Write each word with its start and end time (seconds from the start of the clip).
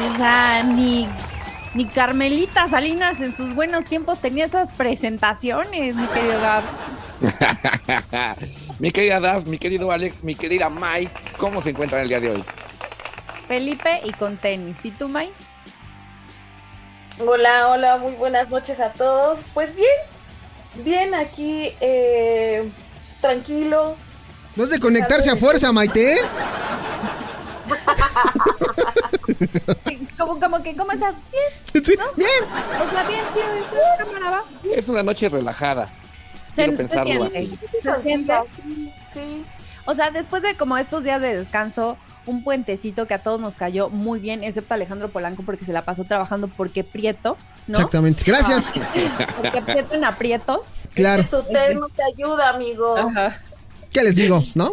O 0.00 0.16
sea, 0.16 0.62
ni, 0.62 1.06
ni 1.74 1.84
Carmelita 1.84 2.68
Salinas 2.68 3.20
en 3.20 3.36
sus 3.36 3.54
buenos 3.54 3.84
tiempos 3.84 4.18
tenía 4.18 4.46
esas 4.46 4.70
presentaciones, 4.70 5.94
mi 5.94 6.06
querido 6.06 6.40
Gabs. 6.40 6.70
mi 8.78 8.90
querida 8.90 9.20
Daf, 9.20 9.44
mi 9.44 9.58
querido 9.58 9.92
Alex, 9.92 10.24
mi 10.24 10.34
querida 10.34 10.70
Mike, 10.70 11.12
¿cómo 11.36 11.60
se 11.60 11.70
encuentran 11.70 12.00
el 12.00 12.08
día 12.08 12.20
de 12.20 12.30
hoy? 12.30 12.44
Felipe 13.46 14.00
y 14.04 14.12
con 14.12 14.38
tenis. 14.38 14.76
¿Y 14.82 14.90
tú, 14.92 15.08
Mike? 15.08 15.34
Hola, 17.18 17.68
hola, 17.68 17.98
muy 17.98 18.12
buenas 18.12 18.48
noches 18.48 18.80
a 18.80 18.92
todos. 18.92 19.40
Pues 19.52 19.74
bien, 19.76 19.90
bien 20.76 21.14
aquí, 21.14 21.74
eh, 21.80 22.70
tranquilo. 23.20 23.96
No 24.56 24.64
es 24.64 24.70
de 24.70 24.80
conectarse 24.80 25.28
a 25.30 25.36
fuerza, 25.36 25.70
Maite. 25.72 26.16
como, 30.18 30.38
como 30.40 30.62
que, 30.62 30.76
¿cómo 30.76 30.92
estás? 30.92 31.14
Bien. 31.30 31.44
Sí, 31.84 31.96
bien. 32.16 32.28
O 32.86 32.90
sea, 32.90 33.06
bien 33.06 33.20
chido. 33.32 33.44
cámara 33.98 34.30
va. 34.30 34.44
Es 34.74 34.88
una 34.88 35.02
noche 35.02 35.28
relajada. 35.28 35.88
Se- 36.48 36.54
Quiero 36.64 36.72
se 36.72 36.76
pensarlo 36.78 37.26
siente. 37.30 37.56
así. 37.56 37.58
Se 37.82 38.02
siente. 38.02 38.34
Sí. 39.14 39.44
O 39.86 39.94
sea, 39.94 40.10
después 40.10 40.42
de 40.42 40.56
como 40.56 40.76
estos 40.76 41.02
días 41.04 41.20
de 41.22 41.36
descanso, 41.36 41.96
un 42.26 42.44
puentecito 42.44 43.06
que 43.06 43.14
a 43.14 43.22
todos 43.22 43.40
nos 43.40 43.54
cayó 43.56 43.88
muy 43.88 44.20
bien, 44.20 44.44
excepto 44.44 44.74
a 44.74 44.76
Alejandro 44.76 45.08
Polanco 45.10 45.42
porque 45.44 45.64
se 45.64 45.72
la 45.72 45.82
pasó 45.82 46.04
trabajando 46.04 46.48
porque 46.48 46.84
Prieto, 46.84 47.36
¿no? 47.66 47.74
Exactamente. 47.78 48.24
Gracias. 48.26 48.72
Porque 49.36 49.62
Prieto 49.62 49.94
en 49.94 50.04
aprietos. 50.04 50.60
Claro. 50.94 51.24
Tu 51.24 51.42
té 51.44 51.74
no 51.76 51.88
te 51.88 52.02
ayuda, 52.02 52.50
amigo. 52.50 52.96
¿Qué 53.92 54.02
les 54.04 54.16
digo? 54.16 54.44
¿No? 54.54 54.72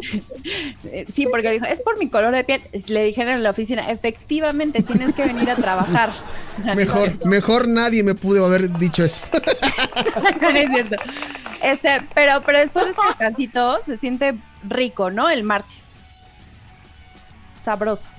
Eh, 0.86 1.06
Sí, 1.12 1.26
porque 1.30 1.50
dijo, 1.52 1.66
es 1.66 1.82
por 1.82 1.98
mi 1.98 2.08
color 2.10 2.36
de 2.36 2.44
piel. 2.44 2.62
Le 2.88 3.04
dijeron 3.04 3.34
en 3.34 3.44
la 3.44 3.50
oficina, 3.50 3.90
efectivamente, 3.90 4.84
tienes 4.84 5.16
que 5.16 5.26
venir 5.26 5.50
a 5.50 5.56
trabajar. 5.56 6.12
Mejor, 6.76 7.26
mejor 7.26 7.68
nadie 7.68 8.04
me 8.04 8.16
pudo 8.16 8.46
haber 8.46 8.78
dicho 8.78 9.04
eso. 9.04 9.24
No 10.42 10.50
es 10.50 10.70
cierto. 10.70 10.96
Este, 11.62 11.90
pero, 12.14 12.42
pero 12.46 12.60
después 12.60 12.86
de 12.86 12.92
este 12.92 13.04
descansito 13.08 13.80
se 13.84 13.98
siente 13.98 14.36
rico, 14.64 15.10
¿no? 15.10 15.30
El 15.30 15.44
martes. 15.44 15.84
Sabroso. 17.64 18.10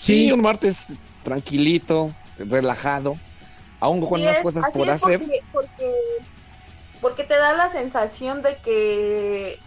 Sí, 0.00 0.26
Sí, 0.26 0.32
un 0.32 0.42
martes 0.42 0.86
tranquilito, 1.22 2.14
relajado, 2.38 3.16
aún 3.80 4.00
con 4.06 4.20
unas 4.20 4.36
es, 4.36 4.42
cosas 4.42 4.64
por 4.72 4.88
hacer. 4.88 5.18
Porque, 5.18 5.40
porque, 5.52 5.92
porque 7.00 7.24
te 7.24 7.34
da 7.34 7.54
la 7.54 7.68
sensación 7.68 8.42
de 8.42 8.56
que 8.56 9.58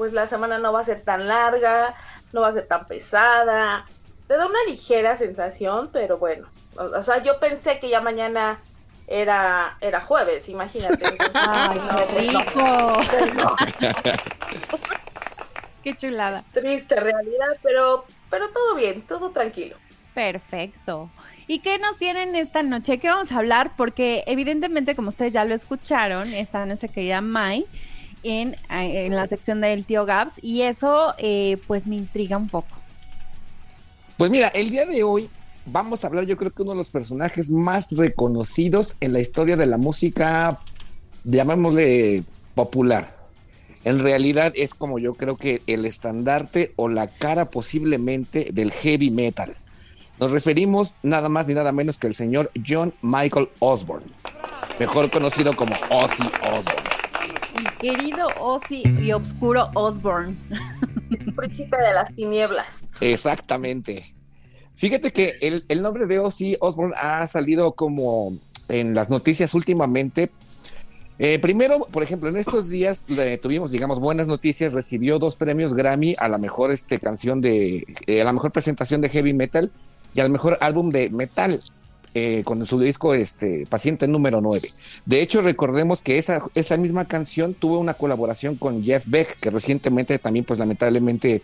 pues 0.00 0.14
la 0.14 0.26
semana 0.26 0.58
no 0.58 0.72
va 0.72 0.80
a 0.80 0.84
ser 0.84 1.02
tan 1.02 1.28
larga, 1.28 1.94
no 2.32 2.40
va 2.40 2.48
a 2.48 2.52
ser 2.52 2.66
tan 2.66 2.86
pesada. 2.86 3.84
Te 4.26 4.38
da 4.38 4.46
una 4.46 4.58
ligera 4.66 5.14
sensación, 5.14 5.90
pero 5.92 6.16
bueno. 6.16 6.48
O, 6.78 6.84
o 6.84 7.02
sea, 7.02 7.22
yo 7.22 7.38
pensé 7.38 7.78
que 7.78 7.90
ya 7.90 8.00
mañana 8.00 8.60
era, 9.06 9.76
era 9.82 10.00
jueves, 10.00 10.48
imagínate. 10.48 10.94
Entonces, 11.06 11.30
Ay, 11.34 11.78
no, 11.78 11.96
qué 11.96 12.04
pues 12.14 12.32
no, 12.32 12.40
rico. 12.40 12.92
pues 13.10 13.34
no. 13.34 13.56
Qué 15.84 15.94
chulada. 15.98 16.44
Triste 16.54 16.96
realidad, 16.96 17.58
pero, 17.62 18.06
pero 18.30 18.48
todo 18.48 18.76
bien, 18.76 19.02
todo 19.02 19.28
tranquilo. 19.28 19.76
Perfecto. 20.14 21.10
¿Y 21.46 21.58
qué 21.58 21.78
nos 21.78 21.98
tienen 21.98 22.36
esta 22.36 22.62
noche? 22.62 22.98
¿Qué 22.98 23.08
vamos 23.08 23.32
a 23.32 23.36
hablar? 23.36 23.72
Porque 23.76 24.24
evidentemente, 24.26 24.96
como 24.96 25.10
ustedes 25.10 25.34
ya 25.34 25.44
lo 25.44 25.54
escucharon, 25.54 26.32
está 26.32 26.64
nuestra 26.64 26.88
querida 26.88 27.20
Mai 27.20 27.66
en, 28.22 28.54
eh, 28.70 29.06
en 29.06 29.14
la 29.14 29.26
sección 29.28 29.60
del 29.60 29.84
tío 29.84 30.04
Gabs 30.04 30.34
y 30.42 30.62
eso 30.62 31.14
eh, 31.18 31.58
pues 31.66 31.86
me 31.86 31.96
intriga 31.96 32.36
un 32.36 32.48
poco. 32.48 32.76
Pues 34.16 34.30
mira, 34.30 34.48
el 34.48 34.70
día 34.70 34.86
de 34.86 35.02
hoy 35.02 35.30
vamos 35.66 36.04
a 36.04 36.08
hablar, 36.08 36.24
yo 36.24 36.36
creo 36.36 36.50
que 36.50 36.62
uno 36.62 36.72
de 36.72 36.78
los 36.78 36.90
personajes 36.90 37.50
más 37.50 37.96
reconocidos 37.96 38.96
en 39.00 39.12
la 39.12 39.20
historia 39.20 39.56
de 39.56 39.66
la 39.66 39.78
música, 39.78 40.58
llamémosle 41.24 42.22
popular. 42.54 43.18
En 43.84 43.98
realidad 43.98 44.52
es 44.56 44.74
como 44.74 44.98
yo 44.98 45.14
creo 45.14 45.36
que 45.36 45.62
el 45.66 45.86
estandarte 45.86 46.72
o 46.76 46.88
la 46.88 47.06
cara 47.06 47.46
posiblemente 47.46 48.50
del 48.52 48.72
heavy 48.72 49.10
metal. 49.10 49.56
Nos 50.18 50.32
referimos 50.32 50.96
nada 51.02 51.30
más 51.30 51.48
ni 51.48 51.54
nada 51.54 51.72
menos 51.72 51.96
que 51.96 52.06
el 52.06 52.14
señor 52.14 52.50
John 52.66 52.92
Michael 53.00 53.48
Osborne, 53.58 54.06
mejor 54.78 55.10
conocido 55.10 55.56
como 55.56 55.74
Ozzy 55.88 56.24
Osbourne. 56.42 56.99
Mi 57.60 57.70
querido 57.78 58.26
Ozzy 58.38 58.82
y 59.02 59.12
Obscuro 59.12 59.70
Osborne. 59.74 60.34
Príncipe 61.36 61.76
de 61.76 61.92
las 61.92 62.14
tinieblas. 62.14 62.84
Exactamente. 63.02 64.14
Fíjate 64.76 65.12
que 65.12 65.36
el, 65.42 65.66
el 65.68 65.82
nombre 65.82 66.06
de 66.06 66.18
Ozzy 66.18 66.56
Osbourne 66.60 66.94
ha 66.96 67.26
salido 67.26 67.72
como 67.72 68.38
en 68.70 68.94
las 68.94 69.10
noticias 69.10 69.52
últimamente. 69.52 70.30
Eh, 71.18 71.38
primero, 71.38 71.86
por 71.90 72.02
ejemplo, 72.02 72.30
en 72.30 72.38
estos 72.38 72.70
días 72.70 73.02
le 73.06 73.36
tuvimos, 73.36 73.72
digamos, 73.72 74.00
buenas 74.00 74.26
noticias. 74.26 74.72
Recibió 74.72 75.18
dos 75.18 75.36
premios 75.36 75.74
Grammy 75.74 76.14
a 76.18 76.28
la 76.28 76.38
mejor 76.38 76.72
este, 76.72 76.98
canción 76.98 77.42
de, 77.42 77.86
eh, 78.06 78.22
a 78.22 78.24
la 78.24 78.32
mejor 78.32 78.52
presentación 78.52 79.02
de 79.02 79.10
heavy 79.10 79.34
metal 79.34 79.70
y 80.14 80.20
al 80.20 80.30
mejor 80.30 80.56
álbum 80.62 80.88
de 80.88 81.10
metal. 81.10 81.60
Eh, 82.12 82.42
con 82.44 82.64
su 82.66 82.80
disco 82.80 83.14
este, 83.14 83.66
Paciente 83.68 84.08
número 84.08 84.40
9. 84.40 84.68
De 85.06 85.22
hecho, 85.22 85.42
recordemos 85.42 86.02
que 86.02 86.18
esa, 86.18 86.44
esa 86.54 86.76
misma 86.76 87.06
canción 87.06 87.54
tuvo 87.54 87.78
una 87.78 87.94
colaboración 87.94 88.56
con 88.56 88.82
Jeff 88.82 89.04
Beck, 89.06 89.38
que 89.38 89.50
recientemente 89.50 90.18
también, 90.18 90.44
pues 90.44 90.58
lamentablemente, 90.58 91.42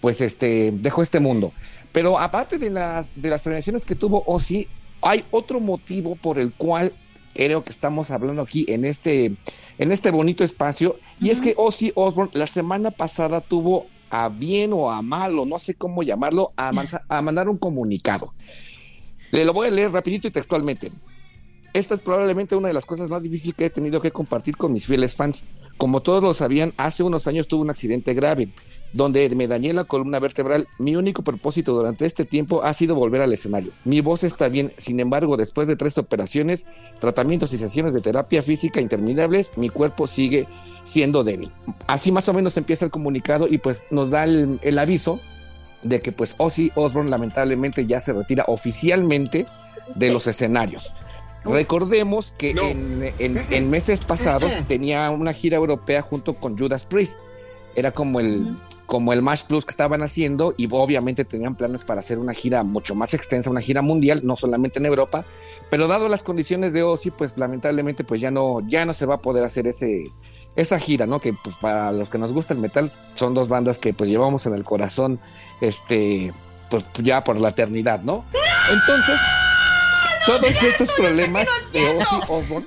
pues 0.00 0.20
este, 0.20 0.72
dejó 0.72 1.02
este 1.02 1.20
mundo. 1.20 1.52
Pero 1.92 2.18
aparte 2.18 2.58
de 2.58 2.70
las, 2.70 3.20
de 3.20 3.30
las 3.30 3.42
premiaciones 3.42 3.84
que 3.84 3.94
tuvo 3.94 4.24
Ozzy, 4.26 4.66
hay 5.02 5.24
otro 5.30 5.60
motivo 5.60 6.16
por 6.16 6.40
el 6.40 6.52
cual 6.52 6.92
creo 7.34 7.62
que 7.62 7.70
estamos 7.70 8.10
hablando 8.10 8.42
aquí 8.42 8.64
en 8.68 8.84
este, 8.84 9.36
en 9.78 9.92
este 9.92 10.10
bonito 10.10 10.42
espacio, 10.42 10.96
y 11.20 11.30
es 11.30 11.40
que 11.40 11.54
Ozzy 11.56 11.92
Osbourne 11.94 12.32
la 12.34 12.48
semana 12.48 12.90
pasada 12.90 13.40
tuvo 13.40 13.86
a 14.10 14.28
bien 14.28 14.72
o 14.72 14.90
a 14.90 15.00
mal, 15.02 15.38
o 15.38 15.46
no 15.46 15.60
sé 15.60 15.74
cómo 15.74 16.02
llamarlo, 16.02 16.52
a 16.56 16.72
mandar 17.22 17.48
un 17.48 17.56
comunicado. 17.56 18.32
Le 19.30 19.44
lo 19.44 19.52
voy 19.52 19.68
a 19.68 19.70
leer 19.70 19.92
rapidito 19.92 20.28
y 20.28 20.30
textualmente. 20.30 20.90
Esta 21.74 21.94
es 21.94 22.00
probablemente 22.00 22.56
una 22.56 22.68
de 22.68 22.74
las 22.74 22.86
cosas 22.86 23.10
más 23.10 23.22
difíciles 23.22 23.54
que 23.54 23.66
he 23.66 23.70
tenido 23.70 24.00
que 24.00 24.10
compartir 24.10 24.56
con 24.56 24.72
mis 24.72 24.86
fieles 24.86 25.14
fans. 25.14 25.44
Como 25.76 26.00
todos 26.00 26.22
lo 26.22 26.32
sabían, 26.32 26.72
hace 26.76 27.02
unos 27.02 27.28
años 27.28 27.46
tuve 27.46 27.60
un 27.60 27.70
accidente 27.70 28.14
grave, 28.14 28.48
donde 28.92 29.28
me 29.36 29.46
dañé 29.46 29.72
la 29.72 29.84
columna 29.84 30.18
vertebral. 30.18 30.66
Mi 30.78 30.96
único 30.96 31.22
propósito 31.22 31.74
durante 31.74 32.06
este 32.06 32.24
tiempo 32.24 32.64
ha 32.64 32.72
sido 32.72 32.94
volver 32.94 33.20
al 33.20 33.32
escenario. 33.32 33.70
Mi 33.84 34.00
voz 34.00 34.24
está 34.24 34.48
bien, 34.48 34.72
sin 34.76 34.98
embargo, 34.98 35.36
después 35.36 35.68
de 35.68 35.76
tres 35.76 35.98
operaciones, 35.98 36.66
tratamientos 36.98 37.52
y 37.52 37.58
sesiones 37.58 37.92
de 37.92 38.00
terapia 38.00 38.42
física 38.42 38.80
interminables, 38.80 39.52
mi 39.56 39.68
cuerpo 39.68 40.06
sigue 40.06 40.48
siendo 40.84 41.22
débil. 41.22 41.52
Así 41.86 42.10
más 42.10 42.28
o 42.28 42.32
menos 42.32 42.56
empieza 42.56 42.86
el 42.86 42.90
comunicado 42.90 43.46
y 43.46 43.58
pues 43.58 43.86
nos 43.90 44.10
da 44.10 44.24
el, 44.24 44.58
el 44.62 44.78
aviso 44.78 45.20
de 45.82 46.00
que 46.00 46.12
pues 46.12 46.34
Ozzy 46.38 46.72
Osbourne 46.74 47.10
lamentablemente 47.10 47.86
ya 47.86 48.00
se 48.00 48.12
retira 48.12 48.44
oficialmente 48.48 49.46
de 49.94 50.10
los 50.12 50.26
escenarios. 50.26 50.94
Recordemos 51.44 52.34
que 52.36 52.50
en, 52.50 53.12
en- 53.18 53.40
en 53.50 53.70
meses 53.70 54.00
pasados 54.04 54.52
tenía 54.66 55.10
una 55.10 55.32
gira 55.32 55.56
europea 55.56 56.02
junto 56.02 56.34
con 56.34 56.58
Judas 56.58 56.84
Priest. 56.84 57.18
Era 57.74 57.92
como 57.92 58.18
el, 58.20 58.56
como 58.86 59.12
el 59.12 59.22
Mash 59.22 59.44
Plus 59.44 59.64
que 59.64 59.70
estaban 59.70 60.02
haciendo 60.02 60.52
y 60.56 60.68
obviamente 60.70 61.24
tenían 61.24 61.54
planes 61.56 61.84
para 61.84 62.00
hacer 62.00 62.18
una 62.18 62.34
gira 62.34 62.64
mucho 62.64 62.94
más 62.94 63.14
extensa, 63.14 63.50
una 63.50 63.60
gira 63.60 63.82
mundial, 63.82 64.20
no 64.24 64.36
solamente 64.36 64.78
en 64.78 64.86
Europa. 64.86 65.24
Pero 65.70 65.86
dado 65.86 66.08
las 66.08 66.22
condiciones 66.22 66.72
de 66.72 66.82
Ozzy, 66.82 67.10
pues 67.10 67.34
lamentablemente 67.36 68.02
pues 68.04 68.20
ya 68.20 68.30
no, 68.30 68.60
ya 68.66 68.84
no 68.84 68.92
se 68.92 69.06
va 69.06 69.14
a 69.16 69.20
poder 69.22 69.44
hacer 69.44 69.66
ese, 69.68 70.04
esa 70.58 70.78
gira, 70.78 71.06
¿no? 71.06 71.20
Que 71.20 71.32
pues 71.32 71.56
para 71.56 71.92
los 71.92 72.10
que 72.10 72.18
nos 72.18 72.32
gusta 72.32 72.52
el 72.52 72.60
metal 72.60 72.92
son 73.14 73.32
dos 73.32 73.48
bandas 73.48 73.78
que 73.78 73.94
pues 73.94 74.10
llevamos 74.10 74.44
en 74.46 74.54
el 74.54 74.64
corazón, 74.64 75.20
este, 75.60 76.34
pues 76.68 76.84
ya 76.98 77.22
por 77.22 77.40
la 77.40 77.50
eternidad, 77.50 78.02
¿no? 78.02 78.24
Entonces, 78.70 79.20
todos 80.26 80.62
estos 80.62 80.90
problemas 80.92 81.48
de 81.72 81.88
Ozzy 81.88 82.16
Osbourne, 82.28 82.66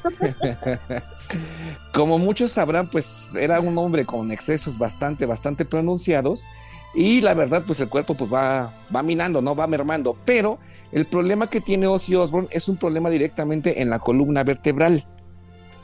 como 1.94 2.18
muchos 2.18 2.54
sabrán, 2.54 2.88
pues 2.88 3.30
era 3.38 3.60
un 3.60 3.78
hombre 3.78 4.06
con 4.06 4.32
excesos 4.32 4.78
bastante, 4.78 5.26
bastante 5.26 5.66
pronunciados 5.66 6.46
y 6.94 7.20
la 7.20 7.34
verdad, 7.34 7.64
pues 7.68 7.82
el 7.82 7.90
cuerpo 7.90 8.16
pues 8.16 8.32
va, 8.32 8.74
va 8.96 9.04
minando, 9.04 9.42
¿no? 9.42 9.54
Va 9.54 9.68
mermando, 9.68 10.16
pero 10.24 10.60
el 10.94 11.06
problema 11.06 11.50
que 11.50 11.60
tiene 11.60 11.88
Ozzy 11.88 12.16
Osbourne 12.16 12.48
es 12.52 12.70
un 12.70 12.78
problema 12.78 13.10
directamente 13.10 13.82
en 13.82 13.90
la 13.90 14.00
columna 14.00 14.46
vertebral. 14.46 15.06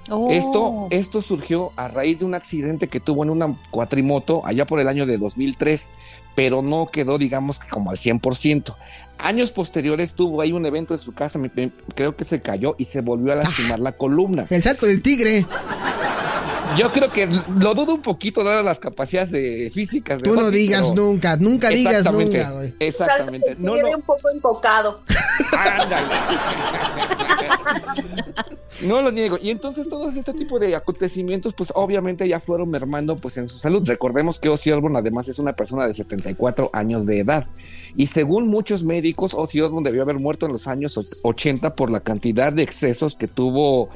Oh. 0.10 0.30
Esto, 0.32 0.88
esto 0.90 1.22
surgió 1.22 1.72
a 1.76 1.88
raíz 1.88 2.20
de 2.20 2.26
un 2.26 2.34
accidente 2.36 2.88
que 2.88 3.00
tuvo 3.00 3.24
en 3.24 3.30
una 3.30 3.54
cuatrimoto 3.72 4.42
allá 4.46 4.66
por 4.66 4.80
el 4.80 4.88
año 4.88 5.06
de 5.06 5.18
2003, 5.18 5.90
pero 6.36 6.62
no 6.62 6.88
quedó, 6.92 7.18
digamos, 7.18 7.60
que 7.60 7.68
como 7.68 7.90
al 7.90 7.98
100%. 7.98 8.76
Años 9.18 9.52
posteriores 9.52 10.14
tuvo 10.14 10.42
ahí 10.42 10.52
un 10.54 10.66
evento 10.66 10.94
en 10.94 11.00
su 11.00 11.14
casa, 11.14 11.40
me- 11.40 11.52
me- 11.56 11.72
creo 11.96 12.16
que 12.16 12.24
se 12.24 12.42
cayó 12.42 12.76
y 12.78 12.86
se 12.86 13.02
volvió 13.02 13.34
a 13.34 13.38
lastimar 13.38 13.80
la 13.80 13.92
columna. 13.94 14.46
El 14.50 14.62
salto 14.62 14.86
del 14.86 15.02
tigre. 15.02 15.46
Yo 16.76 16.92
creo 16.92 17.12
que 17.12 17.28
lo 17.28 17.74
dudo 17.74 17.94
un 17.96 18.02
poquito 18.02 18.44
dadas 18.44 18.64
las 18.66 18.80
capacidades 18.80 19.32
de 19.32 19.72
físicas. 19.74 20.20
De 20.22 20.30
Tú 20.30 20.36
no 20.36 20.50
digas 20.52 20.90
pero- 20.90 20.96
nunca, 20.96 21.36
nunca 21.38 21.70
digas 21.70 21.96
Exactamente, 21.98 22.38
nunca, 22.40 22.52
güey. 22.52 22.74
Exactamente. 22.80 23.56
No, 23.60 23.76
No, 23.78 23.90
un 23.96 24.02
poco 24.02 24.30
enfocado. 24.34 25.02
ándale. 25.58 26.08
No 28.82 29.02
lo 29.02 29.12
niego. 29.12 29.40
Y 29.42 29.50
entonces 29.50 29.90
todos 29.90 30.16
este 30.16 30.34
tipo 30.34 30.60
de 30.60 30.76
acontecimientos, 30.76 31.56
pues 31.56 31.72
obviamente 31.74 32.28
ya 32.28 32.40
fueron 32.40 32.70
mermando 32.70 33.16
pues 33.16 33.38
en 33.38 33.50
su 33.50 33.58
salud. 33.58 33.82
Recordemos 33.88 34.40
que 34.40 34.50
Ozzy 34.50 34.72
Osbourne 34.72 35.00
además 35.00 35.28
es 35.30 35.40
una 35.40 35.54
persona 35.54 35.88
de 35.88 35.94
74 35.94 36.70
años 36.74 37.08
de 37.08 37.20
edad. 37.22 37.48
Y 37.96 38.06
según 38.06 38.48
muchos 38.50 38.84
médicos, 38.84 39.34
Ozzy 39.34 39.62
Osbourne 39.62 39.90
debió 39.90 40.04
haber 40.04 40.20
muerto 40.20 40.46
en 40.46 40.52
los 40.52 40.68
años 40.68 40.96
och- 40.98 41.08
80 41.24 41.74
por 41.76 41.90
la 41.90 42.02
cantidad 42.02 42.54
de 42.54 42.62
excesos 42.62 43.16
que 43.16 43.28
tuvo 43.28 43.90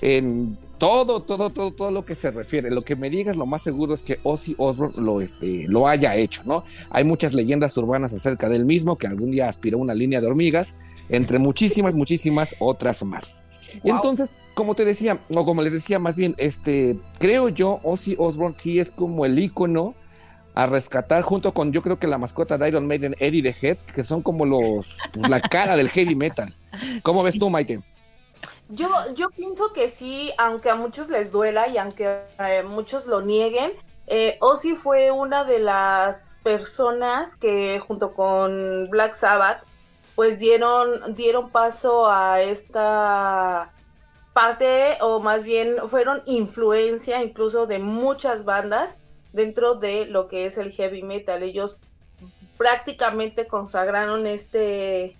en 0.00 0.58
todo, 0.78 1.20
todo, 1.20 1.50
todo, 1.50 1.70
todo 1.70 1.90
lo 1.90 2.04
que 2.04 2.14
se 2.14 2.30
refiere. 2.30 2.70
Lo 2.70 2.82
que 2.82 2.96
me 2.96 3.10
digas, 3.10 3.36
lo 3.36 3.46
más 3.46 3.62
seguro 3.62 3.94
es 3.94 4.02
que 4.02 4.18
Ozzy 4.22 4.54
Osbourne 4.58 4.94
lo, 5.02 5.20
este, 5.20 5.66
lo 5.68 5.88
haya 5.88 6.16
hecho, 6.16 6.42
¿no? 6.44 6.64
Hay 6.90 7.04
muchas 7.04 7.32
leyendas 7.34 7.76
urbanas 7.76 8.12
acerca 8.12 8.48
del 8.48 8.64
mismo, 8.64 8.96
que 8.96 9.06
algún 9.06 9.30
día 9.30 9.48
aspiró 9.48 9.78
a 9.78 9.82
una 9.82 9.94
línea 9.94 10.20
de 10.20 10.26
hormigas, 10.26 10.74
entre 11.08 11.38
muchísimas, 11.38 11.94
muchísimas 11.94 12.56
otras 12.58 13.04
más. 13.04 13.44
Wow. 13.82 13.96
entonces, 13.96 14.32
como 14.54 14.74
te 14.74 14.84
decía, 14.84 15.18
o 15.34 15.44
como 15.44 15.62
les 15.62 15.72
decía, 15.72 15.98
más 15.98 16.14
bien, 16.14 16.34
este, 16.38 16.96
creo 17.18 17.48
yo, 17.48 17.80
Ozzy 17.82 18.14
Osbourne 18.18 18.54
sí 18.56 18.78
es 18.78 18.92
como 18.92 19.26
el 19.26 19.38
ícono 19.38 19.94
a 20.54 20.66
rescatar 20.66 21.22
junto 21.22 21.52
con, 21.52 21.72
yo 21.72 21.82
creo 21.82 21.98
que 21.98 22.06
la 22.06 22.18
mascota 22.18 22.56
de 22.56 22.68
Iron 22.68 22.86
Maiden, 22.86 23.16
Eddie 23.18 23.42
the 23.42 23.54
Head, 23.60 23.78
que 23.78 24.04
son 24.04 24.22
como 24.22 24.46
los, 24.46 24.96
pues, 25.12 25.28
la 25.28 25.40
cara 25.40 25.76
del 25.76 25.88
heavy 25.88 26.14
metal. 26.14 26.54
¿Cómo 27.02 27.22
ves 27.22 27.38
tú, 27.38 27.50
Maite? 27.50 27.80
Yo, 28.74 28.88
yo 29.14 29.30
pienso 29.30 29.72
que 29.72 29.88
sí, 29.88 30.32
aunque 30.36 30.70
a 30.70 30.74
muchos 30.74 31.08
les 31.08 31.30
duela 31.30 31.68
y 31.68 31.78
aunque 31.78 32.22
eh, 32.38 32.62
muchos 32.64 33.06
lo 33.06 33.20
nieguen, 33.20 33.72
eh, 34.06 34.36
Ozzy 34.40 34.74
fue 34.74 35.10
una 35.10 35.44
de 35.44 35.60
las 35.60 36.38
personas 36.42 37.36
que 37.36 37.80
junto 37.86 38.14
con 38.14 38.86
Black 38.90 39.14
Sabbath 39.14 39.62
pues 40.14 40.38
dieron, 40.38 41.14
dieron 41.14 41.50
paso 41.50 42.10
a 42.10 42.42
esta 42.42 43.72
parte 44.32 44.98
o 45.00 45.20
más 45.20 45.44
bien 45.44 45.76
fueron 45.88 46.22
influencia 46.26 47.22
incluso 47.22 47.66
de 47.66 47.78
muchas 47.78 48.44
bandas 48.44 48.98
dentro 49.32 49.76
de 49.76 50.06
lo 50.06 50.28
que 50.28 50.46
es 50.46 50.58
el 50.58 50.72
heavy 50.72 51.02
metal. 51.02 51.42
Ellos 51.42 51.78
prácticamente 52.56 53.46
consagraron 53.46 54.26
este 54.26 55.16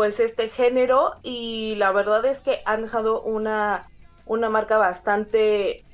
pues 0.00 0.18
este 0.18 0.48
género 0.48 1.16
y 1.22 1.74
la 1.76 1.92
verdad 1.92 2.24
es 2.24 2.40
que 2.40 2.62
han 2.64 2.80
dejado 2.80 3.20
una, 3.20 3.86
una 4.24 4.48
marca 4.48 4.78
bastante 4.78 5.84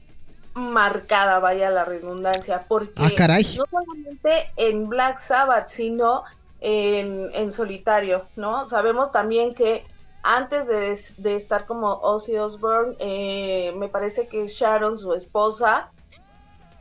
marcada, 0.54 1.40
vaya 1.40 1.70
la 1.70 1.84
redundancia, 1.84 2.66
porque 2.68 2.92
Ah, 3.02 3.10
caray. 3.16 3.42
no 3.58 3.64
solamente 3.68 4.48
en 4.54 4.88
Black 4.88 5.18
Sabbath, 5.18 5.66
sino 5.66 6.22
en, 6.60 7.32
en 7.34 7.50
solitario, 7.50 8.28
¿no? 8.36 8.64
Sabemos 8.66 9.10
también 9.10 9.52
que 9.54 9.84
antes 10.22 10.68
de, 10.68 10.96
de 11.18 11.34
estar 11.34 11.66
como 11.66 11.94
Ozzy 11.94 12.36
Osbourne, 12.36 12.94
eh, 13.00 13.72
me 13.76 13.88
parece 13.88 14.28
que 14.28 14.46
Sharon, 14.46 14.96
su 14.96 15.14
esposa, 15.14 15.90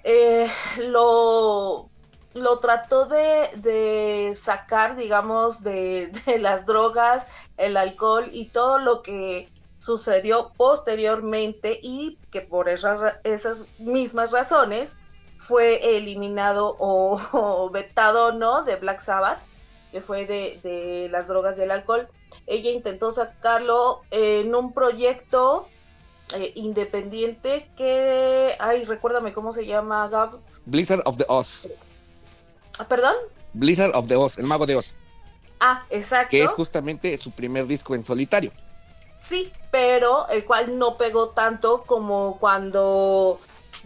eh, 0.03 0.47
lo, 0.77 1.89
lo 2.35 2.59
trató 2.59 3.05
de, 3.05 3.49
de 3.55 4.33
sacar, 4.35 4.95
digamos, 4.95 5.63
de, 5.63 6.11
las 6.39 6.65
drogas, 6.65 7.25
el 7.57 7.77
alcohol 7.77 8.29
y 8.31 8.45
todo 8.49 8.77
lo 8.77 9.01
que 9.01 9.49
sucedió 9.79 10.51
posteriormente 10.55 11.79
y 11.81 12.17
que 12.31 12.41
por 12.41 12.69
esas, 12.69 12.99
mismas 13.79 14.31
razones 14.31 14.95
fue 15.37 15.97
eliminado 15.97 16.75
o, 16.79 17.69
vetado, 17.71 18.33
¿no? 18.33 18.63
De 18.63 18.75
Black 18.75 18.99
Sabbath, 18.99 19.39
que 19.91 20.01
fue 20.01 20.25
de, 20.25 20.59
de 20.61 21.07
las 21.09 21.27
drogas 21.27 21.57
y 21.57 21.61
el 21.61 21.71
alcohol. 21.71 22.07
Ella 22.47 22.69
intentó 22.69 23.11
sacarlo 23.11 24.01
en 24.11 24.53
un 24.53 24.73
proyecto 24.73 25.67
eh, 26.33 26.51
independiente 26.55 27.69
que, 27.77 28.55
ay, 28.59 28.83
recuérdame 28.83 29.31
cómo 29.31 29.51
se 29.51 29.65
llama, 29.65 30.07
Gab. 30.09 30.39
Blizzard 30.65 31.01
of 31.05 31.17
the 31.17 31.25
Oz. 31.27 31.69
Ah, 32.79 32.87
¿Perdón? 32.87 33.13
Blizzard 33.53 33.95
of 33.95 34.07
the 34.07 34.15
Oz, 34.15 34.37
el 34.37 34.45
mago 34.45 34.65
de 34.65 34.75
Oz, 34.75 34.93
Ah, 35.59 35.83
exacto. 35.89 36.29
que 36.31 36.43
es 36.43 36.53
justamente 36.53 37.15
su 37.17 37.31
primer 37.31 37.65
disco 37.67 37.95
en 37.95 38.03
solitario. 38.03 38.51
Sí, 39.21 39.51
pero 39.71 40.27
el 40.29 40.43
cual 40.45 40.77
no 40.77 40.97
pegó 40.97 41.29
tanto 41.29 41.83
como 41.83 42.37
cuando 42.39 43.39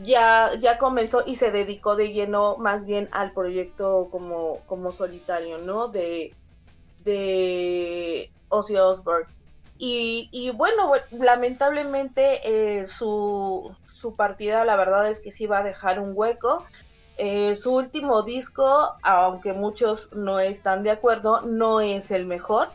ya, 0.04 0.52
ya 0.60 0.78
comenzó 0.78 1.24
y 1.26 1.36
se 1.36 1.52
dedicó 1.52 1.96
de 1.96 2.12
lleno 2.12 2.58
más 2.58 2.86
bien 2.86 3.08
al 3.12 3.32
proyecto 3.32 4.10
como, 4.12 4.60
como 4.66 4.92
solitario, 4.92 5.60
¿no? 5.60 5.88
De, 5.88 6.34
de 7.06 8.30
Ozzy 8.50 8.76
Osbourne. 8.78 9.28
Y, 9.78 10.28
y 10.32 10.50
bueno, 10.50 10.92
bu- 10.92 11.04
lamentablemente 11.24 12.42
eh, 12.82 12.86
su, 12.88 13.74
su 13.88 14.14
partida 14.14 14.66
la 14.66 14.76
verdad 14.76 15.10
es 15.10 15.20
que 15.22 15.32
sí 15.32 15.46
va 15.46 15.60
a 15.60 15.64
dejar 15.64 16.00
un 16.00 16.12
hueco. 16.16 16.66
Eh, 17.22 17.54
su 17.56 17.76
último 17.76 18.24
disco, 18.24 18.94
aunque 19.04 19.52
muchos 19.52 20.14
no 20.14 20.40
están 20.40 20.84
de 20.84 20.92
acuerdo, 20.92 21.42
no 21.42 21.82
es 21.82 22.12
el 22.12 22.26
mejor. 22.26 22.70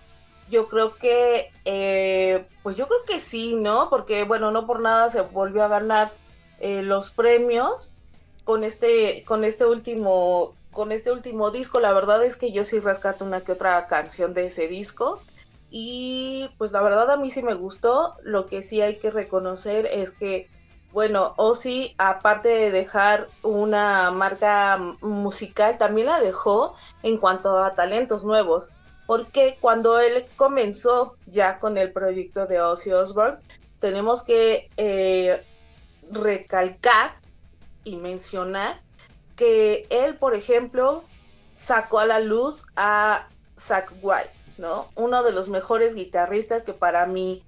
Yo 0.50 0.68
creo 0.68 0.96
que, 0.96 1.48
eh, 1.64 2.44
pues 2.62 2.76
yo 2.76 2.86
creo 2.86 3.00
que 3.08 3.20
sí, 3.20 3.54
¿no? 3.54 3.88
Porque, 3.88 4.24
bueno, 4.24 4.50
no 4.50 4.66
por 4.66 4.82
nada 4.82 5.08
se 5.08 5.22
volvió 5.22 5.64
a 5.64 5.68
ganar 5.68 6.12
eh, 6.60 6.82
los 6.82 7.10
premios 7.10 7.94
con 8.44 8.64
este, 8.64 9.24
con 9.24 9.44
este 9.44 9.64
último, 9.64 10.52
con 10.72 10.92
este 10.92 11.10
último 11.10 11.50
disco. 11.50 11.80
La 11.80 11.94
verdad 11.94 12.22
es 12.22 12.36
que 12.36 12.52
yo 12.52 12.64
sí 12.64 12.80
rescato 12.80 13.24
una 13.24 13.40
que 13.40 13.52
otra 13.52 13.86
canción 13.86 14.34
de 14.34 14.44
ese 14.44 14.68
disco. 14.68 15.22
Y 15.70 16.50
pues 16.58 16.70
la 16.72 16.82
verdad 16.82 17.10
a 17.10 17.16
mí 17.16 17.30
sí 17.30 17.42
me 17.42 17.54
gustó. 17.54 18.16
Lo 18.22 18.44
que 18.44 18.60
sí 18.60 18.82
hay 18.82 18.98
que 18.98 19.10
reconocer 19.10 19.86
es 19.86 20.10
que, 20.10 20.50
bueno, 20.94 21.34
Ozzy, 21.36 21.94
aparte 21.98 22.48
de 22.48 22.70
dejar 22.70 23.28
una 23.42 24.10
marca 24.10 24.78
musical, 25.02 25.76
también 25.76 26.06
la 26.06 26.20
dejó 26.20 26.74
en 27.02 27.18
cuanto 27.18 27.62
a 27.62 27.72
talentos 27.72 28.24
nuevos 28.24 28.70
porque 29.06 29.58
cuando 29.60 29.98
él 29.98 30.24
comenzó 30.36 31.16
ya 31.26 31.58
con 31.58 31.76
el 31.76 31.92
proyecto 31.92 32.46
de 32.46 32.60
Ozzy 32.60 32.92
Osbourne, 32.92 33.38
tenemos 33.78 34.22
que 34.22 34.70
eh, 34.76 35.42
recalcar 36.10 37.16
y 37.84 37.96
mencionar 37.96 38.80
que 39.36 39.86
él, 39.90 40.16
por 40.16 40.34
ejemplo, 40.34 41.04
sacó 41.56 41.98
a 41.98 42.06
la 42.06 42.20
luz 42.20 42.64
a 42.76 43.28
Zach 43.58 43.92
White, 44.00 44.30
¿no? 44.56 44.88
Uno 44.94 45.22
de 45.22 45.32
los 45.32 45.48
mejores 45.48 45.94
guitarristas 45.94 46.62
que 46.62 46.72
para 46.72 47.04
mí 47.06 47.42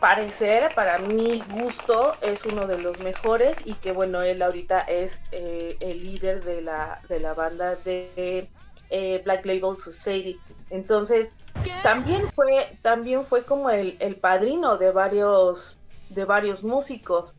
parecer, 0.00 0.74
para 0.74 0.98
mi 0.98 1.42
gusto, 1.50 2.14
es 2.22 2.44
uno 2.46 2.66
de 2.66 2.78
los 2.78 3.00
mejores 3.00 3.64
y 3.64 3.74
que 3.74 3.92
bueno, 3.92 4.22
él 4.22 4.42
ahorita 4.42 4.80
es 4.80 5.18
eh, 5.30 5.76
el 5.80 6.02
líder 6.02 6.42
de 6.42 6.62
la, 6.62 7.00
de 7.08 7.20
la 7.20 7.34
banda 7.34 7.76
de 7.76 8.48
eh, 8.90 9.20
Black 9.24 9.46
Label 9.46 9.76
Society. 9.76 10.38
Entonces, 10.70 11.36
también 11.82 12.28
fue, 12.32 12.76
también 12.82 13.24
fue 13.24 13.44
como 13.44 13.70
el, 13.70 13.96
el 14.00 14.16
padrino 14.16 14.78
de 14.78 14.90
varios, 14.90 15.78
de 16.08 16.24
varios 16.24 16.64
músicos. 16.64 17.36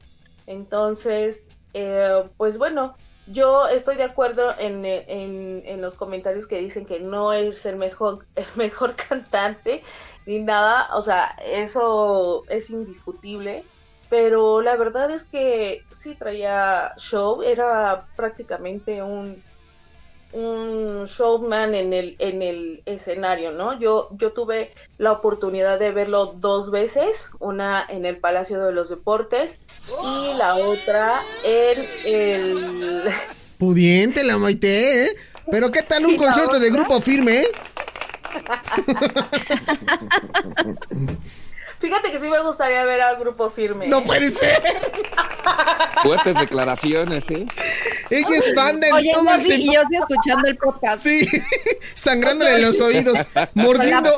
Entonces, 0.47 1.59
eh, 1.73 2.23
pues 2.37 2.57
bueno, 2.57 2.95
yo 3.31 3.67
estoy 3.67 3.95
de 3.95 4.03
acuerdo 4.03 4.53
en, 4.57 4.85
en, 4.85 5.81
los 5.81 5.95
comentarios 5.95 6.47
que 6.47 6.59
dicen 6.59 6.85
que 6.85 6.99
no 6.99 7.33
es 7.33 7.65
el 7.65 7.75
mejor, 7.75 8.25
el 8.35 8.45
mejor 8.55 8.95
cantante 8.95 9.83
ni 10.25 10.39
nada. 10.39 10.89
O 10.93 11.01
sea, 11.01 11.35
eso 11.45 12.43
es 12.49 12.69
indiscutible. 12.69 13.63
Pero 14.09 14.61
la 14.61 14.75
verdad 14.75 15.09
es 15.09 15.23
que 15.23 15.85
sí 15.89 16.15
traía 16.15 16.93
show, 16.97 17.43
era 17.43 18.07
prácticamente 18.17 19.01
un, 19.01 19.41
un 20.33 21.05
showman 21.05 21.75
en 21.75 21.93
el, 21.93 22.15
en 22.19 22.41
el 22.41 22.83
escenario, 22.85 23.51
¿no? 23.51 23.79
Yo, 23.79 24.09
yo 24.11 24.33
tuve 24.33 24.71
la 24.97 25.11
oportunidad 25.11 25.79
de 25.79 25.91
verlo 25.91 26.35
dos 26.37 26.71
veces, 26.71 27.31
una 27.39 27.85
en 27.87 28.05
el 28.05 28.17
Palacio 28.17 28.63
de 28.63 28.71
los 28.71 28.89
Deportes 28.89 29.59
y 30.03 30.37
la 30.37 30.55
otra 30.55 31.21
en 31.43 31.85
el... 32.05 33.03
Pudiente 33.59 34.23
la 34.23 34.37
Maite, 34.37 35.03
¿eh? 35.03 35.09
Pero 35.49 35.71
¿qué 35.71 35.83
tal 35.83 36.05
un 36.05 36.17
concierto 36.17 36.59
de 36.59 36.69
grupo 36.69 37.01
firme, 37.01 37.41
eh? 37.41 37.47
Fíjate 41.81 42.11
que 42.11 42.19
sí 42.19 42.29
me 42.29 42.39
gustaría 42.41 42.85
ver 42.85 43.01
al 43.01 43.17
grupo 43.17 43.49
firme. 43.49 43.87
No 43.87 44.03
puede 44.03 44.29
ser. 44.29 44.61
Fuertes 46.03 46.39
declaraciones, 46.39 47.29
¿eh? 47.31 47.47
Ella 48.11 48.37
es 48.37 48.53
banda 48.55 48.87
en 48.87 48.93
Oye, 48.93 49.11
todo 49.11 49.25
yo 49.25 49.31
el 49.31 49.43
sí, 49.43 49.53
y 49.53 49.73
yo 49.73 49.81
sí 49.89 49.95
escuchando 49.95 50.47
el 50.47 50.57
podcast. 50.57 51.01
Sí, 51.01 51.27
sangrándole 51.95 52.55
en 52.55 52.61
los 52.61 52.79
oídos, 52.81 53.19
mordiendo, 53.55 54.11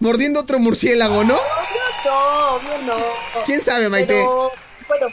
mordiendo 0.00 0.40
otro 0.40 0.58
murciélago, 0.58 1.22
¿no? 1.22 1.36
No, 2.04 2.54
obvio 2.56 2.78
no. 2.86 2.96
¿Quién 3.44 3.62
sabe, 3.62 3.88
Maite? 3.88 4.14
Pero, 4.14 4.50
bueno, 4.88 5.06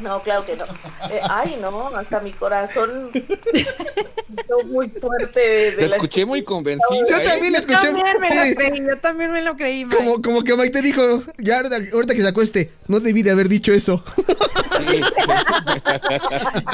No, 0.00 0.22
claro 0.22 0.44
que 0.44 0.56
no. 0.56 0.64
Eh, 1.10 1.20
ay, 1.28 1.58
no, 1.60 1.88
hasta 1.96 2.20
mi 2.20 2.32
corazón 2.32 3.10
muy 4.66 4.88
fuerte. 4.88 5.40
De, 5.40 5.72
Te 5.72 5.86
escuché 5.86 6.24
muy 6.24 6.42
convencida. 6.44 7.06
Yo 7.08 7.16
¿eh? 7.16 7.24
también 7.24 7.52
la 7.52 7.60
Yo 7.60 7.66
escuché. 7.66 7.86
también 7.86 8.20
me 8.20 8.28
sí. 8.28 8.34
lo 8.36 8.54
creí, 8.56 8.86
yo 8.86 8.98
también 8.98 9.32
me 9.32 9.42
lo 9.42 9.56
creí, 9.56 9.84
Mike. 9.84 9.96
Como, 9.96 10.22
como 10.22 10.42
que 10.42 10.54
Maite 10.54 10.82
dijo, 10.82 11.22
ya 11.38 11.56
ahorita, 11.56 11.76
ahorita 11.92 12.14
que 12.14 12.22
se 12.22 12.28
acueste, 12.28 12.72
no 12.88 13.00
debí 13.00 13.22
de 13.22 13.30
haber 13.30 13.48
dicho 13.48 13.72
eso. 13.72 14.02
Sí. 14.84 15.00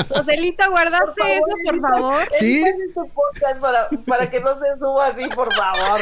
Joselito, 0.08 0.64
¿guardaste 0.70 1.36
eso, 1.36 1.44
por 1.66 1.80
favor? 1.80 2.22
Sí. 2.38 2.64
Podcast 2.94 3.60
para, 3.60 3.88
para 4.06 4.30
que 4.30 4.40
no 4.40 4.54
se 4.54 4.74
suba 4.78 5.06
así, 5.08 5.28
por 5.28 5.52
favor. 5.54 6.00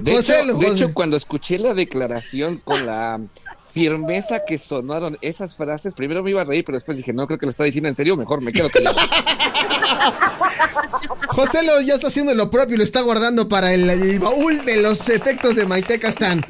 De, 0.00 0.14
José, 0.14 0.40
hecho, 0.40 0.54
de 0.54 0.66
hecho, 0.68 0.94
cuando 0.94 1.16
escuché 1.16 1.58
la 1.58 1.74
declaración 1.74 2.58
con 2.58 2.86
la 2.86 3.20
firmeza 3.72 4.44
que 4.44 4.58
sonaron 4.58 5.16
esas 5.20 5.56
frases, 5.56 5.94
primero 5.94 6.22
me 6.22 6.30
iba 6.30 6.42
a 6.42 6.44
reír, 6.44 6.64
pero 6.64 6.76
después 6.76 6.98
dije, 6.98 7.12
no 7.12 7.26
creo 7.26 7.38
que 7.38 7.46
lo 7.46 7.50
está 7.50 7.64
diciendo 7.64 7.88
en 7.88 7.94
serio, 7.94 8.16
mejor 8.16 8.40
me 8.40 8.52
quedo 8.52 8.68
callado. 8.70 8.96
José 11.28 11.62
lo 11.62 11.80
ya 11.80 11.94
está 11.94 12.08
haciendo 12.08 12.34
lo 12.34 12.50
propio 12.50 12.74
y 12.74 12.78
lo 12.78 12.84
está 12.84 13.00
guardando 13.00 13.48
para 13.48 13.72
el, 13.72 13.88
el 13.88 14.20
baúl 14.20 14.64
de 14.64 14.82
los 14.82 15.08
efectos 15.08 15.56
de 15.56 15.64
Maite 15.64 15.98
Castán. 15.98 16.44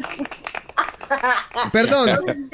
Perdón. 1.72 2.46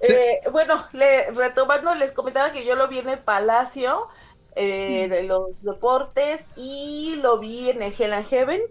Eh, 0.00 0.40
bueno, 0.50 0.84
le, 0.92 1.30
retomando, 1.30 1.94
les 1.94 2.12
comentaba 2.12 2.50
que 2.50 2.64
yo 2.64 2.74
lo 2.74 2.88
vi 2.88 2.98
en 2.98 3.08
el 3.08 3.18
Palacio 3.18 4.08
eh, 4.56 5.06
de 5.08 5.22
los 5.22 5.62
Deportes 5.62 6.46
y 6.56 7.16
lo 7.22 7.38
vi 7.38 7.70
en 7.70 7.82
el 7.82 7.94
Hell 7.96 8.12
and 8.12 8.26
Heaven. 8.26 8.62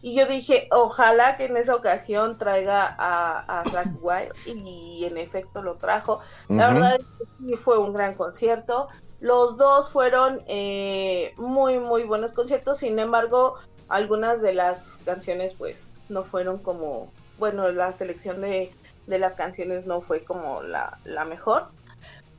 Y 0.00 0.14
yo 0.14 0.26
dije, 0.26 0.68
ojalá 0.70 1.36
que 1.36 1.44
en 1.44 1.56
esa 1.56 1.72
ocasión 1.72 2.38
traiga 2.38 2.94
a, 2.98 3.60
a 3.60 3.64
Zack 3.64 3.88
Wild. 4.00 4.32
Y 4.46 5.04
en 5.04 5.18
efecto 5.18 5.62
lo 5.62 5.74
trajo. 5.74 6.20
La 6.48 6.72
verdad 6.72 6.96
es 6.98 7.06
que 7.06 7.24
sí 7.38 7.56
fue 7.56 7.78
un 7.78 7.92
gran 7.92 8.14
concierto. 8.14 8.88
Los 9.20 9.56
dos 9.56 9.90
fueron 9.90 10.42
eh, 10.46 11.34
muy, 11.36 11.78
muy 11.80 12.04
buenos 12.04 12.32
conciertos. 12.32 12.78
Sin 12.78 12.98
embargo, 12.98 13.56
algunas 13.88 14.40
de 14.40 14.52
las 14.52 15.00
canciones, 15.04 15.54
pues, 15.58 15.90
no 16.08 16.24
fueron 16.24 16.58
como. 16.58 17.10
Bueno, 17.38 17.70
la 17.72 17.92
selección 17.92 18.40
de, 18.40 18.72
de 19.06 19.18
las 19.18 19.34
canciones 19.34 19.86
no 19.86 20.00
fue 20.00 20.24
como 20.24 20.62
la, 20.62 20.98
la 21.04 21.24
mejor. 21.24 21.68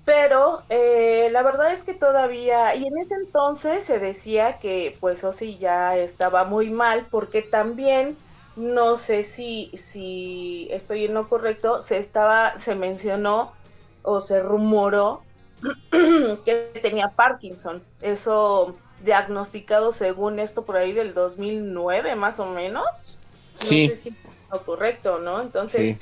Pero 0.06 0.64
eh, 0.70 1.30
la 1.32 1.44
verdad 1.44 1.72
es 1.72 1.84
que 1.84 1.94
todavía, 1.94 2.74
y 2.76 2.88
en 2.88 2.98
ese 2.98 3.16
entonces 3.16 3.84
se 3.84 4.00
decía 4.00 4.58
que 4.58 4.98
pues 5.00 5.24
Ozzy 5.24 5.58
ya 5.58 5.96
estaba 5.98 6.46
muy 6.46 6.70
mal, 6.70 7.06
porque 7.12 7.42
también, 7.42 8.18
no 8.56 8.98
sé 8.98 9.24
si, 9.24 9.70
si 9.76 10.68
estoy 10.72 11.06
en 11.06 11.14
lo 11.14 11.30
correcto, 11.30 11.82
se 11.82 11.98
estaba, 11.98 12.58
se 12.58 12.76
mencionó 12.76 13.54
o 14.02 14.20
se 14.20 14.42
rumoró 14.42 15.22
que 15.92 16.80
tenía 16.82 17.10
Parkinson. 17.10 17.84
Eso 18.02 18.76
diagnosticado 19.04 19.92
según 19.92 20.40
esto 20.40 20.66
por 20.66 20.78
ahí 20.78 20.92
del 20.92 21.14
2009 21.14 22.16
más 22.16 22.40
o 22.40 22.48
menos. 22.48 23.20
Sí. 23.54 23.90
No 23.90 23.96
sé 23.96 24.02
si 24.02 24.10
es 24.10 24.16
lo 24.52 24.66
correcto, 24.66 25.20
¿no? 25.20 25.42
Entonces, 25.42 25.98
Sí. 25.98 26.00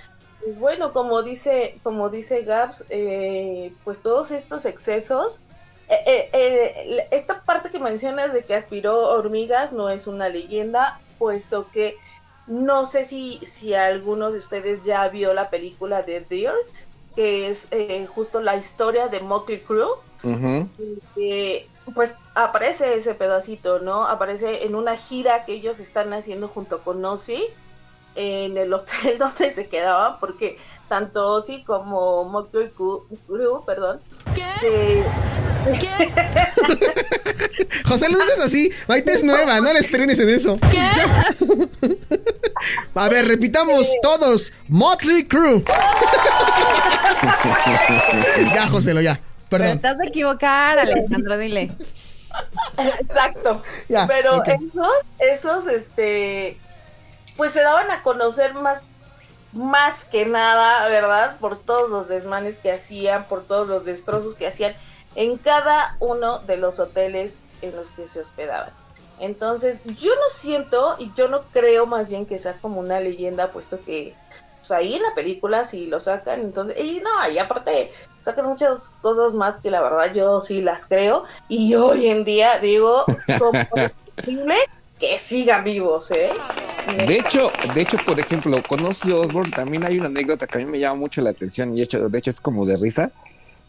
Bueno, 0.58 0.94
como 0.94 1.24
dice, 1.24 1.80
como 1.84 2.10
dice 2.10 2.44
Gabs, 2.44 2.86
eh, 2.90 3.74
pues 3.84 4.00
todos 4.00 4.32
estos 4.32 4.66
excesos, 4.66 5.42
eh, 5.90 6.30
eh, 6.34 7.08
esta 7.12 7.44
parte 7.44 7.70
que 7.70 7.80
mencionas 7.80 8.34
de 8.34 8.44
que 8.44 8.56
aspiró 8.56 9.10
hormigas 9.10 9.72
no 9.72 9.90
es 9.90 10.08
una 10.08 10.28
leyenda, 10.30 11.00
puesto 11.18 11.70
que 11.72 11.98
no 12.46 12.86
sé 12.86 13.04
si, 13.04 13.40
si 13.44 13.74
alguno 13.74 14.32
de 14.32 14.38
ustedes 14.38 14.84
ya 14.84 15.08
vio 15.10 15.34
la 15.34 15.50
película 15.50 16.02
de 16.02 16.22
Dirt, 16.22 16.68
que 17.16 17.50
es 17.50 17.68
eh, 17.72 18.06
justo 18.08 18.42
la 18.42 18.56
historia 18.56 19.08
de 19.08 19.20
Motley 19.20 19.60
Crue. 19.60 20.00
Que 21.16 21.68
pues 21.94 22.16
aparece 22.36 22.96
ese 22.96 23.14
pedacito, 23.14 23.80
¿no? 23.80 24.06
Aparece 24.06 24.66
en 24.66 24.76
una 24.76 24.98
gira 24.98 25.46
que 25.46 25.54
ellos 25.54 25.80
están 25.80 26.14
haciendo 26.14 26.50
junto 26.50 26.84
con 26.84 27.04
Ozzy 27.04 27.48
en 28.18 28.58
el 28.58 28.74
hotel 28.74 29.16
donde 29.20 29.52
se 29.52 29.68
quedaban, 29.68 30.20
porque 30.20 30.58
tanto 30.90 31.28
Ozzy 31.28 31.64
como 31.64 32.26
Motley 32.26 32.70
Crue, 32.76 33.02
perdón, 33.66 34.02
se- 34.60 35.04
se- 35.64 36.12
José 37.88 38.10
Luis 38.10 38.24
es 38.38 38.44
así. 38.46 38.72
Maite 38.88 39.12
es 39.14 39.24
nueva, 39.24 39.60
no 39.62 39.72
le 39.72 39.80
estrenes 39.80 40.20
en 40.20 40.30
eso. 40.30 40.58
A 42.96 43.10
ver, 43.10 43.28
repitamos 43.28 43.88
todos. 44.02 44.52
Motley 44.68 45.26
Crue. 45.28 45.64
ya, 48.54 48.68
José, 48.68 48.94
lo 48.94 49.02
ya. 49.02 49.20
Pero 49.50 49.62
Perdón. 49.64 49.78
estás 49.78 49.98
de 49.98 50.08
equivocar, 50.08 50.80
Alejandro, 50.80 51.38
dile. 51.38 51.72
Exacto. 53.00 53.64
Ya, 53.88 54.06
Pero 54.08 54.44
esos, 54.44 54.88
esos, 55.20 55.68
este, 55.68 56.58
pues 57.38 57.54
se 57.54 57.62
daban 57.62 57.90
a 57.92 58.04
conocer 58.04 58.54
más, 58.56 58.82
más 59.54 60.04
que 60.04 60.26
nada, 60.26 60.90
¿verdad? 60.90 61.38
Por 61.40 61.60
todos 61.60 61.90
los 61.90 62.08
desmanes 62.08 62.60
que 62.60 62.72
hacían, 62.72 63.26
por 63.26 63.44
todos 63.44 63.68
los 63.68 63.86
destrozos 63.86 64.36
que 64.36 64.48
hacían 64.48 64.76
en 65.16 65.38
cada 65.38 65.96
uno 66.00 66.40
de 66.40 66.58
los 66.58 66.80
hoteles 66.80 67.44
en 67.62 67.76
los 67.76 67.92
que 67.92 68.08
se 68.08 68.20
hospedaban. 68.22 68.72
Entonces, 69.20 69.80
yo 70.00 70.14
no 70.16 70.30
siento 70.30 70.96
y 71.00 71.12
yo 71.16 71.28
no 71.28 71.44
creo 71.52 71.86
más 71.86 72.10
bien 72.10 72.26
que 72.26 72.38
sea 72.38 72.58
como 72.60 72.80
una 72.80 73.00
leyenda, 73.00 73.52
puesto 73.52 73.80
que 73.84 74.16
pues 74.60 74.72
ahí 74.72 74.96
en 74.96 75.02
la 75.02 75.16
película 75.16 75.66
sí 75.66 75.88
lo 75.88 76.00
sacan, 76.00 76.42
entonces, 76.42 76.78
y 76.80 77.00
no, 77.00 77.32
y 77.32 77.40
aparte 77.40 77.92
sacan 78.20 78.46
muchas 78.46 78.94
cosas 79.02 79.34
más 79.34 79.60
que 79.60 79.72
la 79.72 79.82
verdad 79.82 80.14
yo 80.14 80.42
sí 80.42 80.62
las 80.62 80.88
creo, 80.88 81.24
y 81.48 81.74
hoy 81.76 82.08
en 82.08 82.26
día 82.26 82.60
digo, 82.60 83.06
¿cómo 83.40 83.54
posible 84.16 84.56
que 85.00 85.18
sigan 85.18 85.64
vivos, 85.64 86.12
eh? 86.12 86.30
De 87.06 87.20
hecho, 87.20 87.52
de 87.74 87.82
hecho, 87.82 87.98
por 88.06 88.20
ejemplo, 88.20 88.62
con 88.64 88.86
Ozzy 88.86 89.12
Osbourne 89.12 89.52
también 89.52 89.84
hay 89.84 89.98
una 89.98 90.08
anécdota 90.08 90.48
que 90.48 90.58
a 90.58 90.66
mí 90.66 90.72
me 90.72 90.80
llama 90.80 91.00
mucho 91.00 91.22
la 91.22 91.32
atención 91.32 91.74
y 91.74 91.78
de 91.78 91.84
hecho, 91.84 92.10
de 92.10 92.18
hecho 92.18 92.30
es 92.30 92.42
como 92.42 92.66
de 92.66 92.78
risa. 92.78 93.12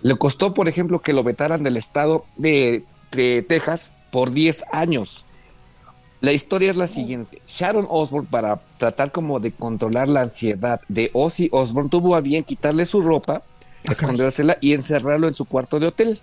Le 0.02 0.16
costó, 0.16 0.54
por 0.54 0.68
ejemplo, 0.68 1.00
que 1.00 1.12
lo 1.12 1.24
vetaran 1.24 1.64
del 1.64 1.76
estado 1.76 2.24
de, 2.36 2.84
de 3.10 3.42
Texas 3.42 3.96
por 4.10 4.30
10 4.30 4.64
años. 4.72 5.26
La 6.20 6.32
historia 6.32 6.70
es 6.70 6.76
la 6.76 6.88
siguiente. 6.88 7.42
Sharon 7.46 7.86
Osbourne, 7.88 8.28
para 8.30 8.60
tratar 8.76 9.12
como 9.12 9.38
de 9.40 9.52
controlar 9.52 10.08
la 10.08 10.22
ansiedad 10.22 10.80
de 10.88 11.10
Ozzy 11.12 11.48
Osbourne, 11.52 11.90
tuvo 11.90 12.16
a 12.16 12.20
bien 12.20 12.44
quitarle 12.44 12.86
su 12.86 13.02
ropa, 13.02 13.42
escondérsela 13.84 14.58
y 14.60 14.72
encerrarlo 14.72 15.28
en 15.28 15.34
su 15.34 15.44
cuarto 15.44 15.78
de 15.78 15.88
hotel. 15.88 16.20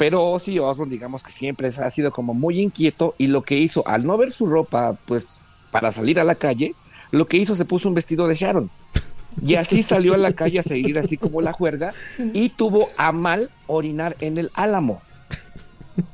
Pero 0.00 0.30
Ozzy 0.30 0.58
Osbourne, 0.58 0.90
digamos 0.90 1.22
que 1.22 1.30
siempre 1.30 1.68
ha 1.68 1.90
sido 1.90 2.10
como 2.10 2.32
muy 2.32 2.62
inquieto 2.62 3.14
y 3.18 3.26
lo 3.26 3.42
que 3.42 3.58
hizo, 3.58 3.86
al 3.86 4.06
no 4.06 4.16
ver 4.16 4.32
su 4.32 4.46
ropa, 4.46 4.96
pues 5.04 5.42
para 5.70 5.92
salir 5.92 6.18
a 6.18 6.24
la 6.24 6.36
calle, 6.36 6.74
lo 7.10 7.26
que 7.26 7.36
hizo 7.36 7.54
se 7.54 7.66
puso 7.66 7.86
un 7.86 7.94
vestido 7.94 8.26
de 8.26 8.34
Sharon. 8.34 8.70
Y 9.44 9.56
así 9.56 9.82
salió 9.82 10.14
a 10.14 10.16
la 10.16 10.32
calle 10.32 10.58
a 10.58 10.62
seguir 10.62 10.98
así 10.98 11.18
como 11.18 11.42
la 11.42 11.52
juerga 11.52 11.92
y 12.32 12.48
tuvo 12.48 12.88
a 12.96 13.12
mal 13.12 13.50
orinar 13.66 14.16
en 14.20 14.38
el 14.38 14.50
álamo. 14.54 15.02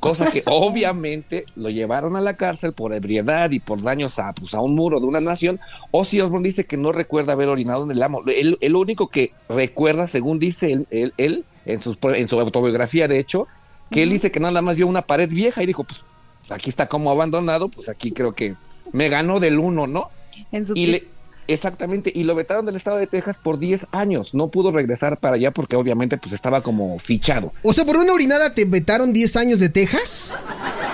Cosa 0.01 0.29
que 0.31 0.43
obviamente 0.47 1.45
lo 1.55 1.69
llevaron 1.69 2.17
a 2.17 2.21
la 2.21 2.35
cárcel 2.35 2.73
por 2.73 2.93
ebriedad 2.93 3.51
y 3.51 3.61
por 3.61 3.81
daños 3.81 4.19
a, 4.19 4.31
pues, 4.37 4.53
a 4.53 4.59
un 4.59 4.75
muro 4.75 4.99
de 4.99 5.05
una 5.05 5.21
nación. 5.21 5.61
Ozzy 5.91 6.19
Osbourne 6.19 6.45
dice 6.45 6.65
que 6.65 6.75
no 6.75 6.91
recuerda 6.91 7.31
haber 7.31 7.47
orinado 7.47 7.85
en 7.85 7.91
el 7.91 7.99
álamo. 7.99 8.21
Lo 8.25 8.79
único 8.81 9.07
que 9.07 9.31
recuerda, 9.47 10.09
según 10.09 10.39
dice 10.39 10.73
él, 10.73 10.87
él, 10.89 11.13
él, 11.15 11.45
en, 11.65 11.79
sus, 11.79 11.97
en 12.03 12.27
su 12.27 12.37
autobiografía, 12.37 13.07
de 13.07 13.19
hecho, 13.19 13.47
que 13.91 14.03
él 14.03 14.09
dice 14.09 14.31
que 14.31 14.39
nada 14.39 14.61
más 14.61 14.75
vio 14.75 14.87
una 14.87 15.01
pared 15.01 15.29
vieja 15.29 15.63
y 15.63 15.65
dijo, 15.65 15.83
pues 15.83 16.03
aquí 16.49 16.69
está 16.69 16.87
como 16.87 17.11
abandonado, 17.11 17.69
pues 17.69 17.89
aquí 17.89 18.11
creo 18.11 18.33
que 18.33 18.55
me 18.91 19.09
ganó 19.09 19.39
del 19.39 19.59
uno, 19.59 19.87
¿no? 19.87 20.09
En 20.51 20.65
su 20.65 20.73
Y 20.75 20.87
le, 20.87 21.07
exactamente, 21.47 22.11
y 22.13 22.23
lo 22.23 22.35
vetaron 22.35 22.65
del 22.65 22.75
estado 22.75 22.97
de 22.97 23.07
Texas 23.07 23.39
por 23.41 23.59
10 23.59 23.87
años. 23.91 24.33
No 24.33 24.49
pudo 24.49 24.71
regresar 24.71 25.17
para 25.17 25.35
allá 25.35 25.51
porque 25.51 25.75
obviamente 25.75 26.17
pues 26.17 26.33
estaba 26.33 26.61
como 26.61 26.99
fichado. 26.99 27.53
O 27.63 27.73
sea, 27.73 27.85
por 27.85 27.97
una 27.97 28.13
orinada 28.13 28.53
te 28.53 28.65
vetaron 28.65 29.13
10 29.13 29.35
años 29.37 29.59
de 29.59 29.69
Texas. 29.69 30.35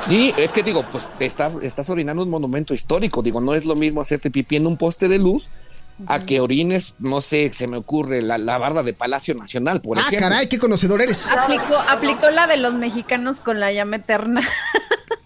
Sí, 0.02 0.34
es 0.38 0.52
que 0.52 0.64
digo, 0.64 0.86
pues 0.92 1.08
está, 1.20 1.52
estás 1.62 1.90
orinando 1.90 2.24
un 2.24 2.30
monumento 2.30 2.74
histórico. 2.74 3.22
Digo, 3.22 3.42
no 3.42 3.56
es 3.56 3.66
lo 3.66 3.76
mismo 3.76 4.02
hacerte 4.02 4.32
pipí 4.32 4.58
en 4.58 4.68
un 4.68 4.78
poste 4.78 5.08
de 5.08 5.20
luz 5.20 5.50
a 6.08 6.20
que 6.20 6.40
orines, 6.40 6.96
no 7.00 7.22
sé, 7.22 7.52
se 7.54 7.68
me 7.68 7.78
ocurre, 7.78 8.22
la, 8.22 8.38
la 8.38 8.58
barda 8.58 8.84
de 8.84 8.94
Palacio 8.94 9.36
Nacional, 9.36 9.82
por 9.82 9.98
ah, 9.98 10.02
ejemplo. 10.02 10.30
caray, 10.30 10.48
qué 10.48 10.60
conocedor 10.60 11.02
eres. 11.02 11.32
Aplicó, 11.32 11.76
aplicó 11.76 12.30
la 12.30 12.48
de 12.48 12.58
los 12.58 12.74
mexicanos 12.74 13.42
con 13.42 13.60
la 13.60 13.72
llama 13.72 13.98
eterna. 13.98 14.42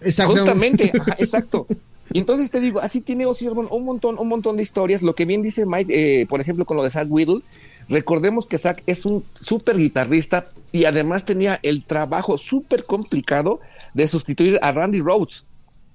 Exacto. 0.00 0.32
Justamente, 0.32 0.92
ajá, 0.98 1.16
exacto. 1.18 1.66
Y 2.12 2.18
entonces 2.18 2.50
te 2.50 2.60
digo, 2.60 2.80
así 2.80 3.00
tiene 3.00 3.26
Ozzy 3.26 3.48
Osbourne 3.48 3.70
un 3.70 3.84
montón, 3.84 4.18
un 4.18 4.28
montón 4.28 4.56
de 4.56 4.62
historias. 4.62 5.02
Lo 5.02 5.14
que 5.14 5.24
bien 5.24 5.42
dice 5.42 5.66
Mike, 5.66 6.22
eh, 6.22 6.26
por 6.26 6.40
ejemplo, 6.40 6.64
con 6.64 6.76
lo 6.76 6.82
de 6.82 6.90
Zach 6.90 7.06
Whittle, 7.08 7.40
recordemos 7.88 8.46
que 8.46 8.58
Zach 8.58 8.82
es 8.86 9.04
un 9.04 9.24
súper 9.30 9.76
guitarrista 9.76 10.46
y 10.72 10.84
además 10.86 11.24
tenía 11.24 11.60
el 11.62 11.84
trabajo 11.84 12.38
súper 12.38 12.84
complicado 12.84 13.60
de 13.92 14.08
sustituir 14.08 14.58
a 14.62 14.72
Randy 14.72 15.00
Rhodes. 15.00 15.47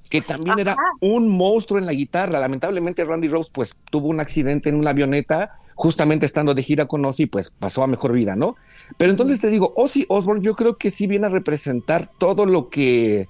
Que 0.10 0.22
también 0.22 0.60
era 0.60 0.76
un 1.00 1.30
monstruo 1.30 1.80
en 1.80 1.86
la 1.86 1.94
guitarra. 1.94 2.40
Lamentablemente 2.40 3.04
Randy 3.04 3.28
Rose 3.28 3.52
pues 3.54 3.76
tuvo 3.90 4.08
un 4.08 4.20
accidente 4.20 4.70
en 4.70 4.76
una 4.76 4.92
avioneta 4.92 5.60
justamente 5.76 6.26
estando 6.26 6.54
de 6.54 6.64
gira 6.64 6.86
con 6.86 7.04
Ozzy, 7.04 7.26
pues 7.26 7.50
pasó 7.50 7.84
a 7.84 7.88
mejor 7.88 8.14
vida, 8.14 8.36
¿no? 8.36 8.56
Pero 8.98 9.12
entonces 9.12 9.42
te 9.42 9.50
digo, 9.50 9.74
Ozzy 9.76 10.06
Osbourne 10.08 10.44
yo 10.44 10.56
creo 10.56 10.76
que 10.76 10.92
sí 10.92 11.08
viene 11.08 11.28
a 11.28 11.30
representar 11.30 12.10
todo 12.18 12.46
lo 12.46 12.70
que 12.70 13.28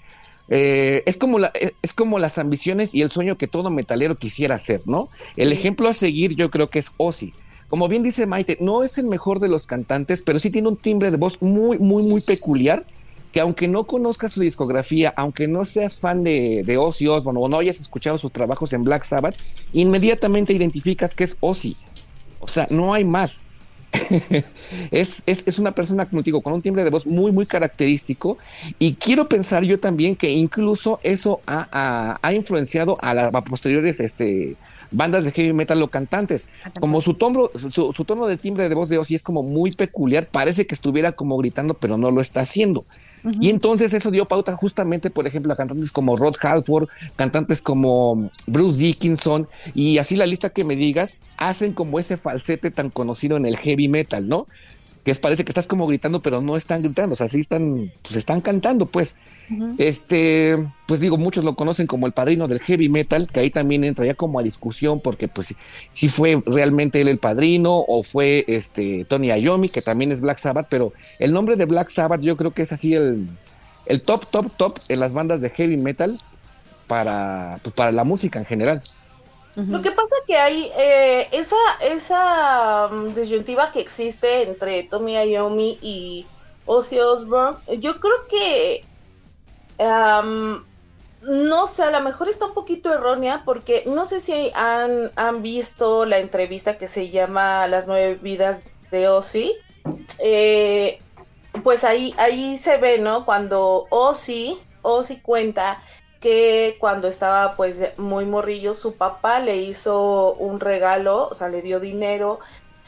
eh, 0.49 1.03
es, 1.05 1.17
como 1.17 1.39
la, 1.39 1.51
es 1.81 1.93
como 1.93 2.19
las 2.19 2.37
ambiciones 2.37 2.93
y 2.93 3.01
el 3.01 3.09
sueño 3.09 3.37
que 3.37 3.47
todo 3.47 3.69
metalero 3.69 4.15
quisiera 4.15 4.55
hacer, 4.55 4.81
¿no? 4.87 5.09
El 5.37 5.51
ejemplo 5.51 5.87
a 5.87 5.93
seguir 5.93 6.35
yo 6.35 6.51
creo 6.51 6.69
que 6.69 6.79
es 6.79 6.91
Ozzy. 6.97 7.33
Como 7.69 7.87
bien 7.87 8.03
dice 8.03 8.27
Maite, 8.27 8.57
no 8.61 8.83
es 8.83 8.97
el 8.97 9.07
mejor 9.07 9.39
de 9.39 9.47
los 9.47 9.65
cantantes, 9.65 10.21
pero 10.21 10.37
sí 10.37 10.51
tiene 10.51 10.67
un 10.67 10.77
timbre 10.77 11.09
de 11.09 11.17
voz 11.17 11.41
muy, 11.41 11.79
muy, 11.79 12.03
muy 12.05 12.21
peculiar 12.21 12.85
que 13.33 13.41
aunque 13.41 13.67
no 13.67 13.85
conozcas 13.85 14.31
su 14.31 14.41
discografía, 14.41 15.11
aunque 15.17 15.47
no 15.47 15.65
seas 15.65 15.97
fan 15.97 16.23
de, 16.23 16.61
de 16.63 16.77
Ozzy 16.77 17.07
Osbourne 17.07 17.39
o 17.41 17.49
no 17.49 17.57
hayas 17.57 17.81
escuchado 17.81 18.17
sus 18.19 18.31
trabajos 18.31 18.71
en 18.73 18.83
Black 18.83 19.03
Sabbath, 19.03 19.35
inmediatamente 19.73 20.53
identificas 20.53 21.15
que 21.15 21.23
es 21.23 21.35
Ozzy. 21.39 21.75
O 22.39 22.47
sea, 22.47 22.67
no 22.69 22.93
hay 22.93 23.03
más. 23.03 23.47
es, 24.91 25.23
es, 25.25 25.59
una 25.59 25.73
persona, 25.73 26.07
como 26.07 26.21
digo, 26.21 26.41
con 26.41 26.53
un 26.53 26.61
timbre 26.61 26.83
de 26.83 26.91
voz 26.91 27.07
muy, 27.07 27.31
muy 27.31 27.47
característico. 27.47 28.37
Y 28.77 28.93
quiero 28.95 29.27
pensar 29.27 29.63
yo 29.63 29.79
también 29.79 30.15
que 30.15 30.31
incluso 30.31 30.99
eso 31.01 31.41
ha, 31.47 32.19
influenciado 32.33 32.95
a 33.01 33.15
las 33.15 33.31
posteriores 33.43 33.99
este, 33.99 34.55
bandas 34.93 35.25
de 35.25 35.31
heavy 35.31 35.53
metal 35.53 35.81
o 35.81 35.89
cantantes. 35.89 36.47
Como 36.79 37.01
su 37.01 37.15
tono, 37.15 37.49
su, 37.55 38.05
tono 38.05 38.27
de 38.27 38.37
timbre 38.37 38.69
de 38.69 38.75
voz 38.75 38.89
de 38.89 38.97
Ozzy 38.97 39.15
es 39.15 39.23
como 39.23 39.43
muy 39.43 39.71
peculiar, 39.71 40.27
parece 40.31 40.65
que 40.65 40.75
estuviera 40.75 41.11
como 41.11 41.37
gritando, 41.37 41.73
pero 41.73 41.97
no 41.97 42.11
lo 42.11 42.21
está 42.21 42.41
haciendo. 42.41 42.85
Y 43.39 43.49
entonces 43.49 43.93
eso 43.93 44.11
dio 44.11 44.25
pauta 44.25 44.55
justamente, 44.57 45.09
por 45.09 45.27
ejemplo, 45.27 45.53
a 45.53 45.55
cantantes 45.55 45.93
como 45.93 46.17
Rod 46.17 46.35
Halford, 46.41 46.89
cantantes 47.15 47.61
como 47.61 48.29
Bruce 48.47 48.77
Dickinson, 48.79 49.47
y 49.73 49.97
así 49.97 50.17
la 50.17 50.25
lista 50.25 50.49
que 50.49 50.65
me 50.65 50.75
digas, 50.75 51.19
hacen 51.37 51.73
como 51.73 51.99
ese 51.99 52.17
falsete 52.17 52.69
tan 52.69 52.89
conocido 52.89 53.37
en 53.37 53.45
el 53.45 53.55
heavy 53.57 53.87
metal, 53.87 54.27
¿no? 54.27 54.45
Que 55.03 55.13
parece 55.15 55.43
que 55.43 55.51
estás 55.51 55.67
como 55.67 55.85
gritando, 55.85 56.21
pero 56.21 56.41
no 56.41 56.55
están 56.55 56.81
gritando, 56.81 57.13
o 57.13 57.15
sea, 57.15 57.27
sí 57.27 57.39
están, 57.39 57.91
pues 58.01 58.15
están 58.15 58.41
cantando, 58.41 58.85
pues. 58.85 59.17
Este, 59.77 60.57
pues 60.87 61.01
digo, 61.01 61.17
muchos 61.17 61.43
lo 61.43 61.55
conocen 61.55 61.85
como 61.85 62.07
el 62.07 62.13
padrino 62.13 62.47
del 62.47 62.61
heavy 62.61 62.87
metal, 62.87 63.29
que 63.31 63.41
ahí 63.41 63.49
también 63.51 63.83
entra 63.83 64.05
ya 64.05 64.13
como 64.13 64.39
a 64.39 64.43
discusión, 64.43 65.01
porque 65.01 65.27
pues 65.27 65.55
si 65.91 66.07
fue 66.07 66.41
realmente 66.45 67.01
él 67.01 67.09
el 67.09 67.19
padrino 67.19 67.83
o 67.85 68.03
fue 68.03 68.45
este 68.47 69.05
Tony 69.05 69.27
Iommi, 69.27 69.67
que 69.67 69.81
también 69.81 70.13
es 70.13 70.21
Black 70.21 70.37
Sabbath, 70.37 70.67
pero 70.69 70.93
el 71.19 71.33
nombre 71.33 71.57
de 71.57 71.65
Black 71.65 71.89
Sabbath 71.89 72.21
yo 72.21 72.37
creo 72.37 72.51
que 72.51 72.61
es 72.61 72.71
así 72.71 72.93
el, 72.93 73.27
el 73.85 74.01
top, 74.01 74.25
top, 74.31 74.55
top 74.55 74.79
en 74.87 75.01
las 75.01 75.13
bandas 75.13 75.41
de 75.41 75.49
heavy 75.49 75.75
metal 75.75 76.15
para, 76.87 77.59
pues, 77.63 77.75
para 77.75 77.91
la 77.91 78.05
música 78.05 78.39
en 78.39 78.45
general. 78.45 78.81
Lo 79.55 79.81
que 79.81 79.91
pasa 79.91 80.15
que 80.25 80.35
hay 80.35 80.71
eh, 80.77 81.27
esa, 81.31 81.55
esa 81.79 82.89
mm, 82.91 83.13
disyuntiva 83.13 83.71
que 83.71 83.81
existe 83.81 84.41
entre 84.43 84.83
Tommy 84.83 85.15
y 85.81 86.25
Ozzy 86.65 86.99
Osbourne, 86.99 87.57
yo 87.79 87.99
creo 87.99 88.27
que 88.27 88.83
no 91.23 91.67
sé, 91.67 91.83
a 91.83 91.91
lo 91.91 92.01
mejor 92.01 92.29
está 92.29 92.45
un 92.45 92.53
poquito 92.53 92.93
errónea 92.93 93.43
porque 93.45 93.83
no 93.85 94.05
sé 94.05 94.19
si 94.19 94.51
han, 94.55 95.11
han 95.15 95.41
visto 95.41 96.05
la 96.05 96.17
entrevista 96.17 96.77
que 96.77 96.87
se 96.87 97.09
llama 97.09 97.67
Las 97.67 97.87
nueve 97.87 98.15
vidas 98.15 98.63
de 98.91 99.07
Ozzy. 99.07 99.53
Eh, 100.19 100.99
pues 101.63 101.83
ahí, 101.83 102.13
ahí 102.17 102.57
se 102.57 102.77
ve, 102.77 102.99
¿no? 102.99 103.25
Cuando 103.25 103.87
Ozzy, 103.89 104.59
Ozzy 104.81 105.17
cuenta 105.21 105.81
que 106.23 106.77
cuando 106.79 107.09
estaba 107.09 107.51
pues 107.51 107.81
muy 107.97 108.25
morrillo, 108.25 108.73
su 108.73 108.95
papá 108.95 109.41
le 109.41 109.57
hizo 109.57 110.35
un 110.35 110.61
regalo, 110.61 111.27
o 111.27 111.35
sea, 111.35 111.49
le 111.49 111.61
dio 111.61 111.81
dinero 111.81 112.39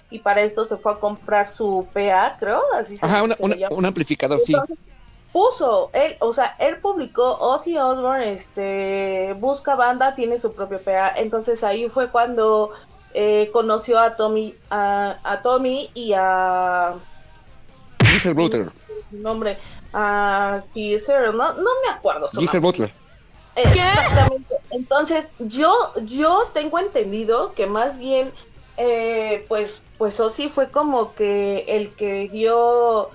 y 0.10 0.20
para 0.20 0.42
esto 0.42 0.64
se 0.64 0.78
fue 0.78 0.94
a 0.94 0.96
comprar 0.96 1.50
su 1.52 1.86
PA, 1.94 2.38
creo, 2.40 2.62
así 2.80 2.96
se, 2.96 3.06
Ajá, 3.06 3.24
un 3.24 3.86
amplificador, 3.86 4.40
sí. 4.40 4.56
Puso, 5.34 5.90
él, 5.92 6.16
o 6.22 6.32
sea, 6.32 6.56
él 6.60 6.78
publicó 6.78 7.38
Ozzy 7.42 7.78
Osbourne, 7.78 8.32
este, 8.32 9.36
busca 9.38 9.76
banda, 9.76 10.16
tiene 10.16 10.40
su 10.40 10.54
propio 10.54 10.80
PA, 10.80 11.12
entonces 11.18 11.62
ahí 11.66 11.90
fue 11.90 12.08
cuando 12.08 12.72
eh, 13.14 13.50
conoció 13.52 14.00
a 14.00 14.16
Tommy, 14.16 14.56
a, 14.72 15.40
Tommy 15.44 15.90
y 15.94 16.14
a... 16.14 16.94
Giselle 18.00 18.34
Butler. 18.34 18.72
Nombre, 19.12 19.58
a 19.92 20.64
Giselle, 20.74 21.34
no, 21.34 21.54
no 21.56 21.70
me 21.86 21.94
acuerdo. 21.94 22.30
Giselle 22.30 22.62
Butler. 22.62 23.05
Exactamente. 23.56 24.56
Entonces, 24.72 25.34
yo, 25.40 25.74
yo 26.04 26.50
tengo 26.54 26.80
entendido 26.80 27.54
que 27.54 27.66
más 27.66 27.98
bien, 27.98 28.32
eh, 28.78 29.46
pues, 29.48 29.86
pues 29.98 30.20
Ozzy 30.20 30.50
fue 30.50 30.70
como 30.70 31.14
que 31.14 31.66
el 31.68 31.94
que 31.96 32.28
dio, 32.30 33.10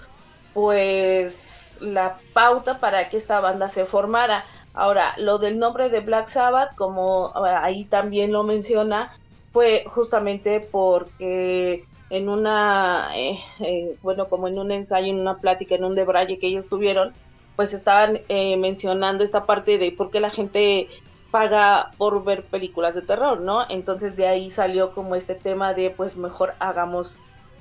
pues, 0.55 1.79
la 1.81 2.18
pauta 2.33 2.79
para 2.79 3.09
que 3.09 3.16
esta 3.16 3.40
banda 3.40 3.68
se 3.68 3.85
formara. 3.85 4.44
Ahora, 4.72 5.14
lo 5.18 5.38
del 5.38 5.59
nombre 5.59 5.88
de 5.88 6.00
Black 6.00 6.29
Sabbath, 6.29 6.74
como 6.76 7.33
eh, 7.44 7.50
ahí 7.50 7.85
también 7.85 8.33
lo 8.33 8.42
menciona, 8.42 9.16
fue 9.53 9.85
justamente 9.87 10.61
porque 10.61 11.85
en 12.09 12.29
una, 12.29 13.11
eh, 13.16 13.96
bueno, 14.03 14.29
como 14.29 14.48
en 14.48 14.59
un 14.59 14.70
ensayo, 14.72 15.09
en 15.09 15.20
una 15.20 15.38
plática, 15.38 15.74
en 15.74 15.85
un 15.85 15.94
debraye 15.94 16.38
que 16.38 16.48
ellos 16.48 16.68
tuvieron, 16.68 17.12
pues 17.61 17.75
estaban 17.75 18.23
eh, 18.31 18.57
mencionando 18.57 19.23
esta 19.23 19.44
parte 19.44 19.77
de 19.77 19.92
por 19.92 20.11
qué 20.11 20.18
la 20.18 20.31
gente 20.31 20.88
paga 21.31 21.90
por 21.99 22.25
ver 22.25 22.42
películas 22.42 22.94
de 22.94 23.03
terror, 23.03 23.42
¿no? 23.42 23.66
Entonces 23.68 24.16
de 24.16 24.27
ahí 24.27 24.51
salió 24.51 24.94
como 24.94 25.14
este 25.14 25.35
tema 25.35 25.75
de 25.75 25.90
pues 25.90 26.16
mejor 26.16 26.55
hagamos 26.59 27.18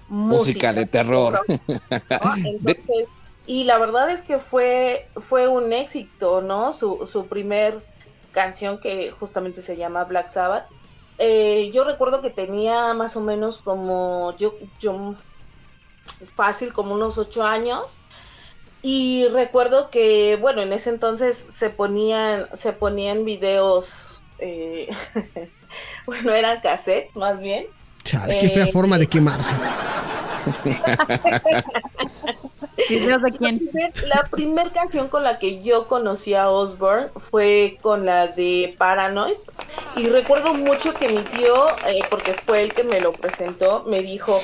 música, 0.08 0.72
de 0.72 0.86
terror. 0.86 1.42
Entonces, 1.68 3.10
y 3.46 3.66
la 3.66 3.78
verdad 3.78 4.10
es 4.10 4.22
que 4.22 4.38
fue, 4.38 5.10
fue 5.18 5.50
un 5.50 5.74
éxito, 5.74 6.42
¿no? 6.42 6.72
Su, 6.72 7.06
su 7.06 7.26
primer 7.26 7.86
canción 8.32 8.80
que 8.80 9.12
justamente 9.12 9.62
se 9.62 9.76
llama 9.76 10.06
Black 10.06 10.30
Sabbath. 10.30 10.68
Eh, 11.18 11.72
yo 11.74 11.84
recuerdo 11.84 12.22
que 12.22 12.30
tenía 12.30 12.94
más 12.94 13.18
o 13.18 13.20
menos 13.20 13.58
como 13.58 14.34
yo, 14.38 14.54
yo 14.80 15.14
fácil 16.38 16.72
como 16.72 16.94
unos 16.96 17.18
ocho 17.18 17.44
años 17.44 18.00
y 18.82 19.28
recuerdo 19.28 19.90
que, 19.90 20.38
bueno, 20.40 20.62
en 20.62 20.72
ese 20.74 20.90
entonces 20.90 21.46
se 21.50 21.70
ponían, 21.70 22.48
se 22.54 22.72
ponían 22.72 23.26
videos, 23.26 24.22
eh, 24.40 24.90
bueno, 26.06 26.34
eran 26.34 26.62
cassette 26.62 27.14
más 27.16 27.40
bien. 27.40 27.68
Chale, 28.04 28.38
qué 28.38 28.50
fea 28.50 28.66
eh, 28.66 28.72
forma 28.72 28.98
de 28.98 29.08
quemarse. 29.08 29.56
de 32.90 33.38
quién? 33.38 33.70
La 34.08 34.24
primera 34.32 34.72
canción 34.72 35.10
con 35.10 35.24
la 35.24 35.38
que 35.38 35.62
yo 35.62 35.88
conocí 35.88 36.34
a 36.34 36.50
Osborne 36.50 37.10
fue 37.30 37.78
con 37.82 38.06
la 38.06 38.28
de 38.28 38.74
Paranoid. 38.78 39.36
Y 39.98 40.08
recuerdo 40.08 40.54
mucho 40.54 40.94
que 40.94 41.10
mi 41.10 41.22
tío, 41.24 41.68
eh, 41.88 42.00
porque 42.10 42.34
fue 42.34 42.64
el 42.64 42.74
que 42.74 42.84
me 42.84 43.02
lo 43.02 43.12
presentó, 43.12 43.84
me 43.86 44.02
dijo, 44.02 44.42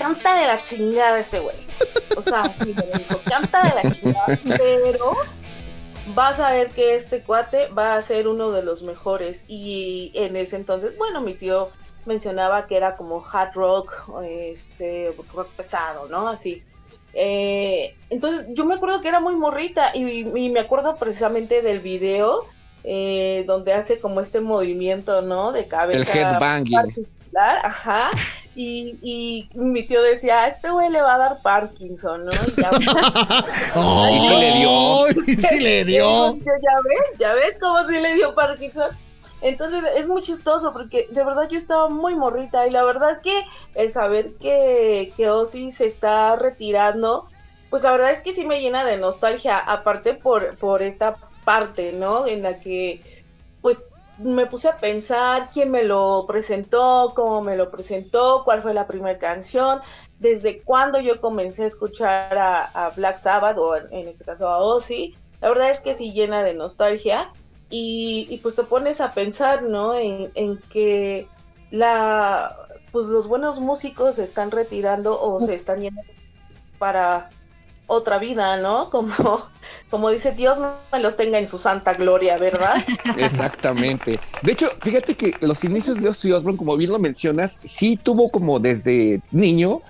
canta 0.00 0.40
de 0.40 0.46
la 0.46 0.62
chingada 0.62 1.18
este 1.18 1.40
güey. 1.40 1.56
O 2.16 2.22
sea, 2.22 2.42
sí, 2.62 2.74
me 2.74 2.98
dijo, 2.98 3.20
canta 3.24 3.62
de 3.62 3.82
la 3.82 3.90
chingada, 3.90 4.38
pero 4.56 5.12
vas 6.14 6.40
a 6.40 6.52
ver 6.52 6.70
que 6.70 6.94
este 6.94 7.22
cuate 7.22 7.68
va 7.68 7.96
a 7.96 8.02
ser 8.02 8.26
uno 8.26 8.50
de 8.50 8.62
los 8.62 8.82
mejores. 8.82 9.44
Y 9.46 10.10
en 10.14 10.36
ese 10.36 10.56
entonces, 10.56 10.96
bueno, 10.96 11.20
mi 11.20 11.34
tío 11.34 11.70
mencionaba 12.06 12.66
que 12.66 12.76
era 12.76 12.96
como 12.96 13.22
hard 13.24 13.52
rock, 13.54 13.92
este, 14.24 15.14
rock 15.34 15.48
pesado, 15.50 16.08
¿no? 16.08 16.28
Así. 16.28 16.62
Eh, 17.12 17.96
entonces 18.08 18.46
yo 18.50 18.64
me 18.64 18.76
acuerdo 18.76 19.00
que 19.00 19.08
era 19.08 19.20
muy 19.20 19.34
morrita 19.34 19.94
y, 19.94 20.24
me 20.24 20.60
acuerdo 20.60 20.94
precisamente 20.96 21.60
del 21.60 21.80
video 21.80 22.46
eh, 22.84 23.44
donde 23.48 23.74
hace 23.74 23.98
como 23.98 24.20
este 24.20 24.40
movimiento, 24.40 25.20
¿no? 25.20 25.52
De 25.52 25.66
cabeza. 25.66 26.12
El 26.12 26.18
headbanging. 26.18 27.06
Ajá. 27.62 28.10
Y, 28.56 28.98
y, 29.02 29.48
mi 29.54 29.84
tío 29.84 30.02
decía, 30.02 30.40
a 30.40 30.48
este 30.48 30.70
güey 30.70 30.90
le 30.90 31.00
va 31.00 31.14
a 31.14 31.18
dar 31.18 31.38
Parkinson, 31.40 32.24
¿no? 32.24 32.32
Y 32.32 32.60
ya, 32.60 32.70
oh, 33.76 34.06
sí 34.10 34.36
le 34.38 34.54
dio. 34.54 35.48
sí 35.48 35.60
le 35.60 35.84
dio. 35.86 36.36
ya 36.36 36.42
ves, 36.84 37.18
ya 37.18 37.34
ves 37.34 37.56
cómo 37.60 37.86
sí 37.86 37.98
le 37.98 38.14
dio 38.14 38.34
Parkinson. 38.34 38.90
Entonces 39.42 39.84
es 39.96 40.06
muy 40.06 40.20
chistoso 40.22 40.72
porque 40.72 41.08
de 41.10 41.24
verdad 41.24 41.48
yo 41.48 41.56
estaba 41.56 41.88
muy 41.88 42.14
morrita 42.14 42.66
y 42.66 42.70
la 42.72 42.84
verdad 42.84 43.20
que 43.22 43.32
el 43.74 43.90
saber 43.90 44.34
que, 44.34 45.12
que 45.16 45.30
Ozzy 45.30 45.70
se 45.70 45.86
está 45.86 46.36
retirando, 46.36 47.26
pues 47.70 47.84
la 47.84 47.92
verdad 47.92 48.10
es 48.10 48.20
que 48.20 48.34
sí 48.34 48.44
me 48.44 48.60
llena 48.60 48.84
de 48.84 48.98
nostalgia, 48.98 49.58
aparte 49.58 50.12
por, 50.12 50.58
por 50.58 50.82
esta 50.82 51.16
parte, 51.44 51.92
¿no? 51.92 52.26
En 52.26 52.42
la 52.42 52.60
que 52.60 53.19
me 54.22 54.46
puse 54.46 54.68
a 54.68 54.76
pensar 54.76 55.50
quién 55.52 55.70
me 55.70 55.82
lo 55.82 56.24
presentó, 56.26 57.12
cómo 57.14 57.40
me 57.40 57.56
lo 57.56 57.70
presentó, 57.70 58.42
cuál 58.44 58.62
fue 58.62 58.74
la 58.74 58.86
primera 58.86 59.18
canción, 59.18 59.80
desde 60.18 60.62
cuándo 60.62 61.00
yo 61.00 61.20
comencé 61.20 61.64
a 61.64 61.66
escuchar 61.66 62.36
a, 62.38 62.92
Black 62.96 63.16
Sabbath 63.16 63.56
o 63.58 63.76
en, 63.76 64.08
este 64.08 64.24
caso 64.24 64.48
a 64.48 64.58
Ozzy. 64.58 65.14
La 65.40 65.48
verdad 65.48 65.70
es 65.70 65.80
que 65.80 65.94
sí 65.94 66.12
llena 66.12 66.42
de 66.42 66.54
nostalgia. 66.54 67.32
y, 67.70 68.38
pues 68.42 68.56
te 68.56 68.64
pones 68.64 69.00
a 69.00 69.12
pensar, 69.12 69.62
¿no? 69.62 69.94
En, 69.94 70.30
en, 70.34 70.58
que 70.70 71.28
la, 71.70 72.56
pues 72.92 73.06
los 73.06 73.26
buenos 73.28 73.60
músicos 73.60 74.16
se 74.16 74.24
están 74.24 74.50
retirando 74.50 75.20
o 75.20 75.40
se 75.40 75.54
están 75.54 75.80
yendo 75.80 76.02
para 76.78 77.30
otra 77.90 78.18
vida, 78.18 78.56
¿no? 78.56 78.88
Como, 78.90 79.12
como 79.90 80.10
dice 80.10 80.32
Dios 80.32 80.58
me 80.92 81.00
los 81.00 81.16
tenga 81.16 81.38
en 81.38 81.48
su 81.48 81.58
santa 81.58 81.94
gloria, 81.94 82.38
¿verdad? 82.38 82.76
Exactamente. 83.18 84.20
De 84.42 84.52
hecho, 84.52 84.70
fíjate 84.82 85.14
que 85.14 85.34
los 85.40 85.64
inicios 85.64 86.00
de 86.00 86.08
Ozzy 86.08 86.32
Osbourne, 86.32 86.56
como 86.56 86.76
bien 86.76 86.92
lo 86.92 86.98
mencionas, 86.98 87.60
sí 87.64 87.96
tuvo 87.96 88.30
como 88.30 88.58
desde 88.58 89.20
niño 89.30 89.80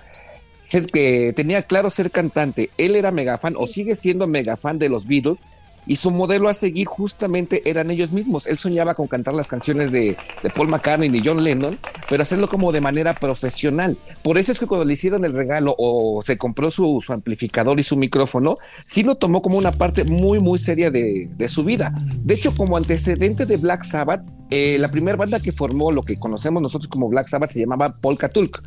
que 0.93 1.33
tenía 1.35 1.63
claro 1.63 1.89
ser 1.89 2.11
cantante. 2.11 2.69
Él 2.77 2.95
era 2.95 3.11
mega 3.11 3.37
fan 3.37 3.55
o 3.57 3.67
sigue 3.67 3.95
siendo 3.95 4.27
mega 4.27 4.55
fan 4.55 4.79
de 4.79 4.89
los 4.89 5.07
Beatles 5.07 5.45
y 5.87 5.95
su 5.95 6.11
modelo 6.11 6.47
a 6.47 6.53
seguir 6.53 6.87
justamente 6.87 7.69
eran 7.69 7.89
ellos 7.91 8.11
mismos. 8.11 8.47
Él 8.47 8.57
soñaba 8.57 8.93
con 8.93 9.07
cantar 9.07 9.33
las 9.33 9.47
canciones 9.47 9.91
de, 9.91 10.17
Paul 10.55 10.67
McCartney 10.67 11.09
y 11.15 11.21
John 11.25 11.43
Lennon, 11.43 11.77
pero 12.09 12.23
hacerlo 12.23 12.47
como 12.47 12.71
de 12.71 12.81
manera 12.81 13.13
profesional. 13.13 13.97
Por 14.23 14.37
eso 14.37 14.51
es 14.51 14.59
que 14.59 14.67
cuando 14.67 14.85
le 14.85 14.93
hicieron 14.93 15.25
el 15.25 15.33
regalo 15.33 15.75
o 15.77 16.21
se 16.23 16.37
compró 16.37 16.69
su, 16.69 17.03
amplificador 17.09 17.79
y 17.79 17.83
su 17.83 17.97
micrófono, 17.97 18.57
sí 18.83 19.03
lo 19.03 19.15
tomó 19.15 19.41
como 19.41 19.57
una 19.57 19.71
parte 19.71 20.03
muy, 20.03 20.39
muy 20.39 20.59
seria 20.59 20.91
de, 20.91 21.29
su 21.47 21.63
vida. 21.63 21.93
De 22.19 22.35
hecho, 22.35 22.55
como 22.55 22.77
antecedente 22.77 23.45
de 23.45 23.57
Black 23.57 23.83
Sabbath, 23.83 24.23
eh, 24.49 24.77
la 24.79 24.89
primera 24.89 25.17
banda 25.17 25.39
que 25.39 25.51
formó 25.51 25.91
lo 25.91 26.03
que 26.03 26.17
conocemos 26.17 26.61
nosotros 26.61 26.89
como 26.89 27.09
Black 27.09 27.27
Sabbath 27.27 27.49
se 27.49 27.59
llamaba 27.59 27.95
Polka 28.01 28.29
Tulk. 28.29 28.61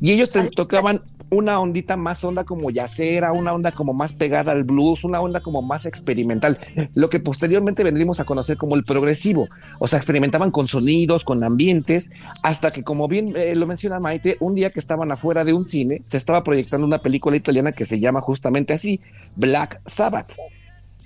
Y 0.00 0.12
ellos 0.12 0.30
tocaban 0.54 1.00
una 1.30 1.60
ondita 1.60 1.96
más 1.96 2.24
onda 2.24 2.44
como 2.44 2.70
yacera, 2.70 3.32
una 3.32 3.52
onda 3.52 3.72
como 3.72 3.92
más 3.92 4.12
pegada 4.12 4.52
al 4.52 4.64
blues, 4.64 5.04
una 5.04 5.20
onda 5.20 5.40
como 5.40 5.62
más 5.62 5.86
experimental, 5.86 6.58
lo 6.94 7.10
que 7.10 7.20
posteriormente 7.20 7.84
vendríamos 7.84 8.20
a 8.20 8.24
conocer 8.24 8.56
como 8.56 8.74
el 8.76 8.84
progresivo. 8.84 9.48
O 9.78 9.86
sea, 9.86 9.98
experimentaban 9.98 10.50
con 10.50 10.66
sonidos, 10.66 11.24
con 11.24 11.44
ambientes, 11.44 12.10
hasta 12.42 12.70
que, 12.70 12.82
como 12.82 13.08
bien 13.08 13.34
eh, 13.36 13.54
lo 13.54 13.66
menciona 13.66 14.00
Maite, 14.00 14.36
un 14.40 14.54
día 14.54 14.70
que 14.70 14.80
estaban 14.80 15.12
afuera 15.12 15.44
de 15.44 15.52
un 15.52 15.64
cine, 15.64 16.00
se 16.04 16.16
estaba 16.16 16.42
proyectando 16.42 16.86
una 16.86 16.98
película 16.98 17.36
italiana 17.36 17.72
que 17.72 17.84
se 17.84 18.00
llama 18.00 18.20
justamente 18.20 18.72
así, 18.72 19.00
Black 19.36 19.80
Sabbath. 19.84 20.32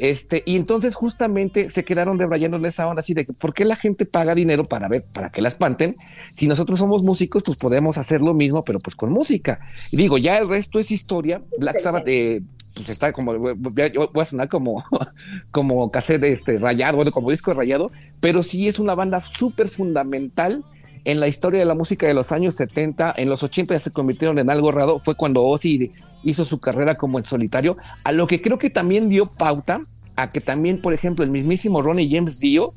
Este, 0.03 0.43
y 0.47 0.57
entonces 0.57 0.97
justamente 0.97 1.71
se 1.71 1.85
quedaron 1.85 2.19
debrayando 2.19 2.57
en 2.57 2.65
esa 2.65 2.89
onda 2.89 2.99
así 2.99 3.15
de 3.15 3.25
que 3.25 3.33
por 3.33 3.55
qué 3.55 3.65
la 3.65 3.77
gente 3.77 4.05
paga 4.05 4.35
dinero 4.35 4.65
para 4.65 4.89
ver, 4.89 5.05
para 5.13 5.31
que 5.31 5.41
la 5.41 5.47
espanten. 5.47 5.95
Si 6.33 6.49
nosotros 6.49 6.81
somos 6.81 7.05
músicos, 7.05 7.45
pues 7.47 7.57
podemos 7.57 7.99
hacer 7.99 8.21
lo 8.21 8.35
mismo, 8.35 8.65
pero 8.65 8.81
pues 8.81 8.97
con 8.97 9.13
música. 9.13 9.61
Y 9.93 9.97
digo, 9.97 10.19
ya 10.19 10.39
el 10.39 10.49
resto 10.49 10.81
es 10.81 10.91
historia. 10.91 11.41
Black 11.57 11.79
Sabbath, 11.79 12.03
eh, 12.09 12.43
pues 12.75 12.89
está 12.89 13.13
como, 13.13 13.39
voy 13.39 14.21
a 14.21 14.25
sonar 14.25 14.49
como, 14.49 14.83
como 15.53 15.89
cassette 15.89 16.25
este, 16.25 16.57
rayado, 16.57 16.97
bueno, 16.97 17.13
como 17.13 17.31
disco 17.31 17.53
rayado, 17.53 17.93
pero 18.19 18.43
sí 18.43 18.67
es 18.67 18.81
una 18.81 18.97
banda 18.97 19.21
súper 19.21 19.69
fundamental 19.69 20.65
en 21.05 21.21
la 21.21 21.29
historia 21.29 21.61
de 21.61 21.67
la 21.67 21.75
música 21.75 22.09
de 22.09 22.15
los 22.15 22.33
años 22.33 22.57
70, 22.57 23.15
en 23.17 23.29
los 23.29 23.45
80 23.45 23.73
ya 23.73 23.79
se 23.79 23.93
convirtieron 23.93 24.41
en 24.41 24.51
algo 24.51 24.73
raro, 24.73 24.99
fue 24.99 25.15
cuando 25.15 25.45
Ozzy 25.45 25.93
hizo 26.25 26.45
su 26.45 26.59
carrera 26.59 26.97
como 26.97 27.19
en 27.19 27.25
solitario, 27.25 27.77
a 28.03 28.11
lo 28.11 28.27
que 28.27 28.41
creo 28.41 28.59
que 28.59 28.69
también 28.69 29.07
dio 29.07 29.27
pauta 29.27 29.83
a 30.17 30.29
que 30.29 30.41
también, 30.41 30.81
por 30.81 30.95
ejemplo, 30.95 31.25
el 31.25 31.31
mismísimo 31.31 31.83
Ronnie 31.83 32.09
James 32.11 32.39
Dio 32.41 32.73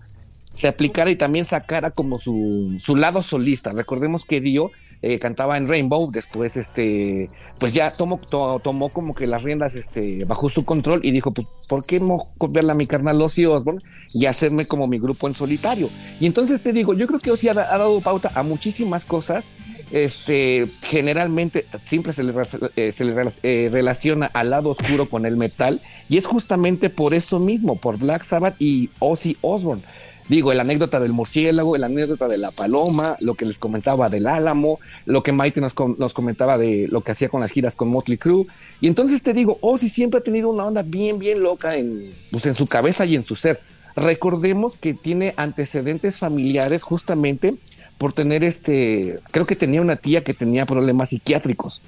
se 0.54 0.68
aplicara 0.68 1.12
y 1.12 1.16
también 1.16 1.46
sacara 1.46 1.92
como 1.92 2.20
su, 2.20 2.78
su 2.80 2.96
lado 2.96 3.22
solista. 3.22 3.72
Recordemos 3.74 4.26
que 4.26 4.42
Dio 4.42 4.72
eh, 5.02 5.20
cantaba 5.20 5.58
en 5.58 5.68
Rainbow, 5.68 6.10
después 6.10 6.58
este, 6.58 7.28
pues 7.60 7.76
ya 7.76 7.92
tomó, 7.92 8.18
tomó 8.18 8.90
como 8.90 9.14
que 9.14 9.28
las 9.28 9.44
riendas 9.44 9.76
este, 9.76 10.26
bajo 10.26 10.50
su 10.50 10.66
control 10.66 11.02
y 11.04 11.12
dijo, 11.12 11.32
pues, 11.32 11.46
¿por 11.70 11.86
qué 11.86 12.00
no 12.00 12.24
copiarla 12.40 12.74
a 12.74 12.76
mi 12.76 12.88
carnal 12.88 13.22
Ozzy 13.22 13.46
Osbourne 13.46 13.84
y 14.16 14.26
hacerme 14.26 14.66
como 14.66 14.88
mi 14.88 14.98
grupo 14.98 15.28
en 15.28 15.36
solitario? 15.36 15.92
Y 16.20 16.26
entonces 16.26 16.64
te 16.64 16.74
digo, 16.74 16.96
yo 16.96 17.06
creo 17.06 17.20
que 17.20 17.30
Ozzy 17.30 17.50
ha, 17.50 17.54
dado 17.54 18.00
pauta 18.02 18.32
a 18.34 18.42
muchísimas 18.42 19.06
cosas, 19.06 19.52
este, 19.92 20.68
generalmente 20.84 21.66
siempre 21.82 22.14
se 22.14 22.24
le, 22.24 22.34
eh, 22.76 22.92
se 22.92 23.06
le 23.06 23.16
eh, 23.44 23.70
relaciona 23.72 24.28
al 24.28 24.50
lado 24.50 24.70
oscuro 24.70 25.08
con 25.08 25.26
el 25.26 25.38
metal 25.38 25.80
y 26.10 26.18
es 26.18 26.26
justamente 26.26 26.90
por 26.90 27.14
eso 27.14 27.40
mismo, 27.40 27.76
por 27.76 27.98
Black 27.98 28.24
Sabbath 28.24 28.56
y 28.60 28.90
Ozzy 29.00 29.38
Osbourne. 29.42 29.84
Digo, 30.28 30.52
la 30.56 30.64
anécdota 30.64 31.00
del 31.00 31.12
murciélago, 31.12 31.78
la 31.78 31.86
anécdota 31.86 32.28
de 32.28 32.40
la 32.40 32.50
paloma, 32.50 33.16
lo 33.22 33.36
que 33.36 33.46
les 33.46 33.60
comentaba 33.60 34.10
del 34.10 34.26
álamo, 34.26 34.80
lo 35.06 35.22
que 35.22 35.32
Maite 35.32 35.62
nos, 35.62 35.76
nos 36.00 36.16
comentaba 36.16 36.58
de 36.58 36.88
lo 36.90 37.02
que 37.02 37.12
hacía 37.12 37.30
con 37.30 37.42
las 37.42 37.52
giras 37.52 37.76
con 37.76 37.90
Motley 37.90 38.18
Crue. 38.18 38.44
Y 38.82 38.88
entonces 38.88 39.22
te 39.22 39.34
digo, 39.34 39.60
Ozzy 39.62 39.88
siempre 39.88 40.20
ha 40.20 40.24
tenido 40.24 40.50
una 40.50 40.66
onda 40.66 40.82
bien, 40.82 41.20
bien 41.20 41.44
loca 41.44 41.76
en, 41.76 42.04
pues 42.32 42.48
en 42.48 42.56
su 42.56 42.66
cabeza 42.66 43.06
y 43.06 43.16
en 43.16 43.24
su 43.24 43.36
ser. 43.36 43.60
Recordemos 43.96 44.76
que 44.76 44.96
tiene 44.96 45.36
antecedentes 45.38 46.18
familiares 46.18 46.82
justamente 46.82 47.56
por 47.98 48.14
tener 48.14 48.44
este, 48.44 49.20
creo 49.32 49.46
que 49.46 49.56
tenía 49.56 49.82
una 49.82 49.96
tía 49.96 50.24
que 50.24 50.34
tenía 50.34 50.66
problemas 50.66 51.10
psiquiátricos. 51.10 51.82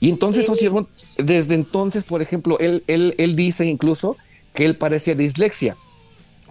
Y 0.00 0.08
entonces, 0.08 0.48
Ozzy, 0.48 0.68
desde 1.18 1.54
entonces, 1.54 2.04
por 2.04 2.22
ejemplo, 2.22 2.58
él, 2.58 2.84
él, 2.86 3.14
él 3.18 3.36
dice 3.36 3.66
incluso 3.66 4.16
que 4.54 4.64
él 4.64 4.76
parecía 4.76 5.14
dislexia. 5.14 5.76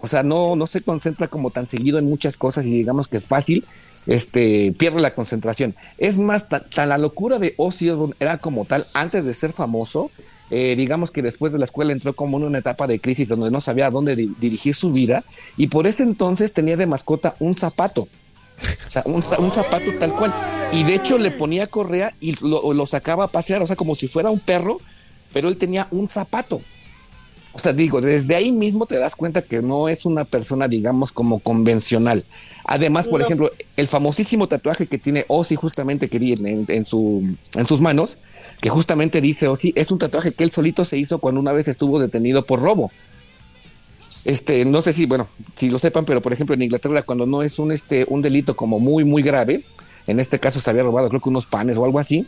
O 0.00 0.06
sea, 0.06 0.22
no, 0.22 0.56
no 0.56 0.66
se 0.66 0.82
concentra 0.82 1.28
como 1.28 1.50
tan 1.50 1.66
seguido 1.66 1.98
en 1.98 2.06
muchas 2.06 2.36
cosas 2.36 2.64
y 2.64 2.70
digamos 2.70 3.08
que 3.08 3.18
es 3.18 3.24
fácil, 3.24 3.64
este, 4.06 4.72
pierde 4.72 5.00
la 5.00 5.14
concentración. 5.14 5.74
Es 5.98 6.18
más, 6.18 6.48
tan, 6.48 6.88
la 6.88 6.96
locura 6.96 7.38
de 7.38 7.54
Ozzy 7.56 7.90
era 8.18 8.38
como 8.38 8.64
tal 8.64 8.84
antes 8.94 9.24
de 9.24 9.34
ser 9.34 9.52
famoso. 9.52 10.10
Eh, 10.50 10.74
digamos 10.74 11.10
que 11.10 11.22
después 11.22 11.52
de 11.52 11.58
la 11.58 11.64
escuela 11.64 11.92
entró 11.92 12.14
como 12.14 12.38
en 12.38 12.44
una 12.44 12.58
etapa 12.58 12.88
de 12.88 12.98
crisis 12.98 13.28
donde 13.28 13.52
no 13.52 13.60
sabía 13.60 13.86
a 13.86 13.90
dónde 13.90 14.16
dirigir 14.16 14.74
su 14.74 14.90
vida 14.90 15.22
y 15.56 15.68
por 15.68 15.86
ese 15.86 16.02
entonces 16.02 16.52
tenía 16.52 16.76
de 16.76 16.86
mascota 16.86 17.36
un 17.38 17.54
zapato. 17.54 18.08
O 18.86 18.90
sea, 18.90 19.02
un, 19.06 19.52
zapato 19.52 19.90
tal 19.98 20.12
cual. 20.14 20.34
Y 20.72 20.84
de 20.84 20.94
hecho 20.94 21.18
le 21.18 21.30
ponía 21.30 21.66
correa 21.66 22.14
y 22.20 22.34
lo, 22.44 22.72
lo 22.72 22.86
sacaba 22.86 23.24
a 23.24 23.28
pasear, 23.28 23.62
o 23.62 23.66
sea, 23.66 23.76
como 23.76 23.94
si 23.94 24.08
fuera 24.08 24.30
un 24.30 24.40
perro, 24.40 24.80
pero 25.32 25.48
él 25.48 25.56
tenía 25.56 25.88
un 25.90 26.08
zapato. 26.08 26.60
O 27.52 27.58
sea, 27.58 27.72
digo, 27.72 28.00
desde 28.00 28.36
ahí 28.36 28.52
mismo 28.52 28.86
te 28.86 28.98
das 28.98 29.16
cuenta 29.16 29.42
que 29.42 29.60
no 29.60 29.88
es 29.88 30.04
una 30.04 30.24
persona, 30.24 30.68
digamos, 30.68 31.10
como 31.10 31.40
convencional. 31.40 32.24
Además, 32.64 33.08
por 33.08 33.20
ejemplo, 33.22 33.50
el 33.76 33.88
famosísimo 33.88 34.46
tatuaje 34.46 34.86
que 34.86 34.98
tiene 34.98 35.24
Ozzy 35.26 35.56
justamente 35.56 36.08
que 36.08 36.18
en, 36.18 36.64
en, 36.68 36.86
su, 36.86 37.36
en 37.56 37.66
sus 37.66 37.80
manos, 37.80 38.18
que 38.60 38.68
justamente 38.68 39.20
dice 39.20 39.48
Ozzy, 39.48 39.72
es 39.74 39.90
un 39.90 39.98
tatuaje 39.98 40.32
que 40.32 40.44
él 40.44 40.52
solito 40.52 40.84
se 40.84 40.96
hizo 40.96 41.18
cuando 41.18 41.40
una 41.40 41.52
vez 41.52 41.66
estuvo 41.66 41.98
detenido 41.98 42.46
por 42.46 42.60
robo. 42.60 42.92
Este, 44.24 44.64
no 44.64 44.80
sé 44.80 44.92
si, 44.92 45.06
bueno, 45.06 45.28
si 45.54 45.68
lo 45.68 45.78
sepan, 45.78 46.04
pero 46.04 46.20
por 46.20 46.32
ejemplo 46.32 46.54
en 46.54 46.62
Inglaterra 46.62 47.02
cuando 47.02 47.26
no 47.26 47.42
es 47.42 47.58
un, 47.58 47.72
este, 47.72 48.04
un 48.08 48.22
delito 48.22 48.56
como 48.56 48.78
muy, 48.78 49.04
muy 49.04 49.22
grave, 49.22 49.64
en 50.06 50.20
este 50.20 50.38
caso 50.38 50.60
se 50.60 50.70
había 50.70 50.82
robado 50.82 51.08
creo 51.08 51.20
que 51.20 51.28
unos 51.28 51.46
panes 51.46 51.76
o 51.76 51.84
algo 51.84 51.98
así, 51.98 52.26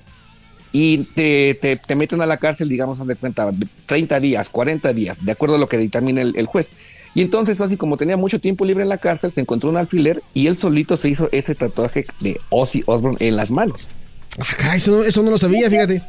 y 0.72 1.04
te, 1.04 1.54
te, 1.54 1.94
meten 1.94 2.22
a 2.22 2.26
la 2.26 2.38
cárcel, 2.38 2.68
digamos, 2.68 2.98
haz 2.98 3.06
de 3.06 3.16
cuenta, 3.16 3.52
30 3.86 4.20
días, 4.20 4.48
40 4.48 4.92
días, 4.94 5.22
de 5.22 5.32
acuerdo 5.32 5.56
a 5.56 5.58
lo 5.58 5.68
que 5.68 5.76
dictamina 5.76 6.22
el, 6.22 6.46
juez. 6.46 6.72
Y 7.14 7.20
entonces, 7.20 7.60
así 7.60 7.76
como 7.76 7.98
tenía 7.98 8.16
mucho 8.16 8.40
tiempo 8.40 8.64
libre 8.64 8.82
en 8.82 8.88
la 8.88 8.96
cárcel, 8.96 9.32
se 9.32 9.42
encontró 9.42 9.68
un 9.68 9.76
alfiler 9.76 10.22
y 10.32 10.46
él 10.46 10.56
solito 10.56 10.96
se 10.96 11.10
hizo 11.10 11.28
ese 11.30 11.54
tatuaje 11.54 12.06
de 12.20 12.40
Ozzy 12.48 12.82
Osbourne 12.86 13.18
en 13.20 13.36
las 13.36 13.50
manos. 13.50 13.90
Acá, 14.38 14.74
eso, 14.74 15.04
eso 15.04 15.22
no 15.22 15.30
lo 15.30 15.36
sabía, 15.36 15.68
fíjate. 15.68 16.02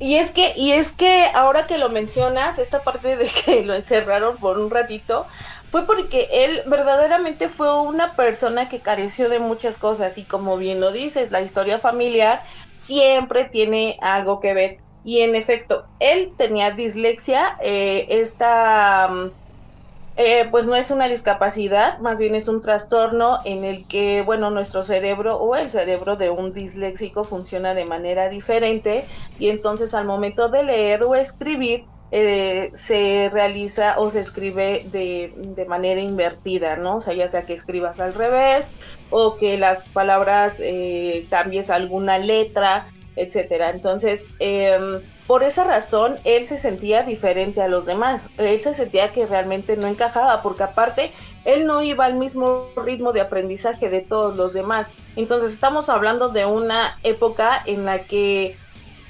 Y 0.00 0.14
es 0.14 0.30
que, 0.30 0.52
y 0.56 0.72
es 0.72 0.92
que 0.92 1.26
ahora 1.34 1.66
que 1.66 1.76
lo 1.76 1.88
mencionas, 1.88 2.58
esta 2.58 2.82
parte 2.82 3.16
de 3.16 3.26
que 3.26 3.64
lo 3.64 3.74
encerraron 3.74 4.36
por 4.36 4.58
un 4.58 4.70
ratito, 4.70 5.26
fue 5.70 5.86
porque 5.86 6.28
él 6.32 6.62
verdaderamente 6.66 7.48
fue 7.48 7.78
una 7.80 8.14
persona 8.14 8.68
que 8.68 8.80
careció 8.80 9.28
de 9.28 9.38
muchas 9.38 9.78
cosas 9.78 10.16
y 10.16 10.24
como 10.24 10.56
bien 10.56 10.80
lo 10.80 10.92
dices, 10.92 11.30
la 11.30 11.42
historia 11.42 11.78
familiar 11.78 12.40
siempre 12.76 13.44
tiene 13.44 13.96
algo 14.00 14.40
que 14.40 14.54
ver. 14.54 14.78
Y 15.04 15.20
en 15.20 15.34
efecto, 15.34 15.86
él 16.00 16.32
tenía 16.36 16.70
dislexia, 16.70 17.56
eh, 17.60 18.06
esta, 18.08 19.08
mm, 19.08 19.30
eh, 20.20 20.48
pues 20.50 20.66
no 20.66 20.74
es 20.74 20.90
una 20.90 21.06
discapacidad, 21.06 22.00
más 22.00 22.18
bien 22.18 22.34
es 22.34 22.48
un 22.48 22.60
trastorno 22.60 23.38
en 23.44 23.64
el 23.64 23.86
que, 23.86 24.22
bueno, 24.22 24.50
nuestro 24.50 24.82
cerebro 24.82 25.36
o 25.36 25.54
el 25.54 25.70
cerebro 25.70 26.16
de 26.16 26.28
un 26.28 26.52
disléxico 26.52 27.22
funciona 27.22 27.72
de 27.72 27.84
manera 27.84 28.28
diferente 28.28 29.04
y 29.38 29.48
entonces 29.48 29.94
al 29.94 30.06
momento 30.06 30.48
de 30.48 30.64
leer 30.64 31.04
o 31.04 31.14
escribir, 31.14 31.84
eh, 32.10 32.70
se 32.72 33.30
realiza 33.32 33.94
o 33.98 34.10
se 34.10 34.18
escribe 34.18 34.84
de, 34.90 35.32
de, 35.36 35.64
manera 35.66 36.00
invertida, 36.00 36.74
¿no? 36.74 36.96
O 36.96 37.00
sea, 37.00 37.14
ya 37.14 37.28
sea 37.28 37.42
que 37.42 37.52
escribas 37.52 38.00
al 38.00 38.14
revés 38.14 38.70
o 39.10 39.36
que 39.36 39.56
las 39.56 39.84
palabras 39.84 40.56
eh, 40.58 41.26
cambies 41.30 41.70
alguna 41.70 42.18
letra, 42.18 42.88
etcétera. 43.14 43.70
Entonces, 43.70 44.26
em, 44.40 45.00
por 45.28 45.44
esa 45.44 45.62
razón, 45.64 46.16
él 46.24 46.46
se 46.46 46.56
sentía 46.56 47.02
diferente 47.02 47.60
a 47.60 47.68
los 47.68 47.84
demás. 47.84 48.30
Él 48.38 48.58
se 48.58 48.72
sentía 48.72 49.12
que 49.12 49.26
realmente 49.26 49.76
no 49.76 49.86
encajaba, 49.86 50.40
porque 50.40 50.62
aparte, 50.62 51.12
él 51.44 51.66
no 51.66 51.82
iba 51.82 52.06
al 52.06 52.14
mismo 52.14 52.70
ritmo 52.82 53.12
de 53.12 53.20
aprendizaje 53.20 53.90
de 53.90 54.00
todos 54.00 54.36
los 54.36 54.54
demás. 54.54 54.90
Entonces, 55.16 55.52
estamos 55.52 55.90
hablando 55.90 56.30
de 56.30 56.46
una 56.46 56.98
época 57.02 57.62
en 57.66 57.84
la 57.84 58.04
que, 58.04 58.56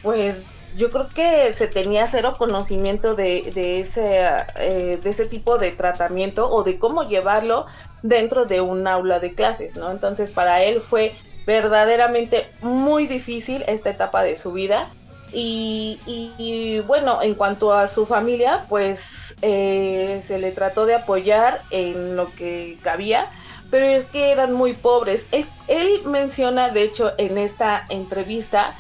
pues, 0.03 0.45
yo 0.77 0.91
creo 0.91 1.09
que 1.09 1.53
se 1.53 1.69
tenía 1.69 2.09
cero 2.09 2.35
conocimiento 2.37 3.15
de, 3.15 3.53
de 3.55 3.79
ese, 3.79 4.21
eh, 4.57 4.99
de 5.01 5.11
ese 5.11 5.27
tipo 5.27 5.57
de 5.57 5.71
tratamiento 5.71 6.51
o 6.51 6.65
de 6.65 6.81
cómo 6.81 7.05
llevarlo 7.05 7.67
dentro 8.03 8.45
de 8.45 8.61
un 8.61 8.89
aula 8.89 9.21
de 9.21 9.35
clases, 9.35 9.77
¿no? 9.77 9.91
Entonces 9.91 10.31
para 10.31 10.63
él 10.63 10.81
fue 10.81 11.13
verdaderamente 11.47 12.47
muy 12.61 13.07
difícil 13.07 13.65
esta 13.67 13.91
etapa 13.91 14.23
de 14.23 14.37
su 14.37 14.53
vida. 14.53 14.89
Y, 15.33 15.99
y, 16.07 16.81
bueno, 16.81 17.21
en 17.23 17.35
cuanto 17.35 17.73
a 17.73 17.87
su 17.89 18.07
familia, 18.07 18.65
pues 18.69 19.35
eh, 19.43 20.23
se 20.27 20.39
le 20.39 20.53
trató 20.53 20.87
de 20.87 20.95
apoyar 20.95 21.63
en 21.71 22.17
lo 22.17 22.33
que 22.35 22.79
cabía, 22.83 23.27
pero 23.71 23.87
es 23.87 24.07
que 24.07 24.33
eran 24.33 24.53
muy 24.53 24.75
pobres. 24.75 25.27
Él, 25.33 25.47
él 25.69 26.01
menciona, 26.07 26.71
de 26.71 26.83
hecho, 26.83 27.13
en 27.19 27.37
esta 27.37 27.85
entrevista, 27.89 28.75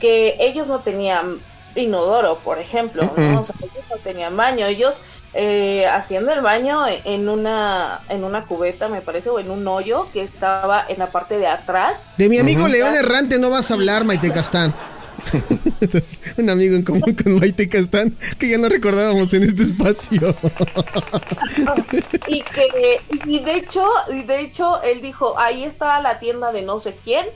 que 0.00 0.36
ellos 0.40 0.68
no 0.68 0.80
tenían 0.80 1.38
inodoro, 1.74 2.38
por 2.38 2.58
ejemplo, 2.58 3.10
¿no? 3.16 3.40
O 3.40 3.44
sea, 3.44 3.54
ellos 3.60 3.84
no 3.90 3.96
tenían 3.96 4.36
baño, 4.36 4.66
ellos 4.66 5.00
eh, 5.32 5.86
haciendo 5.86 6.32
el 6.32 6.40
baño 6.42 6.84
en 6.86 7.28
una 7.28 8.00
en 8.08 8.22
una 8.22 8.44
cubeta, 8.44 8.88
me 8.88 9.00
parece, 9.00 9.30
o 9.30 9.40
en 9.40 9.50
un 9.50 9.66
hoyo 9.66 10.06
que 10.12 10.22
estaba 10.22 10.84
en 10.88 10.98
la 10.98 11.08
parte 11.08 11.38
de 11.38 11.46
atrás. 11.46 11.96
De 12.16 12.28
mi 12.28 12.38
amigo 12.38 12.68
León 12.68 12.94
Errante 12.94 13.38
no 13.38 13.50
vas 13.50 13.70
a 13.70 13.74
hablar, 13.74 14.04
Maite 14.04 14.30
Castán. 14.30 14.72
un 16.38 16.50
amigo 16.50 16.76
en 16.76 16.82
común 16.82 17.16
con 17.22 17.38
Maite 17.38 17.68
Castán 17.68 18.16
que 18.38 18.48
ya 18.48 18.58
no 18.58 18.68
recordábamos 18.68 19.32
en 19.34 19.44
este 19.44 19.62
espacio. 19.62 20.34
y 22.26 22.42
que 22.42 23.00
y 23.26 23.40
de 23.40 23.56
hecho, 23.56 23.86
y 24.12 24.22
de 24.22 24.40
hecho 24.40 24.82
él 24.82 25.00
dijo, 25.00 25.38
ahí 25.38 25.64
está 25.64 26.00
la 26.00 26.18
tienda 26.18 26.52
de 26.52 26.62
no 26.62 26.80
sé 26.80 26.96
quién 27.02 27.26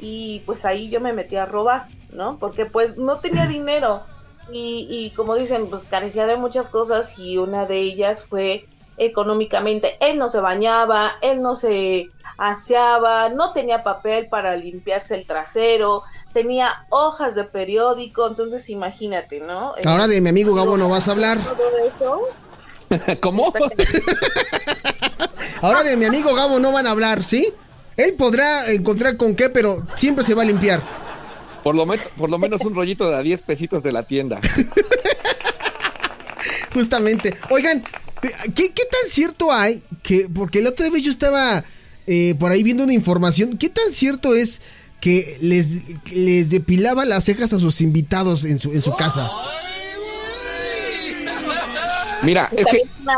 y 0.00 0.40
pues 0.46 0.64
ahí 0.64 0.88
yo 0.90 1.00
me 1.00 1.12
metí 1.12 1.36
a 1.36 1.46
robar, 1.46 1.88
¿no? 2.12 2.38
Porque 2.38 2.66
pues 2.66 2.96
no 2.96 3.18
tenía 3.18 3.46
dinero 3.46 4.02
y, 4.50 4.86
y 4.90 5.10
como 5.14 5.36
dicen, 5.36 5.68
pues 5.68 5.84
carecía 5.84 6.26
de 6.26 6.36
muchas 6.36 6.68
cosas 6.68 7.18
y 7.18 7.38
una 7.38 7.66
de 7.66 7.80
ellas 7.80 8.24
fue 8.24 8.66
económicamente. 8.96 9.96
Él 10.00 10.18
no 10.18 10.28
se 10.28 10.40
bañaba, 10.40 11.12
él 11.20 11.40
no 11.40 11.54
se 11.54 12.08
aseaba, 12.38 13.28
no 13.28 13.52
tenía 13.52 13.82
papel 13.82 14.28
para 14.28 14.56
limpiarse 14.56 15.14
el 15.14 15.26
trasero, 15.26 16.02
tenía 16.32 16.86
hojas 16.88 17.34
de 17.34 17.44
periódico, 17.44 18.26
entonces 18.26 18.68
imagínate, 18.70 19.40
¿no? 19.40 19.74
Ahora 19.84 20.08
de 20.08 20.20
mi 20.20 20.28
amigo 20.28 20.54
Gabo 20.54 20.76
no 20.76 20.88
vas 20.88 21.08
a 21.08 21.12
hablar. 21.12 21.38
¿Cómo? 23.20 23.52
Ahora 25.62 25.82
de 25.82 25.96
mi 25.96 26.04
amigo 26.04 26.34
Gabo 26.34 26.58
no 26.58 26.72
van 26.72 26.86
a 26.86 26.90
hablar, 26.90 27.22
¿sí? 27.22 27.52
Él 27.96 28.14
podrá 28.14 28.70
encontrar 28.72 29.16
con 29.16 29.34
qué, 29.34 29.50
pero 29.50 29.86
siempre 29.96 30.24
se 30.24 30.34
va 30.34 30.42
a 30.42 30.46
limpiar. 30.46 30.82
Por 31.62 31.76
lo, 31.76 31.86
por 32.18 32.30
lo 32.30 32.38
menos 32.38 32.62
un 32.62 32.74
rollito 32.74 33.08
de 33.08 33.16
a 33.16 33.22
10 33.22 33.42
pesitos 33.42 33.82
de 33.82 33.92
la 33.92 34.02
tienda. 34.02 34.40
Justamente. 36.74 37.36
Oigan, 37.50 37.84
¿qué, 38.54 38.72
¿qué, 38.72 38.84
tan 38.84 39.08
cierto 39.08 39.52
hay? 39.52 39.82
que 40.02 40.28
Porque 40.34 40.60
la 40.60 40.70
otra 40.70 40.90
vez 40.90 41.02
yo 41.02 41.10
estaba 41.10 41.62
eh, 42.06 42.34
por 42.38 42.50
ahí 42.50 42.62
viendo 42.62 42.82
una 42.82 42.94
información. 42.94 43.58
¿Qué 43.58 43.68
tan 43.68 43.92
cierto 43.92 44.34
es 44.34 44.62
que 45.02 45.36
les, 45.40 45.66
les 46.12 46.48
depilaba 46.48 47.04
las 47.04 47.24
cejas 47.24 47.52
a 47.52 47.58
sus 47.58 47.80
invitados 47.80 48.44
en 48.44 48.60
su, 48.60 48.70
en 48.70 48.80
su 48.82 48.94
casa? 48.94 49.28
Mira, 52.22 52.48
es 52.56 52.64
que... 52.66 52.82
una 53.02 53.16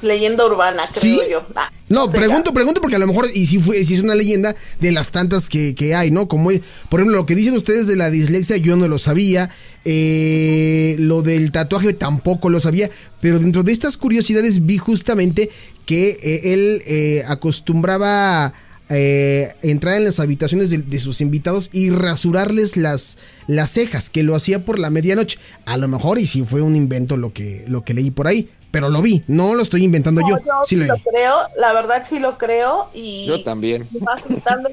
leyenda 0.00 0.46
urbana, 0.46 0.88
creo 0.88 1.28
yo. 1.28 1.46
Ah, 1.54 1.70
no, 1.90 2.10
pregunto, 2.10 2.54
pregunto 2.54 2.80
porque 2.80 2.96
a 2.96 2.98
lo 2.98 3.06
mejor, 3.06 3.28
y 3.34 3.44
si, 3.44 3.58
fue, 3.58 3.84
si 3.84 3.96
es 3.96 4.00
una 4.00 4.14
leyenda 4.14 4.56
de 4.80 4.92
las 4.92 5.10
tantas 5.10 5.50
que, 5.50 5.74
que 5.74 5.94
hay, 5.94 6.10
¿no? 6.10 6.26
Como, 6.26 6.48
por 6.88 7.00
ejemplo, 7.00 7.18
lo 7.18 7.26
que 7.26 7.34
dicen 7.34 7.54
ustedes 7.54 7.86
de 7.86 7.96
la 7.96 8.08
dislexia, 8.08 8.56
yo 8.56 8.76
no 8.76 8.88
lo 8.88 8.98
sabía. 8.98 9.50
Eh, 9.84 10.96
lo 10.98 11.20
del 11.20 11.52
tatuaje 11.52 11.92
tampoco 11.92 12.48
lo 12.48 12.62
sabía. 12.62 12.90
Pero 13.20 13.38
dentro 13.38 13.62
de 13.62 13.72
estas 13.72 13.98
curiosidades 13.98 14.64
vi 14.64 14.78
justamente 14.78 15.50
que 15.84 16.16
eh, 16.22 16.54
él 16.54 16.82
eh, 16.86 17.24
acostumbraba 17.28 18.54
eh, 18.88 19.54
entrar 19.62 19.96
en 19.96 20.04
las 20.04 20.20
habitaciones 20.20 20.70
de, 20.70 21.00
sus 21.00 21.20
invitados 21.20 21.70
y 21.72 21.90
rasurarles 21.90 22.76
las, 22.76 23.18
las 23.46 23.70
cejas, 23.70 24.10
que 24.10 24.22
lo 24.22 24.34
hacía 24.34 24.64
por 24.64 24.78
la 24.78 24.90
medianoche. 24.90 25.38
A 25.64 25.76
lo 25.76 25.88
mejor, 25.88 26.18
y 26.18 26.26
si 26.26 26.44
fue 26.44 26.62
un 26.62 26.76
invento 26.76 27.16
lo 27.16 27.32
que, 27.32 27.64
lo 27.66 27.82
que 27.82 27.94
leí 27.94 28.10
por 28.10 28.28
ahí, 28.28 28.48
pero 28.70 28.88
lo 28.88 29.00
vi, 29.00 29.22
no 29.26 29.54
lo 29.54 29.62
estoy 29.62 29.84
inventando 29.84 30.20
yo. 30.28 30.36
sí 30.64 30.76
lo, 30.76 30.94
creo, 30.98 31.34
la 31.56 31.72
verdad 31.72 32.04
sí 32.06 32.18
lo 32.18 32.36
creo 32.36 32.90
y 32.92 33.26
yo 33.26 33.42
también. 33.42 33.88
Más 34.00 34.28
estando 34.30 34.68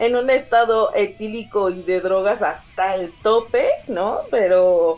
en 0.00 0.16
un 0.16 0.30
estado 0.30 0.92
etílico 0.94 1.70
y 1.70 1.82
de 1.82 2.00
drogas 2.00 2.42
hasta 2.42 2.96
el 2.96 3.12
tope, 3.22 3.68
¿no? 3.88 4.18
Pero, 4.30 4.96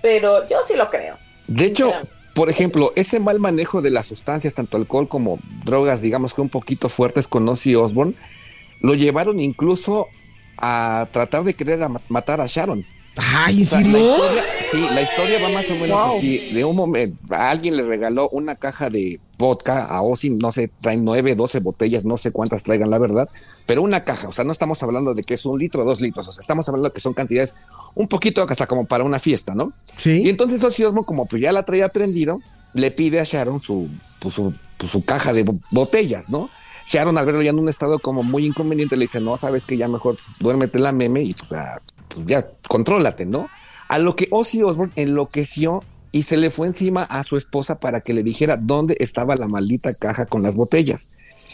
pero 0.00 0.48
yo 0.48 0.58
sí 0.66 0.74
lo 0.76 0.88
creo. 0.88 1.16
De 1.48 1.66
hecho, 1.66 1.92
por 2.34 2.48
ejemplo, 2.48 2.92
ese 2.96 3.20
mal 3.20 3.40
manejo 3.40 3.82
de 3.82 3.90
las 3.90 4.06
sustancias, 4.06 4.54
tanto 4.54 4.76
alcohol 4.76 5.08
como 5.08 5.38
drogas, 5.64 6.02
digamos 6.02 6.34
que 6.34 6.40
un 6.40 6.48
poquito 6.48 6.88
fuertes 6.88 7.28
con 7.28 7.48
Ozzy 7.48 7.74
Osbourne, 7.74 8.14
lo 8.80 8.94
llevaron 8.94 9.40
incluso 9.40 10.08
a 10.56 11.08
tratar 11.10 11.44
de 11.44 11.54
querer 11.54 11.80
matar 12.08 12.40
a 12.40 12.46
Sharon. 12.46 12.84
Ay, 13.16 13.60
¿en 13.60 13.66
serio? 13.66 14.16
sí, 14.70 14.86
la 14.94 15.02
historia 15.02 15.38
va 15.42 15.50
más 15.50 15.70
o 15.70 15.74
menos 15.74 16.16
así. 16.16 16.50
De 16.54 16.64
un 16.64 16.74
momento, 16.74 17.34
alguien 17.34 17.76
le 17.76 17.82
regaló 17.82 18.28
una 18.30 18.56
caja 18.56 18.88
de 18.88 19.20
vodka 19.36 19.84
a 19.84 20.02
Ozzy, 20.02 20.30
no 20.30 20.52
sé, 20.52 20.70
traen 20.80 21.04
nueve, 21.04 21.34
doce 21.34 21.60
botellas, 21.60 22.04
no 22.04 22.16
sé 22.16 22.30
cuántas 22.30 22.62
traigan, 22.62 22.88
la 22.88 22.98
verdad, 22.98 23.28
pero 23.66 23.82
una 23.82 24.04
caja, 24.04 24.28
o 24.28 24.32
sea, 24.32 24.44
no 24.44 24.52
estamos 24.52 24.82
hablando 24.82 25.14
de 25.14 25.22
que 25.22 25.34
es 25.34 25.44
un 25.44 25.58
litro 25.58 25.82
o 25.82 25.84
dos 25.84 26.00
litros, 26.00 26.28
o 26.28 26.32
sea, 26.32 26.40
estamos 26.40 26.68
hablando 26.68 26.88
de 26.88 26.94
que 26.94 27.00
son 27.00 27.12
cantidades 27.12 27.54
un 27.94 28.08
poquito 28.08 28.44
hasta 28.48 28.66
como 28.66 28.86
para 28.86 29.04
una 29.04 29.18
fiesta, 29.18 29.54
¿no? 29.54 29.72
Sí. 29.96 30.22
Y 30.24 30.28
entonces 30.30 30.62
Ozzy 30.62 30.84
Osbourne, 30.84 31.06
como 31.06 31.26
pues 31.26 31.42
ya 31.42 31.52
la 31.52 31.62
traía 31.64 31.88
prendido, 31.88 32.40
le 32.74 32.90
pide 32.90 33.20
a 33.20 33.24
Sharon 33.24 33.60
su, 33.60 33.88
pues, 34.18 34.34
su, 34.34 34.54
pues, 34.78 34.90
su 34.90 35.04
caja 35.04 35.32
de 35.32 35.44
botellas, 35.70 36.30
¿no? 36.30 36.48
Sharon 36.88 37.16
al 37.16 37.26
verlo 37.26 37.42
ya 37.42 37.50
en 37.50 37.58
un 37.58 37.68
estado 37.68 37.98
como 37.98 38.22
muy 38.22 38.46
inconveniente 38.46 38.96
le 38.96 39.04
dice, 39.04 39.20
no, 39.20 39.36
sabes 39.36 39.66
que 39.66 39.76
ya 39.76 39.88
mejor 39.88 40.16
duérmete 40.40 40.78
la 40.78 40.92
meme 40.92 41.22
y 41.22 41.32
pues, 41.32 41.60
pues 42.08 42.26
ya 42.26 42.46
contrólate, 42.68 43.24
¿no? 43.24 43.48
A 43.88 43.98
lo 43.98 44.16
que 44.16 44.28
Ozzy 44.30 44.62
Osbourne 44.62 44.92
enloqueció 44.96 45.82
y 46.12 46.22
se 46.22 46.36
le 46.36 46.50
fue 46.50 46.66
encima 46.66 47.02
a 47.02 47.22
su 47.22 47.38
esposa 47.38 47.80
para 47.80 48.02
que 48.02 48.12
le 48.12 48.22
dijera 48.22 48.58
dónde 48.58 48.96
estaba 49.00 49.34
la 49.34 49.48
maldita 49.48 49.94
caja 49.94 50.26
con 50.26 50.42
las 50.42 50.54
botellas. 50.54 51.08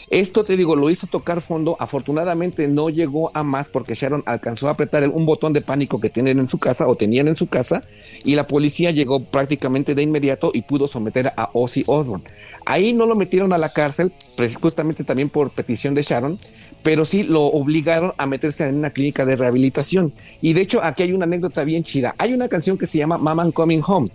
Esto 0.09 0.43
te 0.43 0.57
digo, 0.57 0.75
lo 0.75 0.89
hizo 0.89 1.07
tocar 1.07 1.41
fondo. 1.41 1.77
Afortunadamente 1.79 2.67
no 2.67 2.89
llegó 2.89 3.35
a 3.35 3.43
más 3.43 3.69
porque 3.69 3.95
Sharon 3.95 4.23
alcanzó 4.25 4.67
a 4.67 4.71
apretar 4.71 5.07
un 5.07 5.25
botón 5.25 5.53
de 5.53 5.61
pánico 5.61 5.99
que 5.99 6.09
tienen 6.09 6.39
en 6.39 6.49
su 6.49 6.57
casa 6.57 6.87
o 6.87 6.95
tenían 6.95 7.27
en 7.27 7.37
su 7.37 7.47
casa 7.47 7.83
y 8.23 8.35
la 8.35 8.47
policía 8.47 8.91
llegó 8.91 9.19
prácticamente 9.19 9.95
de 9.95 10.03
inmediato 10.03 10.51
y 10.53 10.61
pudo 10.61 10.87
someter 10.87 11.31
a 11.37 11.49
Ozzy 11.53 11.83
Osbourne. 11.87 12.25
Ahí 12.65 12.93
no 12.93 13.05
lo 13.05 13.15
metieron 13.15 13.51
a 13.53 13.57
la 13.57 13.69
cárcel, 13.69 14.13
pues, 14.37 14.57
justamente 14.57 15.03
también 15.03 15.29
por 15.29 15.49
petición 15.49 15.93
de 15.95 16.03
Sharon, 16.03 16.37
pero 16.83 17.03
sí 17.03 17.23
lo 17.23 17.45
obligaron 17.45 18.13
a 18.17 18.27
meterse 18.27 18.67
en 18.67 18.75
una 18.75 18.91
clínica 18.91 19.25
de 19.25 19.35
rehabilitación. 19.35 20.13
Y 20.41 20.53
de 20.53 20.61
hecho, 20.61 20.83
aquí 20.83 21.03
hay 21.03 21.13
una 21.13 21.23
anécdota 21.23 21.63
bien 21.63 21.83
chida. 21.83 22.13
Hay 22.17 22.33
una 22.33 22.47
canción 22.47 22.77
que 22.77 22.85
se 22.85 22.99
llama 22.99 23.17
Mama 23.17 23.49
Coming 23.51 23.81
Home 23.87 24.09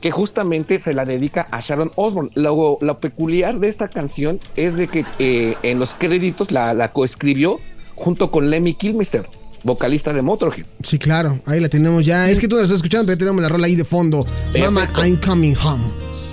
que 0.00 0.10
justamente 0.10 0.78
se 0.80 0.94
la 0.94 1.04
dedica 1.04 1.46
a 1.50 1.60
Sharon 1.60 1.92
Osbourne. 1.96 2.30
Lo, 2.34 2.78
lo 2.80 3.00
peculiar 3.00 3.58
de 3.58 3.68
esta 3.68 3.88
canción 3.88 4.40
es 4.56 4.76
de 4.76 4.88
que 4.88 5.04
eh, 5.18 5.56
en 5.62 5.78
los 5.78 5.94
créditos 5.94 6.50
la, 6.50 6.74
la 6.74 6.92
coescribió 6.92 7.60
junto 7.94 8.30
con 8.30 8.48
Lemmy 8.48 8.74
Kilmister, 8.74 9.22
vocalista 9.64 10.12
de 10.12 10.22
Motorhead. 10.22 10.64
Sí, 10.84 10.98
claro, 10.98 11.40
ahí 11.46 11.58
la 11.58 11.68
tenemos 11.68 12.06
ya. 12.06 12.30
Es 12.30 12.38
que 12.38 12.46
tú 12.46 12.56
la 12.56 12.62
estás 12.62 12.76
escuchando, 12.76 13.06
pero 13.06 13.18
tenemos 13.18 13.42
la 13.42 13.48
rola 13.48 13.66
ahí 13.66 13.74
de 13.74 13.84
fondo. 13.84 14.20
Mama, 14.58 14.88
I'm 14.96 15.16
coming 15.16 15.56
home. 15.56 15.82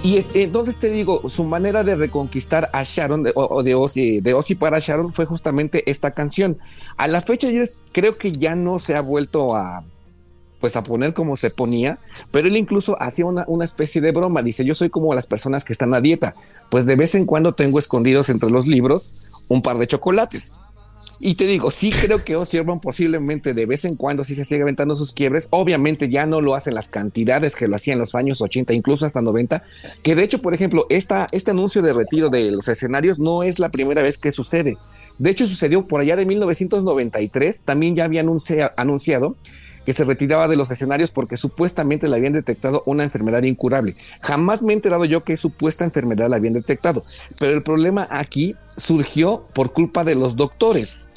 Y 0.03 0.17
eh, 0.17 0.25
entonces 0.35 0.75
te 0.77 0.89
digo, 0.89 1.27
su 1.27 1.43
manera 1.43 1.83
de 1.83 1.95
reconquistar 1.95 2.69
a 2.71 2.83
Sharon, 2.83 3.23
de, 3.23 3.31
o 3.33 3.63
de 3.63 3.73
Ozzy, 3.73 4.21
de 4.21 4.33
Ozzy 4.35 4.55
para 4.55 4.77
Sharon, 4.79 5.11
fue 5.11 5.25
justamente 5.25 5.89
esta 5.89 6.11
canción. 6.11 6.57
A 6.97 7.07
la 7.07 7.21
fecha, 7.21 7.49
creo 7.91 8.15
que 8.17 8.31
ya 8.31 8.55
no 8.55 8.77
se 8.79 8.95
ha 8.95 9.01
vuelto 9.01 9.55
a 9.55 9.83
pues 10.59 10.75
a 10.75 10.83
poner 10.83 11.13
como 11.13 11.35
se 11.35 11.49
ponía, 11.49 11.97
pero 12.31 12.47
él 12.47 12.57
incluso 12.57 13.01
hacía 13.01 13.25
una, 13.25 13.45
una, 13.47 13.65
especie 13.65 14.01
de 14.01 14.11
broma, 14.11 14.41
dice, 14.41 14.65
yo 14.65 14.73
soy 14.73 14.89
como 14.89 15.13
las 15.13 15.27
personas 15.27 15.63
que 15.63 15.73
están 15.73 15.93
a 15.93 16.01
dieta, 16.01 16.33
pues 16.69 16.85
de 16.85 16.95
vez 16.95 17.15
en 17.15 17.25
cuando 17.25 17.53
tengo 17.53 17.79
escondidos 17.79 18.29
entre 18.29 18.49
los 18.49 18.67
libros 18.67 19.13
un 19.47 19.61
par 19.61 19.77
de 19.77 19.87
chocolates. 19.87 20.53
Y 21.19 21.35
te 21.35 21.47
digo, 21.47 21.71
sí 21.71 21.91
creo 21.91 22.23
que 22.23 22.35
Osborne 22.35 22.81
posiblemente 22.81 23.53
de 23.53 23.65
vez 23.65 23.85
en 23.85 23.95
cuando 23.95 24.23
sí 24.23 24.35
se 24.35 24.43
sigue 24.43 24.63
aventando 24.63 24.95
sus 24.95 25.13
quiebres. 25.13 25.47
Obviamente 25.49 26.09
ya 26.09 26.25
no 26.25 26.41
lo 26.41 26.55
hacen 26.55 26.73
las 26.73 26.89
cantidades 26.89 27.55
que 27.55 27.67
lo 27.67 27.75
hacía 27.75 27.93
en 27.93 27.99
los 27.99 28.15
años 28.15 28.41
80, 28.41 28.73
incluso 28.73 29.05
hasta 29.05 29.21
90. 29.21 29.63
Que 30.03 30.15
de 30.15 30.23
hecho, 30.23 30.41
por 30.41 30.53
ejemplo, 30.53 30.85
esta, 30.89 31.27
este 31.31 31.51
anuncio 31.51 31.81
de 31.81 31.93
retiro 31.93 32.29
de 32.29 32.51
los 32.51 32.67
escenarios 32.67 33.19
no 33.19 33.43
es 33.43 33.59
la 33.59 33.69
primera 33.69 34.01
vez 34.01 34.17
que 34.17 34.31
sucede. 34.31 34.77
De 35.17 35.29
hecho, 35.29 35.47
sucedió 35.47 35.87
por 35.87 36.01
allá 36.01 36.15
de 36.15 36.25
1993. 36.25 37.61
También 37.61 37.95
ya 37.95 38.05
había 38.05 38.23
anunciado 38.77 39.35
que 39.85 39.93
se 39.93 40.03
retiraba 40.03 40.47
de 40.47 40.55
los 40.55 40.71
escenarios 40.71 41.11
porque 41.11 41.37
supuestamente 41.37 42.09
le 42.09 42.15
habían 42.15 42.33
detectado 42.33 42.83
una 42.85 43.03
enfermedad 43.03 43.43
incurable. 43.43 43.95
Jamás 44.21 44.63
me 44.63 44.73
he 44.73 44.75
enterado 44.75 45.05
yo 45.05 45.23
qué 45.23 45.37
supuesta 45.37 45.85
enfermedad 45.85 46.29
la 46.29 46.37
habían 46.37 46.53
detectado, 46.53 47.01
pero 47.39 47.53
el 47.53 47.63
problema 47.63 48.07
aquí 48.09 48.55
surgió 48.77 49.45
por 49.53 49.71
culpa 49.71 50.03
de 50.03 50.15
los 50.15 50.35
doctores. 50.35 51.07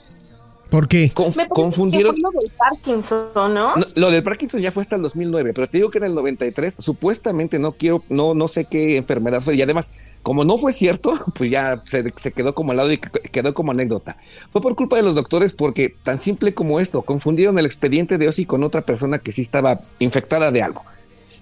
¿Por 0.71 0.87
qué? 0.87 1.11
Conf- 1.15 1.29
Me 1.37 1.47
parece 1.47 1.49
confundieron. 1.55 2.15
que 2.15 2.21
fue 2.21 2.31
lo 2.35 2.41
del 2.41 2.53
Parkinson, 2.59 3.55
¿no? 3.55 3.77
No, 3.77 3.85
lo 3.97 4.11
del 4.11 4.23
Parkinson 4.23 4.61
ya 4.61 4.71
fue 4.71 4.83
hasta 4.83 4.97
el 4.97 5.03
2009, 5.03 5.53
pero 5.55 5.67
te 5.69 5.79
digo 5.79 5.89
que 5.91 5.99
en 5.99 6.05
el 6.05 6.15
93 6.15 6.77
supuestamente 6.79 7.59
no 7.59 7.73
quiero, 7.73 8.01
no, 8.11 8.35
no 8.35 8.49
sé 8.49 8.67
qué 8.71 8.97
enfermedad 8.99 9.41
fue 9.41 9.57
y 9.57 9.63
además 9.63 9.91
como 10.23 10.45
no 10.45 10.59
fue 10.59 10.73
cierto, 10.75 11.15
pues 11.35 11.51
ya 11.51 11.79
se, 11.89 12.13
se 12.17 12.33
quedó 12.33 12.55
como 12.55 12.73
al 12.73 12.77
lado 12.79 12.93
y 12.93 12.99
que- 12.99 13.09
quedó 13.31 13.55
como 13.55 13.73
anécdota. 13.73 14.19
Fue 14.53 14.61
por 14.61 14.77
culpa 14.77 14.97
de 14.97 15.03
los 15.05 15.15
doctores 15.15 15.53
porque 15.55 15.95
tan 16.03 16.21
simple 16.21 16.53
como 16.53 16.81
esto, 16.81 17.01
confundieron 17.03 17.59
el 17.59 17.65
expediente 17.67 18.19
de 18.19 18.29
Ozzy 18.29 18.45
con 18.45 18.63
otra 18.63 18.83
persona 18.83 19.19
que 19.19 19.33
sí 19.33 19.43
estaba 19.43 19.79
infectada 20.01 20.51
de 20.51 20.63
algo. 20.63 20.83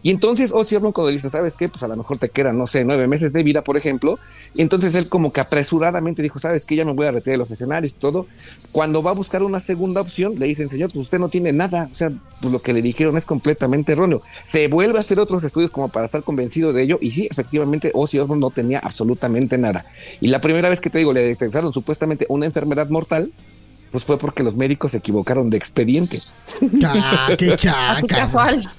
Y 0.06 0.10
entonces 0.12 0.52
Ozzy 0.52 0.76
Osbourne 0.76 0.92
cuando 0.92 1.10
dice, 1.10 1.28
¿sabes 1.28 1.56
qué? 1.56 1.68
Pues 1.68 1.82
a 1.82 1.88
lo 1.88 1.96
mejor 1.96 2.16
te 2.16 2.28
quedan, 2.28 2.56
no 2.56 2.68
sé, 2.68 2.84
nueve 2.84 3.08
meses 3.08 3.32
de 3.32 3.42
vida, 3.42 3.64
por 3.64 3.76
ejemplo. 3.76 4.20
Y 4.54 4.62
entonces 4.62 4.94
él 4.94 5.08
como 5.08 5.32
que 5.32 5.40
apresuradamente 5.40 6.22
dijo, 6.22 6.38
¿sabes 6.38 6.64
qué? 6.64 6.76
Ya 6.76 6.84
me 6.84 6.92
voy 6.92 7.08
a 7.08 7.10
retirar 7.10 7.32
de 7.34 7.38
los 7.38 7.50
escenarios 7.50 7.94
y 7.94 7.96
todo. 7.96 8.28
Cuando 8.70 9.02
va 9.02 9.10
a 9.10 9.14
buscar 9.14 9.42
una 9.42 9.58
segunda 9.58 10.00
opción, 10.00 10.38
le 10.38 10.46
dicen, 10.46 10.70
señor, 10.70 10.90
pues 10.92 11.06
usted 11.06 11.18
no 11.18 11.28
tiene 11.28 11.52
nada. 11.52 11.90
O 11.92 11.96
sea, 11.96 12.12
pues 12.40 12.52
lo 12.52 12.62
que 12.62 12.72
le 12.72 12.82
dijeron 12.82 13.16
es 13.16 13.24
completamente 13.24 13.94
erróneo. 13.94 14.20
Se 14.44 14.68
vuelve 14.68 14.96
a 14.96 15.00
hacer 15.00 15.18
otros 15.18 15.42
estudios 15.42 15.72
como 15.72 15.88
para 15.88 16.04
estar 16.04 16.22
convencido 16.22 16.72
de 16.72 16.84
ello. 16.84 16.98
Y 17.00 17.10
sí, 17.10 17.26
efectivamente, 17.28 17.90
Ozzy 17.92 18.20
Osbourne 18.20 18.42
no 18.42 18.50
tenía 18.50 18.78
absolutamente 18.78 19.58
nada. 19.58 19.86
Y 20.20 20.28
la 20.28 20.40
primera 20.40 20.68
vez 20.68 20.80
que 20.80 20.88
te 20.88 20.98
digo, 20.98 21.12
le 21.12 21.22
detectaron 21.22 21.72
supuestamente 21.72 22.26
una 22.28 22.46
enfermedad 22.46 22.88
mortal, 22.90 23.32
pues 23.90 24.04
fue 24.04 24.18
porque 24.18 24.44
los 24.44 24.54
médicos 24.54 24.92
se 24.92 24.98
equivocaron 24.98 25.50
de 25.50 25.56
expediente. 25.56 26.20
Ah, 26.84 27.26
qué 27.36 27.46
Así 27.54 27.56
chacas. 27.56 28.04
casual. 28.06 28.70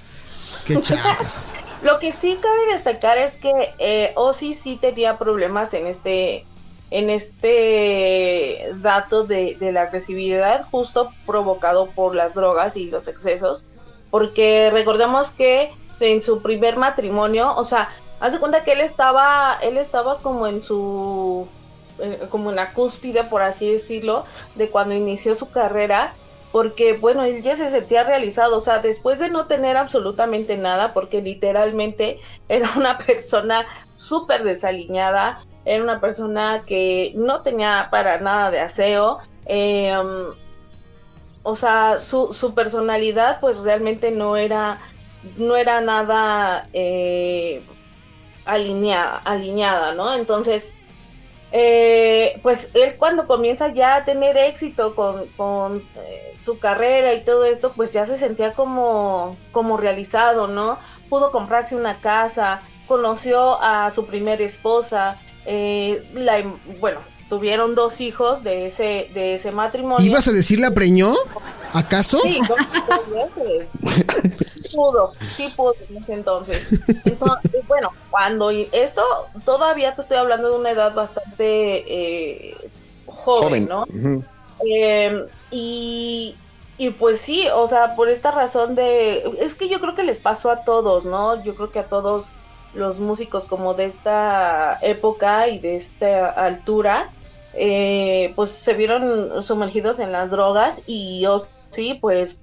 Lo 1.82 1.98
que 1.98 2.12
sí 2.12 2.38
cabe 2.42 2.74
destacar 2.74 3.18
es 3.18 3.34
que 3.34 3.52
eh, 3.78 4.12
Ozzy 4.16 4.54
sí 4.54 4.78
tenía 4.82 5.18
problemas 5.18 5.74
en 5.74 5.88
este 5.88 6.46
en 6.90 7.10
este 7.10 8.70
dato 8.76 9.26
de, 9.26 9.56
de 9.60 9.74
la 9.74 9.84
agresividad 9.84 10.66
justo 10.72 11.12
provocado 11.26 11.88
por 11.88 12.16
las 12.16 12.34
drogas 12.34 12.78
y 12.78 12.90
los 12.90 13.10
excesos 13.10 13.66
porque 14.10 14.70
recordemos 14.72 15.32
que 15.32 15.72
en 16.00 16.24
su 16.24 16.42
primer 16.42 16.78
matrimonio 16.78 17.54
o 17.56 17.66
sea 17.66 17.90
hace 18.20 18.40
cuenta 18.40 18.64
que 18.64 18.72
él 18.72 18.82
estaba 18.82 19.58
él 19.62 19.78
estaba 19.78 20.20
como 20.20 20.48
en 20.48 20.64
su 20.64 21.48
eh, 22.00 22.28
como 22.30 22.52
en 22.52 22.56
la 22.56 22.72
cúspide 22.72 23.24
por 23.24 23.42
así 23.42 23.70
decirlo 23.70 24.26
de 24.56 24.70
cuando 24.70 24.96
inició 24.96 25.36
su 25.36 25.50
carrera 25.52 26.14
porque 26.58 26.94
bueno, 26.94 27.22
él 27.24 27.44
ya 27.44 27.56
se 27.56 27.70
sentía 27.70 28.04
realizado, 28.04 28.58
o 28.58 28.62
sea, 28.62 28.80
después 28.80 29.20
de 29.20 29.30
no 29.30 29.46
tener 29.46 29.78
absolutamente 29.78 30.58
nada, 30.58 30.92
porque 30.92 31.22
literalmente 31.22 32.20
era 32.50 32.68
una 32.76 32.98
persona 32.98 33.68
súper 33.96 34.44
desaliñada, 34.44 35.46
era 35.66 35.84
una 35.84 36.02
persona 36.02 36.64
que 36.66 37.12
no 37.14 37.44
tenía 37.44 37.90
para 37.92 38.20
nada 38.22 38.50
de 38.50 38.60
aseo, 38.60 39.20
um, 39.46 40.34
o 41.44 41.54
sea, 41.54 42.00
su, 42.00 42.34
su 42.34 42.56
personalidad 42.56 43.40
pues 43.40 43.58
realmente 43.58 44.10
no 44.10 44.36
era, 44.36 44.80
no 45.38 45.56
era 45.58 45.80
nada 45.82 46.68
eh, 46.74 47.62
alineada, 48.46 49.22
alineada, 49.26 49.94
¿no? 49.94 50.12
Entonces, 50.16 50.68
eh, 51.52 52.40
pues 52.42 52.72
él 52.74 52.96
cuando 52.98 53.28
comienza 53.28 53.72
ya 53.72 53.98
a 53.98 54.06
tener 54.06 54.36
éxito 54.38 54.96
con, 54.96 55.28
con 55.38 55.84
eh, 55.98 56.27
su 56.48 56.60
carrera 56.60 57.14
y 57.14 57.26
todo 57.26 57.44
esto, 57.44 57.74
pues 57.76 57.92
ya 57.92 58.06
se 58.06 58.16
sentía 58.18 58.54
como, 58.54 59.36
como 59.52 59.76
realizado, 59.76 60.48
¿no? 60.48 60.80
Pudo 61.10 61.30
comprarse 61.32 61.76
una 61.76 62.00
casa, 62.00 62.62
conoció 62.88 63.62
a 63.62 63.90
su 63.92 64.06
primera 64.06 64.42
esposa, 64.44 65.20
eh, 65.46 66.02
la, 66.14 66.42
bueno, 66.80 67.00
tuvieron 67.28 67.76
dos 67.76 68.00
hijos 68.00 68.44
de 68.44 68.68
ese, 68.68 69.10
de 69.14 69.36
ese 69.36 69.52
matrimonio. 69.52 70.06
¿Ibas 70.06 70.30
a 70.30 70.32
decir 70.32 70.60
la 70.62 70.72
preñó? 70.72 71.12
¿Acaso? 71.74 72.18
Sí, 72.20 72.40
dos, 72.48 72.58
dos 72.88 73.36
veces. 73.36 73.68
pudo, 74.74 75.12
sí 75.20 75.50
pudo 75.58 75.76
en 75.90 75.98
ese 75.98 76.14
entonces. 76.14 76.70
Entonces, 77.04 77.68
bueno, 77.68 77.90
cuando 78.10 78.54
y- 78.54 78.70
esto 78.72 79.02
todavía 79.44 79.94
te 79.96 80.02
estoy 80.02 80.16
hablando 80.16 80.50
de 80.54 80.60
una 80.60 80.70
edad 80.70 80.94
bastante 80.94 81.50
eh, 81.50 82.58
joven, 83.06 83.68
Joven. 83.68 83.68
¿no? 83.68 83.84
Eh, 84.66 85.26
y, 85.52 86.36
y 86.78 86.90
pues 86.92 87.20
sí, 87.20 87.48
o 87.54 87.68
sea, 87.68 87.96
por 87.96 88.10
esta 88.10 88.32
razón 88.32 88.76
de... 88.76 89.24
Es 89.40 89.56
que 89.56 89.70
yo 89.70 89.80
creo 89.80 89.96
que 89.96 90.04
les 90.04 90.20
pasó 90.20 90.52
a 90.52 90.62
todos, 90.64 91.06
¿no? 91.06 91.42
Yo 91.44 91.56
creo 91.56 91.72
que 91.72 91.80
a 91.80 91.86
todos 91.86 92.28
los 92.74 93.00
músicos 93.00 93.46
como 93.46 93.74
de 93.74 93.86
esta 93.86 94.78
época 94.82 95.48
y 95.48 95.60
de 95.60 95.76
esta 95.76 96.30
altura, 96.30 97.10
eh, 97.54 98.34
pues 98.36 98.52
se 98.52 98.74
vieron 98.74 99.44
sumergidos 99.44 100.00
en 100.00 100.12
las 100.12 100.30
drogas 100.30 100.84
y 100.86 101.22
yo 101.22 101.40
sí, 101.70 101.98
pues 102.00 102.40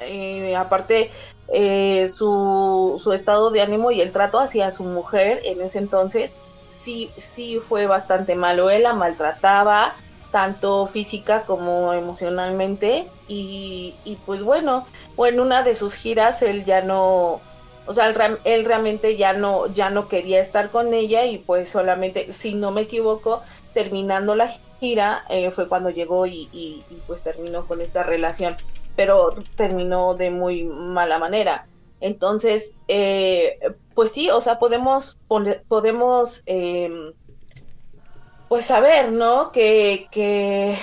eh, 0.00 0.56
aparte 0.56 1.10
eh, 1.52 2.08
su, 2.08 3.00
su 3.02 3.12
estado 3.12 3.50
de 3.50 3.60
ánimo 3.60 3.90
y 3.90 4.00
el 4.00 4.10
trato 4.10 4.40
hacia 4.40 4.70
su 4.70 4.84
mujer 4.84 5.40
en 5.44 5.60
ese 5.60 5.78
entonces 5.78 6.32
sí, 6.70 7.10
sí 7.16 7.60
fue 7.60 7.86
bastante 7.86 8.34
malo. 8.34 8.70
Él 8.70 8.82
la 8.82 8.92
maltrataba, 8.92 9.94
tanto 10.32 10.86
física 10.88 11.42
como 11.46 11.92
emocionalmente. 11.92 13.06
Y, 13.28 13.94
y 14.04 14.16
pues 14.26 14.42
bueno, 14.42 14.84
o 15.16 15.26
en 15.26 15.38
una 15.38 15.62
de 15.62 15.76
sus 15.76 15.94
giras 15.94 16.42
él 16.42 16.64
ya 16.64 16.82
no, 16.82 17.40
o 17.86 17.92
sea, 17.94 18.08
él, 18.08 18.16
él 18.44 18.64
realmente 18.64 19.16
ya 19.16 19.32
no, 19.32 19.66
ya 19.72 19.90
no 19.90 20.08
quería 20.08 20.40
estar 20.40 20.70
con 20.70 20.92
ella 20.94 21.24
y 21.26 21.38
pues 21.38 21.68
solamente, 21.68 22.32
si 22.32 22.54
no 22.54 22.72
me 22.72 22.82
equivoco, 22.82 23.42
terminando 23.74 24.34
la 24.34 24.48
gira 24.80 25.24
eh, 25.28 25.50
fue 25.52 25.68
cuando 25.68 25.90
llegó 25.90 26.26
y, 26.26 26.48
y- 26.52 26.82
pues 27.06 27.22
terminó 27.22 27.64
con 27.66 27.80
esta 27.80 28.02
relación, 28.02 28.56
pero 28.96 29.34
terminó 29.56 30.14
de 30.14 30.30
muy 30.30 30.64
mala 30.64 31.18
manera. 31.18 31.66
Entonces, 32.00 32.72
eh, 32.88 33.58
pues 33.94 34.10
sí, 34.10 34.28
o 34.30 34.40
sea, 34.40 34.58
podemos 34.58 35.18
podemos 35.68 36.42
em, 36.46 37.12
pues 38.52 38.66
saber, 38.66 39.12
¿no? 39.12 39.50
Que, 39.50 40.08
que 40.10 40.76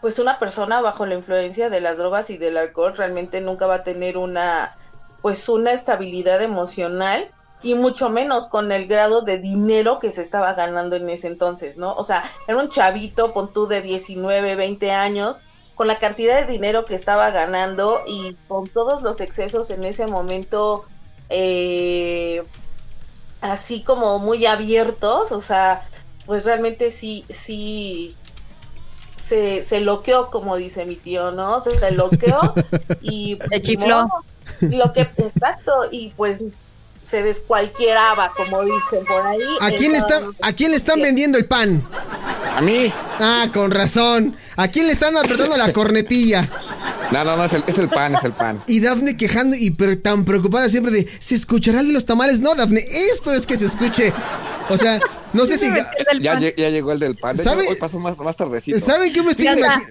pues 0.00 0.20
una 0.20 0.38
persona 0.38 0.80
bajo 0.80 1.04
la 1.04 1.16
influencia 1.16 1.68
de 1.68 1.80
las 1.80 1.98
drogas 1.98 2.30
y 2.30 2.38
del 2.38 2.56
alcohol 2.56 2.96
realmente 2.96 3.40
nunca 3.40 3.66
va 3.66 3.74
a 3.74 3.82
tener 3.82 4.16
una 4.16 4.76
pues 5.20 5.48
una 5.48 5.72
estabilidad 5.72 6.40
emocional 6.42 7.28
y 7.60 7.74
mucho 7.74 8.08
menos 8.08 8.46
con 8.46 8.70
el 8.70 8.86
grado 8.86 9.22
de 9.22 9.38
dinero 9.38 9.98
que 9.98 10.12
se 10.12 10.22
estaba 10.22 10.54
ganando 10.54 10.94
en 10.94 11.10
ese 11.10 11.26
entonces, 11.26 11.76
¿no? 11.76 11.92
O 11.96 12.04
sea, 12.04 12.22
era 12.46 12.56
un 12.56 12.68
chavito, 12.68 13.32
pon 13.32 13.52
tú 13.52 13.66
de 13.66 13.82
19, 13.82 14.54
20 14.54 14.92
años, 14.92 15.42
con 15.74 15.88
la 15.88 15.98
cantidad 15.98 16.40
de 16.40 16.52
dinero 16.52 16.84
que 16.84 16.94
estaba 16.94 17.30
ganando 17.32 18.02
y 18.06 18.36
con 18.46 18.68
todos 18.68 19.02
los 19.02 19.20
excesos 19.20 19.70
en 19.70 19.82
ese 19.82 20.06
momento, 20.06 20.84
eh, 21.30 22.44
así 23.40 23.82
como 23.82 24.20
muy 24.20 24.46
abiertos, 24.46 25.32
o 25.32 25.40
sea, 25.40 25.88
pues 26.26 26.44
realmente 26.44 26.90
sí, 26.90 27.24
sí, 27.28 28.16
se, 29.16 29.62
se 29.62 29.80
loqueó, 29.80 30.30
como 30.30 30.56
dice 30.56 30.84
mi 30.84 30.96
tío, 30.96 31.30
¿no? 31.30 31.60
Se, 31.60 31.78
se 31.78 31.90
loqueó 31.92 32.40
y... 33.02 33.38
Se 33.48 33.62
chifló. 33.62 34.06
Lo 34.60 34.92
que, 34.92 35.00
exacto, 35.00 35.72
y 35.90 36.12
pues 36.16 36.42
se 37.04 37.22
descualquieraba, 37.22 38.32
como 38.36 38.62
dicen 38.62 39.04
por 39.06 39.26
ahí. 39.26 39.40
¿A 39.60 39.70
quién, 39.70 39.92
le 39.92 39.98
están, 39.98 40.18
Entonces, 40.18 40.40
¿A 40.42 40.52
quién 40.52 40.70
le 40.70 40.76
están 40.76 41.00
vendiendo 41.00 41.38
el 41.38 41.46
pan? 41.46 41.86
A 42.56 42.60
mí. 42.62 42.92
Ah, 43.18 43.48
con 43.52 43.70
razón. 43.70 44.36
¿A 44.56 44.68
quién 44.68 44.86
le 44.86 44.92
están 44.92 45.16
apretando 45.16 45.56
la 45.56 45.72
cornetilla? 45.72 46.48
No, 47.10 47.24
no, 47.24 47.36
no, 47.36 47.44
es 47.44 47.52
el, 47.52 47.64
es 47.66 47.78
el 47.78 47.88
pan, 47.88 48.14
es 48.14 48.24
el 48.24 48.32
pan. 48.32 48.62
Y 48.66 48.80
Dafne 48.80 49.16
quejando 49.16 49.54
y 49.54 49.70
pero 49.72 49.98
tan 49.98 50.24
preocupada 50.24 50.68
siempre 50.68 50.92
de 50.92 51.08
¿se 51.18 51.34
escuchará 51.34 51.80
el 51.80 51.88
de 51.88 51.92
los 51.92 52.06
tamales? 52.06 52.40
No, 52.40 52.54
Dafne, 52.54 52.80
esto 53.12 53.32
es 53.32 53.46
que 53.46 53.56
se 53.56 53.66
escuche. 53.66 54.12
O 54.70 54.78
sea, 54.78 55.00
no 55.34 55.44
sé 55.46 55.58
si 55.58 55.66
Ya, 56.20 56.38
ya 56.38 56.70
llegó 56.70 56.92
el 56.92 56.98
del 56.98 57.16
pan. 57.16 57.36
De 57.36 57.42
hecho, 57.42 57.50
¿Sabe- 57.50 57.68
hoy 57.68 57.74
pasó 57.76 57.98
más, 58.00 58.16
más 58.18 58.36
tardecito. 58.36 58.78
¿Saben 58.80 59.12
qué 59.12 59.22
me 59.22 59.32
estoy 59.32 59.48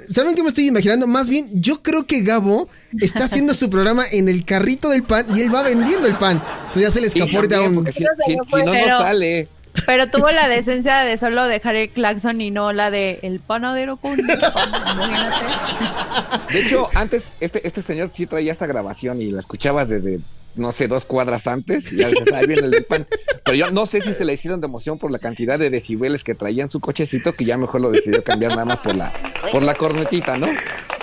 ¿Saben 0.10 0.36
qué 0.36 0.42
me 0.44 0.50
estoy 0.50 0.68
imaginando? 0.68 1.06
Más 1.08 1.30
bien, 1.30 1.50
yo 1.62 1.82
creo 1.84 2.06
que 2.06 2.22
Gabo 2.22 2.68
está 3.00 3.26
haciendo 3.26 3.54
su 3.54 3.70
programa 3.70 4.06
en 4.12 4.30
el 4.30 4.46
carrito 4.46 4.90
del 4.90 5.04
pan 5.04 5.26
y 5.36 5.42
él 5.42 5.54
va 5.54 5.62
vendiendo 5.64 6.08
el 6.08 6.16
pan. 6.16 6.42
Entonces 6.68 6.82
ya 6.84 6.92
se 6.92 7.02
le 7.02 7.10
Sí, 7.10 7.20
escapó 7.20 7.38
ahorita 7.38 7.62
un... 7.62 7.76
porque 7.76 7.92
si, 7.92 8.04
si- 8.26 8.32
si 8.34 8.36
no, 8.66 8.72
Pero- 8.72 8.90
no 8.90 8.98
sale. 8.98 9.48
Pero 9.88 10.08
tuvo 10.08 10.30
la 10.30 10.48
decencia 10.48 11.00
de 11.00 11.18
solo 11.18 11.46
dejar 11.46 11.76
el 11.76 11.90
claxon 11.90 12.40
y 12.42 12.52
no 12.52 12.74
la 12.74 12.92
de 12.92 13.18
el 13.24 13.40
panadero 13.40 13.98
con 13.98 14.14
el 14.20 14.26
pan. 14.28 14.70
Imagínate. 14.94 16.54
De 16.54 16.60
hecho, 16.62 16.88
antes 16.94 17.32
este, 17.40 17.66
este 17.66 17.82
señor 17.82 18.12
sí 18.14 18.28
traía 18.28 18.52
esa 18.52 18.68
grabación 18.68 19.20
y 19.20 19.32
la 19.32 19.40
escuchabas 19.40 19.90
desde, 19.90 20.20
no 20.56 20.72
sé, 20.72 20.88
dos 20.88 21.06
cuadras 21.06 21.48
antes. 21.48 21.92
Y 21.92 21.98
ya 21.98 22.08
dices, 22.10 22.32
ahí 22.34 22.46
viene 22.48 22.64
el 22.66 22.72
del 22.72 22.84
pan. 22.86 23.08
Pero 23.44 23.58
yo 23.58 23.72
no 23.72 23.86
sé 23.86 24.02
si 24.02 24.14
se 24.14 24.26
le 24.26 24.34
hicieron 24.34 24.62
de 24.62 24.68
emoción 24.68 24.98
por 24.98 25.12
la 25.12 25.20
cantidad 25.20 25.58
de 25.60 25.70
decibeles 25.70 26.24
que 26.24 26.36
traía 26.36 26.64
en 26.64 26.70
su 26.70 26.80
cochecito, 26.80 27.34
que 27.34 27.46
ya 27.46 27.58
mejor 27.58 27.82
lo 27.82 27.92
decidió 27.92 28.24
cambiar 28.24 28.52
nada 28.52 28.66
más 28.66 28.82
por 28.82 28.96
la, 28.96 29.12
por 29.52 29.64
la 29.64 29.76
cornetita, 29.76 30.38
¿no? 30.38 30.48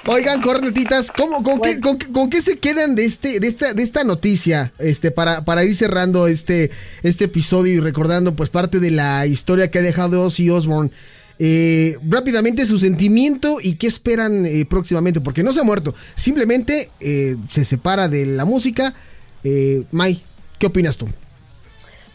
Oigan, 0.06 0.40
cornetitas, 0.40 1.10
¿cómo, 1.14 1.42
con, 1.42 1.60
qué, 1.60 1.78
con, 1.78 1.98
qué- 1.98 2.10
con 2.10 2.30
qué 2.30 2.40
se 2.40 2.56
quedan 2.58 2.94
de 2.94 3.04
este, 3.04 3.38
de 3.38 3.46
esta, 3.46 3.74
de 3.74 3.82
esta 3.82 4.02
noticia? 4.02 4.72
Este, 4.78 5.10
para, 5.10 5.44
para 5.44 5.62
ir 5.62 5.76
cerrando 5.76 6.26
este, 6.26 6.70
este 7.02 7.24
episodio 7.26 7.74
y 7.74 7.80
recordando 7.80 8.34
pues 8.34 8.48
parte 8.48 8.80
de 8.80 8.90
la 8.90 9.26
historia 9.26 9.70
que 9.70 9.78
ha 9.78 9.82
dejado 9.82 10.22
Ozzy 10.24 10.48
Osbourne 10.50 10.90
Eh, 11.42 11.96
rápidamente 12.06 12.66
su 12.66 12.78
sentimiento 12.78 13.58
y 13.62 13.76
qué 13.76 13.86
esperan 13.86 14.44
eh, 14.44 14.66
próximamente, 14.68 15.22
porque 15.22 15.42
no 15.42 15.54
se 15.54 15.60
ha 15.60 15.64
muerto, 15.64 15.94
simplemente 16.14 16.90
eh, 17.00 17.36
se 17.48 17.64
separa 17.64 18.08
de 18.08 18.26
la 18.26 18.44
música. 18.44 18.92
Eh, 19.44 19.84
Mai, 19.90 20.22
¿qué 20.58 20.66
opinas 20.66 20.96
tú? 20.98 21.06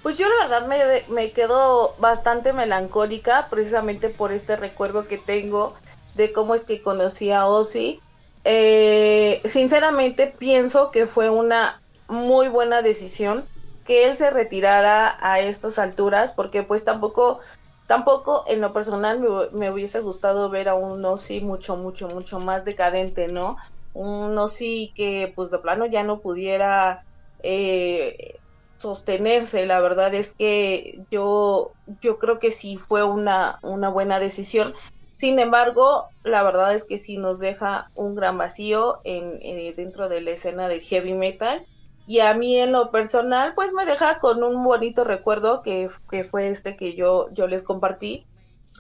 Pues 0.04 0.18
yo 0.20 0.28
la 0.30 0.48
verdad 0.48 1.04
me, 1.10 1.32
quedo 1.32 1.96
bastante 1.98 2.54
melancólica 2.54 3.48
precisamente 3.50 4.10
por 4.10 4.32
este 4.32 4.56
recuerdo 4.56 5.08
que 5.08 5.18
tengo 5.18 5.74
de 6.14 6.32
cómo 6.32 6.54
es 6.54 6.64
que 6.64 6.84
conocí 6.84 7.32
a 7.32 7.48
Ozzy. 7.48 8.00
Eh, 8.44 9.42
sinceramente 9.46 10.28
pienso 10.28 10.92
que 10.92 11.08
fue 11.08 11.32
una 11.32 11.82
muy 12.08 12.50
buena 12.50 12.84
decisión 12.84 13.46
que 13.84 14.06
él 14.06 14.16
se 14.16 14.30
retirara 14.30 15.18
a 15.20 15.40
estas 15.40 15.80
alturas 15.80 16.34
porque 16.34 16.62
pues 16.62 16.84
tampoco 16.84 17.40
tampoco 17.88 18.46
en 18.48 18.62
lo 18.62 18.74
personal 18.74 19.20
me, 19.20 19.30
me 19.54 19.72
hubiese 19.72 20.02
gustado 20.02 20.50
ver 20.52 20.70
a 20.70 20.76
un 20.76 21.04
Ozzy 21.04 21.42
mucho 21.42 21.76
mucho 21.78 22.08
mucho 22.08 22.40
más 22.40 22.66
decadente 22.66 23.28
no 23.28 23.58
un 23.96 24.38
Ozzy 24.38 24.92
que 24.96 25.34
pues 25.36 25.50
de 25.50 25.58
plano 25.58 25.88
ya 25.88 26.04
no 26.04 26.20
pudiera 26.20 27.04
eh, 27.44 28.40
sostenerse 28.78 29.66
la 29.66 29.80
verdad 29.82 30.14
es 30.14 30.34
que 30.38 31.06
yo 31.12 31.76
yo 32.02 32.18
creo 32.20 32.40
que 32.40 32.52
sí 32.52 32.78
fue 32.78 33.04
una 33.04 33.60
una 33.64 33.90
buena 33.90 34.20
decisión 34.20 34.74
sin 35.18 35.40
embargo, 35.40 36.12
la 36.24 36.44
verdad 36.44 36.74
es 36.76 36.84
que 36.86 36.98
sí 36.98 37.18
nos 37.18 37.40
deja 37.40 37.90
un 37.96 38.16
gran 38.16 38.38
vacío 38.38 39.00
en, 39.06 39.38
en- 39.42 39.76
dentro 39.76 40.10
de 40.10 40.20
la 40.22 40.32
escena 40.32 40.68
del 40.68 40.82
heavy 40.82 41.14
metal. 41.14 41.66
Y 42.06 42.20
a 42.20 42.34
mí 42.36 42.60
en 42.60 42.72
lo 42.74 42.92
personal, 42.92 43.54
pues 43.56 43.74
me 43.74 43.86
deja 43.86 44.20
con 44.20 44.44
un 44.44 44.62
bonito 44.64 45.04
recuerdo 45.06 45.62
que, 45.64 45.88
que 46.10 46.24
fue 46.26 46.50
este 46.50 46.76
que 46.76 46.96
yo, 46.96 47.28
yo 47.34 47.48
les 47.48 47.64
compartí. 47.64 48.28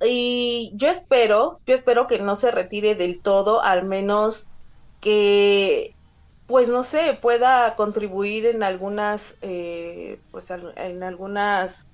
Y 0.06 0.74
yo 0.76 0.90
espero, 0.90 1.62
yo 1.66 1.74
espero 1.74 2.08
que 2.08 2.20
no 2.20 2.36
se 2.36 2.52
retire 2.52 2.96
del 2.96 3.22
todo, 3.22 3.62
al 3.64 3.86
menos 3.86 4.50
que, 5.00 5.95
pues 6.48 6.70
no 6.70 6.84
sé, 6.84 7.18
pueda 7.20 7.76
contribuir 7.76 8.46
en 8.46 8.64
algunas, 8.64 9.36
eh, 9.42 10.20
pues 10.32 10.52
en 10.52 11.04
algunas 11.04 11.88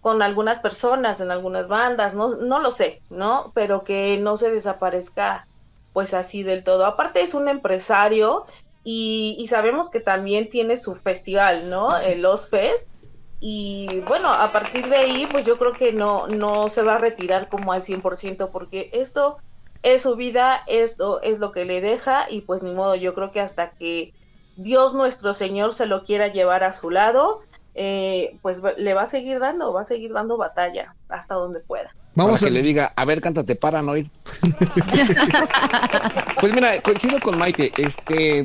con 0.00 0.22
algunas 0.22 0.60
personas, 0.60 1.20
en 1.20 1.30
algunas 1.30 1.68
bandas, 1.68 2.14
no, 2.14 2.36
no 2.36 2.60
lo 2.60 2.70
sé, 2.70 3.02
¿no? 3.10 3.50
Pero 3.54 3.82
que 3.84 4.16
no 4.18 4.36
se 4.36 4.50
desaparezca 4.50 5.46
pues 5.92 6.14
así 6.14 6.42
del 6.42 6.62
todo. 6.62 6.86
Aparte 6.86 7.20
es 7.20 7.34
un 7.34 7.48
empresario 7.48 8.46
y, 8.84 9.36
y 9.38 9.48
sabemos 9.48 9.90
que 9.90 10.00
también 10.00 10.48
tiene 10.48 10.76
su 10.76 10.94
festival, 10.94 11.68
¿no? 11.68 11.98
El 11.98 12.22
Los 12.22 12.48
Fest. 12.48 12.90
Y 13.40 14.00
bueno, 14.06 14.32
a 14.32 14.50
partir 14.52 14.88
de 14.88 14.96
ahí, 14.96 15.26
pues 15.30 15.46
yo 15.46 15.58
creo 15.58 15.72
que 15.72 15.92
no, 15.92 16.26
no 16.28 16.68
se 16.68 16.82
va 16.82 16.94
a 16.94 16.98
retirar 16.98 17.48
como 17.48 17.72
al 17.72 17.82
100%, 17.82 18.50
porque 18.50 18.90
esto 18.92 19.38
es 19.82 20.02
su 20.02 20.16
vida, 20.16 20.62
esto 20.66 21.20
es 21.22 21.38
lo 21.38 21.52
que 21.52 21.64
le 21.64 21.80
deja, 21.80 22.26
y 22.30 22.40
pues 22.42 22.62
ni 22.62 22.72
modo, 22.72 22.94
yo 22.96 23.14
creo 23.14 23.30
que 23.30 23.40
hasta 23.40 23.70
que 23.70 24.12
Dios 24.56 24.94
nuestro 24.94 25.32
Señor 25.32 25.74
se 25.74 25.86
lo 25.86 26.04
quiera 26.04 26.28
llevar 26.28 26.64
a 26.64 26.72
su 26.72 26.90
lado, 26.90 27.42
eh, 27.74 28.36
pues 28.42 28.64
va- 28.64 28.72
le 28.76 28.92
va 28.94 29.02
a 29.02 29.06
seguir 29.06 29.38
dando, 29.38 29.72
va 29.72 29.82
a 29.82 29.84
seguir 29.84 30.12
dando 30.12 30.36
batalla 30.36 30.94
hasta 31.08 31.34
donde 31.34 31.60
pueda. 31.60 31.94
Vamos 32.16 32.40
Para 32.40 32.46
a 32.46 32.48
que 32.48 32.54
le 32.54 32.62
diga, 32.62 32.92
a 32.96 33.04
ver, 33.04 33.20
cántate 33.20 33.54
Paranoid. 33.54 34.06
pues 36.40 36.52
mira, 36.52 36.80
coincido 36.82 37.20
con 37.20 37.38
Maite, 37.38 37.72
este 37.78 38.44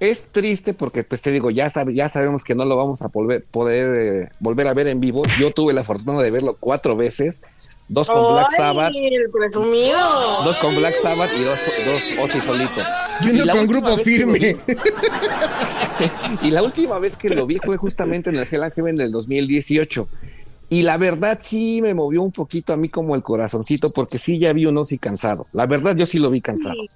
es 0.00 0.28
triste 0.28 0.74
porque 0.74 1.04
pues 1.04 1.22
te 1.22 1.30
digo, 1.30 1.50
ya 1.50 1.68
sabe, 1.70 1.94
ya 1.94 2.08
sabemos 2.08 2.44
que 2.44 2.54
no 2.54 2.64
lo 2.64 2.76
vamos 2.76 3.02
a 3.02 3.08
volver, 3.08 3.44
poder 3.44 3.98
eh, 3.98 4.28
volver 4.40 4.66
a 4.68 4.74
ver 4.74 4.88
en 4.88 5.00
vivo. 5.00 5.22
Yo 5.38 5.52
tuve 5.52 5.72
la 5.72 5.84
fortuna 5.84 6.20
de 6.22 6.30
verlo 6.30 6.56
cuatro 6.58 6.96
veces, 6.96 7.42
dos 7.88 8.08
con 8.08 8.32
Black 8.34 8.48
¡Ay, 8.50 8.56
Sabbath, 8.56 8.92
el 8.94 9.30
presumido! 9.30 9.98
dos 10.44 10.56
con 10.58 10.74
Black 10.74 10.94
Sabbath 11.02 11.30
y 11.38 11.44
dos, 11.44 11.58
dos 11.86 12.24
Ozzy 12.24 12.40
solito. 12.40 12.80
Y 13.22 13.30
uno 13.30 13.44
la 13.44 13.52
con 13.52 13.62
última 13.62 13.80
grupo 13.80 13.96
vez 13.96 14.04
que 14.04 14.18
lo 14.26 14.32
firme. 14.32 14.38
vi- 14.38 14.56
y 16.42 16.50
la 16.50 16.62
última 16.62 16.98
vez 16.98 17.16
que 17.16 17.30
lo 17.30 17.46
vi 17.46 17.58
fue 17.58 17.76
justamente 17.76 18.30
en 18.30 18.36
el 18.36 18.46
Hell 18.50 18.62
and 18.62 18.72
Heaven 18.74 18.96
del 18.96 19.10
2018. 19.12 20.08
Y 20.70 20.82
la 20.82 20.96
verdad 20.96 21.38
sí 21.40 21.80
me 21.82 21.94
movió 21.94 22.22
un 22.22 22.32
poquito 22.32 22.72
a 22.72 22.76
mí 22.76 22.88
como 22.88 23.14
el 23.14 23.22
corazoncito, 23.22 23.88
porque 23.90 24.18
sí 24.18 24.38
ya 24.38 24.52
vi 24.52 24.66
un 24.66 24.76
Ozzy 24.78 24.98
cansado. 24.98 25.46
La 25.52 25.66
verdad 25.66 25.94
yo 25.94 26.06
sí 26.06 26.18
lo 26.18 26.30
vi 26.30 26.40
cansado. 26.40 26.74
Sí. 26.74 26.88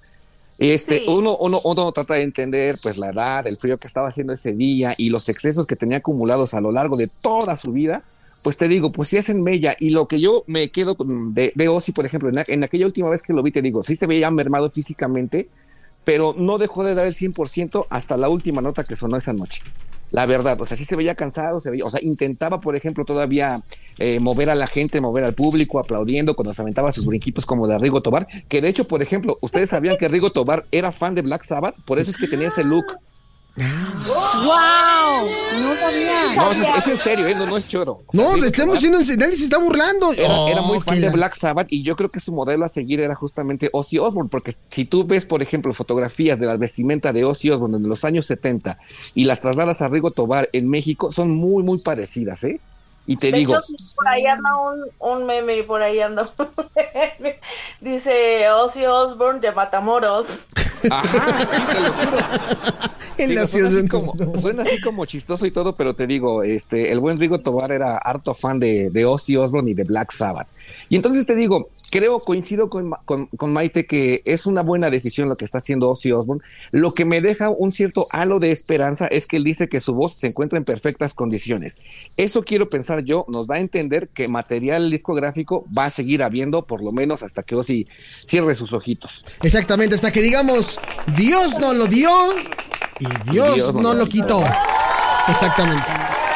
Este, 0.57 0.97
Sí. 0.99 1.05
uno, 1.07 1.37
uno, 1.37 1.59
uno 1.63 1.91
trata 1.93 2.15
de 2.15 2.23
entender 2.23 2.77
pues 2.83 2.97
la 2.97 3.09
edad, 3.09 3.47
el 3.47 3.55
frío 3.57 3.77
que 3.77 3.87
estaba 3.87 4.09
haciendo 4.09 4.33
ese 4.33 4.51
día 4.53 4.93
y 4.97 5.09
los 5.09 5.29
excesos 5.29 5.65
que 5.65 5.77
tenía 5.77 5.97
acumulados 5.99 6.53
a 6.53 6.59
lo 6.59 6.71
largo 6.73 6.97
de 6.97 7.07
toda 7.07 7.55
su 7.55 7.71
vida. 7.71 8.03
Pues 8.43 8.57
te 8.57 8.67
digo, 8.67 8.91
pues 8.91 9.09
sí 9.09 9.17
hacen 9.17 9.41
mella. 9.41 9.75
Y 9.79 9.89
lo 9.89 10.07
que 10.07 10.19
yo 10.19 10.43
me 10.47 10.69
quedo 10.69 10.95
con 10.95 11.33
de, 11.33 11.51
Ozzy, 11.67 11.91
por 11.91 12.05
ejemplo, 12.05 12.29
en 12.29 12.63
aquella 12.63 12.85
última 12.85 13.09
vez 13.09 13.21
que 13.21 13.33
lo 13.33 13.43
vi, 13.43 13.51
te 13.51 13.61
digo, 13.61 13.83
sí 13.83 13.95
se 13.95 14.07
veía 14.07 14.31
mermado 14.31 14.69
físicamente, 14.69 15.49
pero 16.05 16.33
no 16.37 16.57
dejó 16.57 16.83
de 16.83 16.95
dar 16.95 17.05
el 17.05 17.15
100% 17.15 17.85
hasta 17.89 18.17
la 18.17 18.29
última 18.29 18.61
nota 18.61 18.83
que 18.83 18.95
sonó 18.95 19.17
esa 19.17 19.33
noche. 19.33 19.61
La 20.11 20.25
verdad, 20.25 20.59
o 20.59 20.65
sea, 20.65 20.75
sí 20.75 20.85
se 20.85 20.95
veía 20.95 21.13
cansado, 21.13 21.59
se 21.59 21.69
veía, 21.69 21.85
o 21.85 21.89
sea, 21.89 21.99
intentaba, 22.01 22.59
por 22.59 22.75
ejemplo, 22.75 23.05
todavía 23.05 23.57
eh, 23.99 24.19
mover 24.19 24.49
a 24.49 24.55
la 24.55 24.65
gente, 24.65 24.99
mover 25.01 25.23
al 25.23 25.35
público, 25.35 25.77
aplaudiendo 25.77 26.35
cuando 26.35 26.51
se 26.53 26.63
aventaba 26.63 26.91
sus 26.91 27.05
brinquitos 27.05 27.45
como 27.45 27.67
de 27.67 27.77
Rigo 27.77 28.01
Tobar, 28.01 28.27
que 28.47 28.59
de 28.59 28.69
hecho, 28.69 28.87
por 28.87 29.03
ejemplo, 29.03 29.37
ustedes 29.41 29.69
sabían 29.69 29.97
que 29.97 30.07
Rigo 30.07 30.31
Tobar 30.31 30.65
era 30.71 30.91
fan 30.91 31.13
de 31.13 31.21
Black 31.21 31.43
Sabbath, 31.43 31.75
por 31.85 31.99
eso 31.99 32.09
es 32.09 32.17
que 32.17 32.27
tenía 32.27 32.47
ese 32.47 32.63
look. 32.63 32.85
¡Wow! 33.65 35.29
No 35.61 35.73
sabía. 35.75 36.35
No, 36.35 36.51
es, 36.51 36.59
es 36.77 36.87
en 36.87 36.97
serio, 36.97 37.27
¿eh? 37.27 37.35
no, 37.35 37.45
no 37.45 37.57
es 37.57 37.69
choro. 37.69 38.01
O 38.07 38.11
sea, 38.11 38.23
No, 38.23 38.37
le 38.37 38.47
estamos 38.47 38.77
haciendo. 38.77 38.99
Nadie 38.99 39.33
se 39.33 39.43
está 39.43 39.57
burlando. 39.57 40.13
Era, 40.13 40.29
Oh, 40.39 40.47
era 40.47 40.61
muy 40.61 40.79
fan 40.79 40.99
de 41.01 41.07
la- 41.07 41.11
Black 41.11 41.35
Sabbath 41.35 41.67
y 41.71 41.83
yo 41.83 41.95
creo 41.95 42.09
que 42.09 42.19
su 42.19 42.31
modelo 42.31 42.65
a 42.65 42.69
seguir 42.69 42.99
era 43.01 43.15
justamente 43.15 43.69
Ozzy 43.73 43.97
Osbourne, 43.99 44.29
porque 44.29 44.55
si 44.69 44.85
tú 44.85 45.05
ves, 45.05 45.25
por 45.25 45.41
ejemplo, 45.41 45.73
fotografías 45.73 46.39
de 46.39 46.45
la 46.45 46.57
vestimenta 46.57 47.11
de 47.13 47.25
Ozzy 47.25 47.49
Osbourne 47.51 47.77
en 47.77 47.87
los 47.89 48.05
años 48.05 48.25
70 48.27 48.77
y 49.15 49.25
las 49.25 49.41
trasladas 49.41 49.81
a 49.81 49.87
Rigo 49.89 50.11
Tobar 50.11 50.49
en 50.53 50.69
México, 50.69 51.11
son 51.11 51.31
muy, 51.31 51.63
muy 51.63 51.79
parecidas, 51.79 52.43
¿eh? 52.43 52.59
Y 53.07 53.17
te 53.17 53.31
De 53.31 53.39
digo, 53.39 53.53
hecho, 53.55 53.63
por 53.95 54.07
ahí 54.07 54.23
anda 54.25 54.49
un, 54.57 55.19
un 55.19 55.25
meme, 55.25 55.63
por 55.63 55.81
ahí 55.81 55.99
anda 55.99 56.23
un 56.37 56.47
meme. 57.19 57.39
Dice 57.81 58.49
Ozzy 58.51 58.85
Osbourne 58.85 59.39
de 59.39 59.51
Matamoros. 59.51 60.45
ajá, 60.89 61.47
sí, 61.51 61.61
te 61.73 61.79
lo 61.81 61.93
juro. 61.93 62.17
En 63.17 63.31
Digo, 63.31 63.41
la 63.41 63.47
suena, 63.47 63.67
así 63.67 63.85
ciudad. 63.85 63.89
como, 63.89 64.37
suena 64.37 64.63
así 64.63 64.79
como 64.79 65.05
chistoso 65.05 65.45
y 65.45 65.51
todo, 65.51 65.73
pero 65.73 65.93
te 65.93 66.07
digo, 66.07 66.41
este, 66.41 66.89
el 66.93 67.01
buen 67.01 67.17
Rigo 67.17 67.37
Tobar 67.37 67.69
era 67.73 67.97
harto 67.97 68.33
fan 68.33 68.59
de, 68.59 68.89
de 68.91 69.05
Ozzy 69.05 69.35
Osbourne 69.35 69.71
y 69.71 69.73
de 69.73 69.83
Black 69.83 70.11
Sabbath. 70.11 70.47
Y 70.89 70.95
entonces 70.95 71.25
te 71.25 71.35
digo, 71.35 71.69
creo, 71.91 72.19
coincido 72.19 72.69
con, 72.69 72.89
Ma- 72.89 72.99
con, 73.05 73.27
con 73.27 73.53
Maite 73.53 73.85
que 73.85 74.21
es 74.25 74.45
una 74.45 74.61
buena 74.61 74.89
decisión 74.89 75.29
lo 75.29 75.35
que 75.37 75.45
está 75.45 75.59
haciendo 75.59 75.89
Ozzy 75.89 76.11
Osbourne. 76.11 76.43
Lo 76.71 76.93
que 76.93 77.05
me 77.05 77.21
deja 77.21 77.49
un 77.49 77.71
cierto 77.71 78.05
halo 78.11 78.39
de 78.39 78.51
esperanza 78.51 79.07
es 79.07 79.27
que 79.27 79.37
él 79.37 79.43
dice 79.43 79.69
que 79.69 79.79
su 79.79 79.93
voz 79.93 80.13
se 80.13 80.27
encuentra 80.27 80.57
en 80.57 80.65
perfectas 80.65 81.13
condiciones. 81.13 81.77
Eso 82.17 82.43
quiero 82.43 82.69
pensar 82.69 83.03
yo, 83.03 83.25
nos 83.27 83.47
da 83.47 83.55
a 83.55 83.59
entender 83.59 84.09
que 84.09 84.27
material 84.27 84.89
discográfico 84.91 85.65
va 85.77 85.85
a 85.85 85.89
seguir 85.89 86.23
habiendo 86.23 86.65
por 86.65 86.83
lo 86.83 86.91
menos 86.91 87.23
hasta 87.23 87.43
que 87.43 87.55
Ozzy 87.55 87.87
cierre 87.99 88.55
sus 88.55 88.73
ojitos. 88.73 89.25
Exactamente, 89.41 89.95
hasta 89.95 90.11
que 90.11 90.21
digamos, 90.21 90.79
Dios 91.15 91.59
nos 91.59 91.75
lo 91.75 91.87
dio 91.87 92.09
y 92.99 93.31
Dios, 93.31 93.73
nos 93.73 93.83
lo 93.83 93.93
lo 93.93 94.05
quitó. 94.07 94.43
Exactamente. 95.27 95.83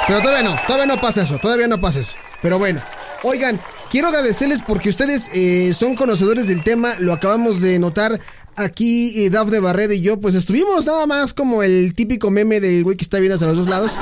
Pero 0.07 0.21
todavía 0.21 0.49
no, 0.49 0.55
todavía 0.67 0.85
no 0.85 1.01
pasa 1.01 1.23
eso, 1.23 1.37
todavía 1.39 1.67
no 1.67 1.79
pasa 1.79 1.99
eso. 1.99 2.15
Pero 2.41 2.59
bueno, 2.59 2.81
oigan, 3.23 3.59
quiero 3.93 4.07
agradecerles 4.07 4.63
porque 4.65 4.89
ustedes 4.89 5.29
eh, 5.35 5.71
son 5.75 5.95
conocedores 5.95 6.47
del 6.47 6.63
tema, 6.63 6.95
lo 6.97 7.13
acabamos 7.13 7.61
de 7.61 7.77
notar. 7.77 8.19
Aquí 8.55 9.23
eh, 9.23 9.29
Dafne 9.29 9.59
Barreda 9.59 9.93
y 9.93 10.01
yo, 10.01 10.19
pues 10.19 10.33
estuvimos 10.33 10.83
nada 10.87 11.05
más 11.05 11.31
como 11.35 11.61
el 11.61 11.93
típico 11.93 12.31
meme 12.31 12.59
del 12.59 12.83
güey 12.83 12.97
que 12.97 13.03
está 13.03 13.19
viendo 13.19 13.35
hacia 13.35 13.45
los 13.47 13.57
dos 13.57 13.67
lados 13.69 13.93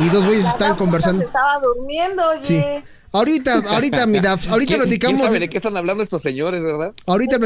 y 0.00 0.08
dos 0.08 0.24
güeyes 0.24 0.42
La 0.44 0.50
están 0.50 0.74
conversando. 0.74 1.20
se 1.20 1.26
Estaba 1.26 1.60
durmiendo, 1.62 2.22
oye. 2.30 2.44
Sí. 2.44 2.84
Ahorita, 3.12 3.54
ahorita, 3.70 4.06
mi 4.06 4.18
Daf, 4.18 4.48
ahorita 4.50 4.66
¿Quién, 4.74 4.80
quién 4.80 4.98
platicamos. 4.98 5.20
sabe 5.22 5.38
de- 5.38 5.48
qué 5.48 5.56
están 5.58 5.76
hablando 5.76 6.02
estos 6.02 6.22
señores, 6.22 6.62
verdad? 6.64 6.92
Ahorita, 7.06 7.38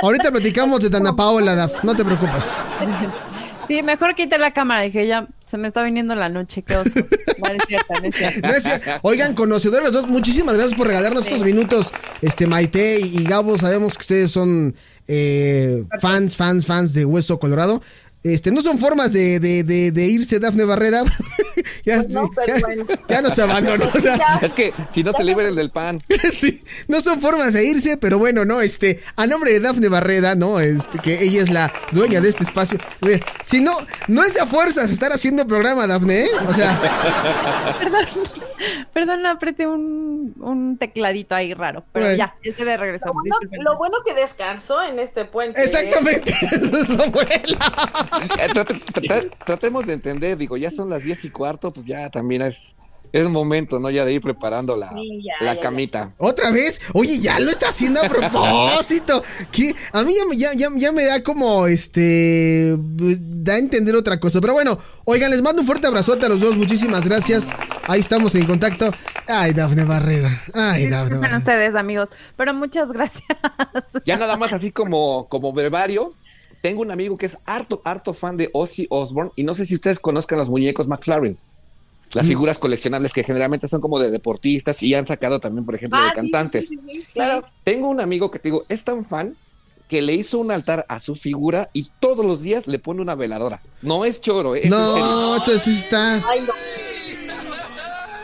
ahorita 0.00 0.30
platicamos 0.30 0.80
de 0.80 0.90
Dana 0.90 1.14
Paola, 1.16 1.56
Daf, 1.56 1.82
no 1.82 1.94
te 1.96 2.04
preocupes. 2.04 2.52
Sí, 3.70 3.84
mejor 3.84 4.16
quita 4.16 4.36
la 4.36 4.52
cámara. 4.52 4.82
Dije, 4.82 5.06
ya 5.06 5.28
se 5.46 5.56
me 5.56 5.68
está 5.68 5.84
viniendo 5.84 6.16
la 6.16 6.28
noche. 6.28 6.62
Qué 6.62 6.76
oso. 6.76 6.90
No, 7.40 7.48
no 7.48 7.54
es 7.54 7.62
cierto, 7.68 7.94
no 8.02 8.06
es 8.06 8.14
cierto. 8.16 8.48
No 8.48 8.54
es 8.54 8.64
cierto. 8.64 8.90
Oigan, 9.00 9.34
conocedores 9.34 9.84
los 9.84 9.92
dos, 9.94 10.08
muchísimas 10.08 10.56
gracias 10.56 10.76
por 10.76 10.88
regalarnos 10.88 11.26
estos 11.26 11.42
minutos. 11.42 11.90
Este 12.20 12.46
Maite 12.46 13.00
y, 13.00 13.20
y 13.20 13.24
Gabo, 13.24 13.56
sabemos 13.56 13.96
que 13.96 14.02
ustedes 14.02 14.30
son 14.30 14.74
eh, 15.08 15.84
fans, 16.02 16.36
fans, 16.36 16.66
fans 16.66 16.92
de 16.92 17.06
Hueso 17.06 17.38
Colorado. 17.38 17.80
Este, 18.22 18.50
no 18.50 18.60
son 18.60 18.78
formas 18.78 19.12
de, 19.12 19.40
de, 19.40 19.64
de, 19.64 19.92
de 19.92 20.06
irse 20.06 20.38
Dafne 20.38 20.64
Barrera. 20.64 21.02
ya, 21.84 21.96
Pues 22.02 22.08
no, 22.08 22.28
pero 22.34 22.54
ya, 22.58 22.60
bueno. 22.66 22.86
ya 23.08 23.22
nos 23.22 23.38
abandonó. 23.38 23.86
o 23.94 24.00
sea, 24.00 24.16
Ya. 24.18 24.38
Es 24.42 24.52
que 24.52 24.74
si 24.90 25.02
no 25.02 25.12
se 25.12 25.24
libera 25.24 25.48
el 25.48 25.54
del 25.56 25.70
pan. 25.70 26.02
sí, 26.34 26.62
no 26.86 27.00
son 27.00 27.20
formas 27.20 27.54
de 27.54 27.64
irse, 27.64 27.96
pero 27.96 28.18
bueno, 28.18 28.44
no, 28.44 28.60
este, 28.60 29.00
a 29.16 29.26
nombre 29.26 29.52
de 29.52 29.60
Dafne 29.60 29.88
Barreda, 29.88 30.34
¿no? 30.34 30.60
Este, 30.60 30.98
que 30.98 31.22
ella 31.22 31.40
es 31.42 31.48
la 31.50 31.72
dueña 31.92 32.20
de 32.20 32.28
este 32.28 32.44
espacio. 32.44 32.78
Mira, 33.00 33.20
si 33.42 33.60
no, 33.60 33.72
no 34.08 34.22
es 34.22 34.34
de 34.34 34.40
a 34.40 34.46
fuerzas 34.46 34.90
estar 34.90 35.12
haciendo 35.12 35.46
programa, 35.46 35.86
Dafne, 35.86 36.20
¿eh? 36.24 36.28
O 36.46 36.52
sea, 36.54 36.78
Perdón, 37.78 38.06
apreté 39.30 39.66
un, 39.66 40.34
un 40.38 40.76
tecladito 40.78 41.34
ahí 41.34 41.54
raro, 41.54 41.84
pero 41.92 42.06
Bueno. 42.06 42.18
ya, 42.18 42.34
estoy 42.42 42.64
de 42.66 42.76
regreso. 42.76 43.06
Lo 43.08 43.12
bueno, 43.14 43.24
disculpen. 43.24 43.64
lo 43.64 43.76
bueno 43.78 43.96
que 44.04 44.14
descansó 44.14 44.82
en 44.82 44.98
este 44.98 45.24
puente. 45.24 45.60
¿eh? 45.60 45.64
Exactamente, 45.64 46.30
eso 46.42 46.76
es 46.82 46.88
lo 46.88 47.10
bueno. 47.10 47.58
Eh, 48.38 48.48
trate- 48.54 48.80
trate- 48.92 49.30
tratemos 49.44 49.86
de 49.86 49.94
entender, 49.94 50.36
digo, 50.36 50.56
ya 50.56 50.70
son 50.70 50.90
las 50.90 51.04
diez 51.04 51.24
y 51.24 51.30
cuarto, 51.30 51.70
pues 51.70 51.86
ya 51.86 52.08
también 52.10 52.42
es, 52.42 52.74
es 53.12 53.26
momento, 53.28 53.78
¿no? 53.78 53.90
Ya 53.90 54.04
de 54.04 54.12
ir 54.12 54.20
preparando 54.20 54.76
la, 54.76 54.90
Sí, 54.98 55.22
ya, 55.24 55.44
la 55.44 55.52
ya, 55.52 55.54
ya. 55.54 55.60
camita. 55.60 56.14
¿Otra 56.18 56.50
vez? 56.50 56.80
Oye, 56.94 57.18
ya 57.18 57.38
lo 57.40 57.50
está 57.50 57.68
haciendo 57.68 58.00
a 58.02 58.08
propósito. 58.08 59.22
¿Qué? 59.52 59.74
A 59.92 60.02
mí 60.04 60.14
ya, 60.16 60.24
me- 60.28 60.36
ya, 60.36 60.52
ya, 60.54 60.68
ya 60.76 60.92
me 60.92 61.04
da 61.04 61.22
como, 61.22 61.66
este, 61.66 62.76
da 62.78 63.54
a 63.54 63.58
entender 63.58 63.94
otra 63.96 64.20
cosa. 64.20 64.40
Pero 64.40 64.52
bueno, 64.54 64.78
oigan, 65.04 65.30
les 65.30 65.42
mando 65.42 65.60
un 65.62 65.66
fuerte 65.66 65.86
abrazote 65.86 66.26
a 66.26 66.28
los 66.28 66.40
dos. 66.40 66.56
Muchísimas 66.56 67.08
gracias. 67.08 67.50
Ahí 67.88 68.00
estamos 68.00 68.34
en 68.34 68.46
contacto. 68.46 68.90
Ay, 69.26 69.52
Dafne 69.52 69.84
Barrera. 69.84 70.42
Ay, 70.54 70.88
Dafne 70.88 71.16
Barrera. 71.18 71.38
ustedes, 71.38 71.74
amigos, 71.74 72.08
pero 72.36 72.54
muchas 72.54 72.90
gracias. 72.92 73.24
Ya 74.06 74.16
nada 74.16 74.36
más 74.36 74.52
así 74.52 74.70
como, 74.72 75.26
como 75.28 75.52
verbario, 75.52 76.10
tengo 76.62 76.80
un 76.82 76.90
amigo 76.90 77.16
que 77.16 77.26
es 77.26 77.38
harto, 77.46 77.80
harto 77.84 78.12
fan 78.12 78.36
de 78.36 78.50
Ozzy 78.52 78.86
Osbourne 78.90 79.30
y 79.36 79.44
no 79.44 79.54
sé 79.54 79.64
si 79.66 79.74
ustedes 79.74 79.98
conozcan 79.98 80.38
los 80.38 80.48
muñecos 80.50 80.86
McLaren. 80.88 81.38
Las 82.14 82.26
figuras 82.26 82.58
coleccionables 82.58 83.12
que 83.12 83.22
generalmente 83.22 83.68
son 83.68 83.80
como 83.80 84.00
de 84.00 84.10
deportistas 84.10 84.82
y 84.82 84.94
han 84.94 85.06
sacado 85.06 85.38
también, 85.40 85.64
por 85.64 85.74
ejemplo, 85.76 85.98
Ah, 86.00 86.06
de 86.06 86.10
sí, 86.10 86.16
cantantes. 86.16 86.68
sí, 86.68 86.76
sí, 86.88 87.00
sí, 87.02 87.06
claro. 87.12 87.44
Tengo 87.62 87.88
un 87.88 88.00
amigo 88.00 88.30
que 88.30 88.38
te 88.40 88.48
digo, 88.48 88.62
es 88.68 88.82
tan 88.84 89.04
fan 89.04 89.36
que 89.88 90.02
le 90.02 90.14
hizo 90.14 90.38
un 90.38 90.50
altar 90.50 90.86
a 90.88 90.98
su 91.00 91.14
figura 91.16 91.70
y 91.72 91.86
todos 92.00 92.24
los 92.26 92.42
días 92.42 92.66
le 92.66 92.78
pone 92.78 93.00
una 93.00 93.14
veladora. 93.14 93.62
No 93.82 94.04
es 94.04 94.20
choro, 94.20 94.54
¿eh? 94.56 94.60
es 94.60 94.64
en 94.66 94.70
serio. 94.72 94.96
No, 94.98 95.36
eso 95.36 95.58
sí 95.58 95.70
está. 95.76 96.14
Ay, 96.28 96.40
no. 96.46 96.52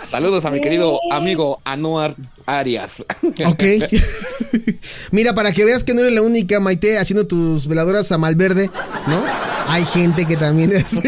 Saludos 0.09 0.45
a 0.45 0.51
mi 0.53 0.61
querido 0.61 1.01
amigo 1.11 1.61
Anuar 1.65 2.15
Arias. 2.47 3.05
Ok. 3.47 3.63
Mira, 5.11 5.35
para 5.35 5.51
que 5.53 5.65
veas 5.65 5.83
que 5.83 5.95
no 5.95 6.01
eres 6.01 6.13
la 6.13 6.23
única, 6.23 6.61
Maite, 6.61 6.99
haciendo 6.99 7.27
tus 7.27 7.67
veladoras 7.67 8.13
a 8.13 8.19
Malverde, 8.19 8.71
¿no? 9.09 9.25
Hay 9.69 9.85
gente 9.85 10.25
que 10.27 10.37
también 10.37 10.71
es. 10.73 10.93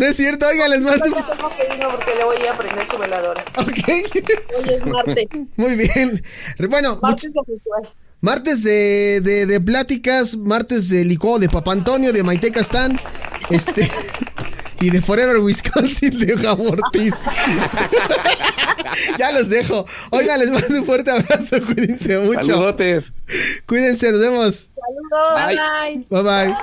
No 0.00 0.06
es 0.06 0.16
cierto, 0.16 0.46
oigan, 0.48 0.70
les 0.70 0.80
mando. 0.80 1.04
Yo 1.04 1.12
tengo 1.14 1.50
que 1.50 1.64
irme 1.66 1.86
porque 1.90 2.14
le 2.16 2.24
voy 2.24 2.46
a 2.46 2.56
prender 2.56 2.88
su 2.90 2.96
veladora. 2.96 3.44
Ok. 3.58 3.68
Hoy 3.86 4.74
es 4.74 4.86
martes. 4.86 5.26
Muy 5.56 5.76
bien. 5.76 6.22
Bueno, 6.70 6.94
much- 6.96 7.02
Martes 7.02 7.30
oficial. 7.36 7.94
martes 8.22 8.62
de, 8.62 9.20
de, 9.22 9.44
de 9.44 9.60
pláticas, 9.60 10.36
martes 10.38 10.88
de 10.88 11.04
licuado 11.04 11.38
de 11.38 11.50
Papa 11.50 11.72
Antonio, 11.72 12.14
de 12.14 12.22
Maite 12.22 12.50
Castán, 12.50 12.98
este. 13.50 13.90
Y 14.80 14.90
de 14.90 15.02
Forever 15.02 15.38
Wisconsin 15.38 16.18
de 16.18 16.34
Gabo 16.36 16.70
Ortiz. 16.70 17.14
ya 19.18 19.30
los 19.30 19.50
dejo. 19.50 19.84
Oigan, 20.10 20.40
les 20.40 20.50
mando 20.50 20.68
un 20.68 20.86
fuerte 20.86 21.10
abrazo. 21.10 21.56
Cuídense 21.66 22.18
mucho. 22.18 22.40
Saludotes. 22.40 23.12
Cuídense, 23.66 24.10
nos 24.10 24.20
vemos. 24.20 24.70
Saludos. 24.74 25.34
Ay. 25.36 26.06
Bye. 26.08 26.10
Bye 26.10 26.22
bye. 26.22 26.56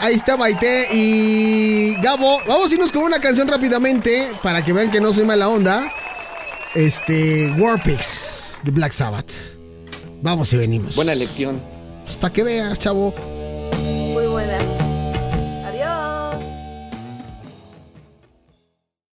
Ahí 0.00 0.14
está 0.14 0.36
Maite 0.36 0.88
y 0.92 1.94
Gabo. 2.02 2.40
Vamos 2.48 2.70
a 2.70 2.74
irnos 2.74 2.90
con 2.90 3.02
una 3.02 3.20
canción 3.20 3.48
rápidamente 3.48 4.30
para 4.42 4.64
que 4.64 4.72
vean 4.72 4.90
que 4.90 5.00
no 5.00 5.12
soy 5.12 5.24
mala 5.24 5.48
onda. 5.48 5.86
Este, 6.74 7.52
Warpix 7.58 8.60
de 8.64 8.70
Black 8.70 8.92
Sabbath. 8.92 9.30
Vamos 10.22 10.52
y 10.54 10.56
venimos. 10.56 10.96
Buena 10.96 11.12
elección. 11.12 11.60
Pues 12.04 12.16
para 12.16 12.32
que 12.32 12.42
veas, 12.42 12.78
chavo. 12.78 13.14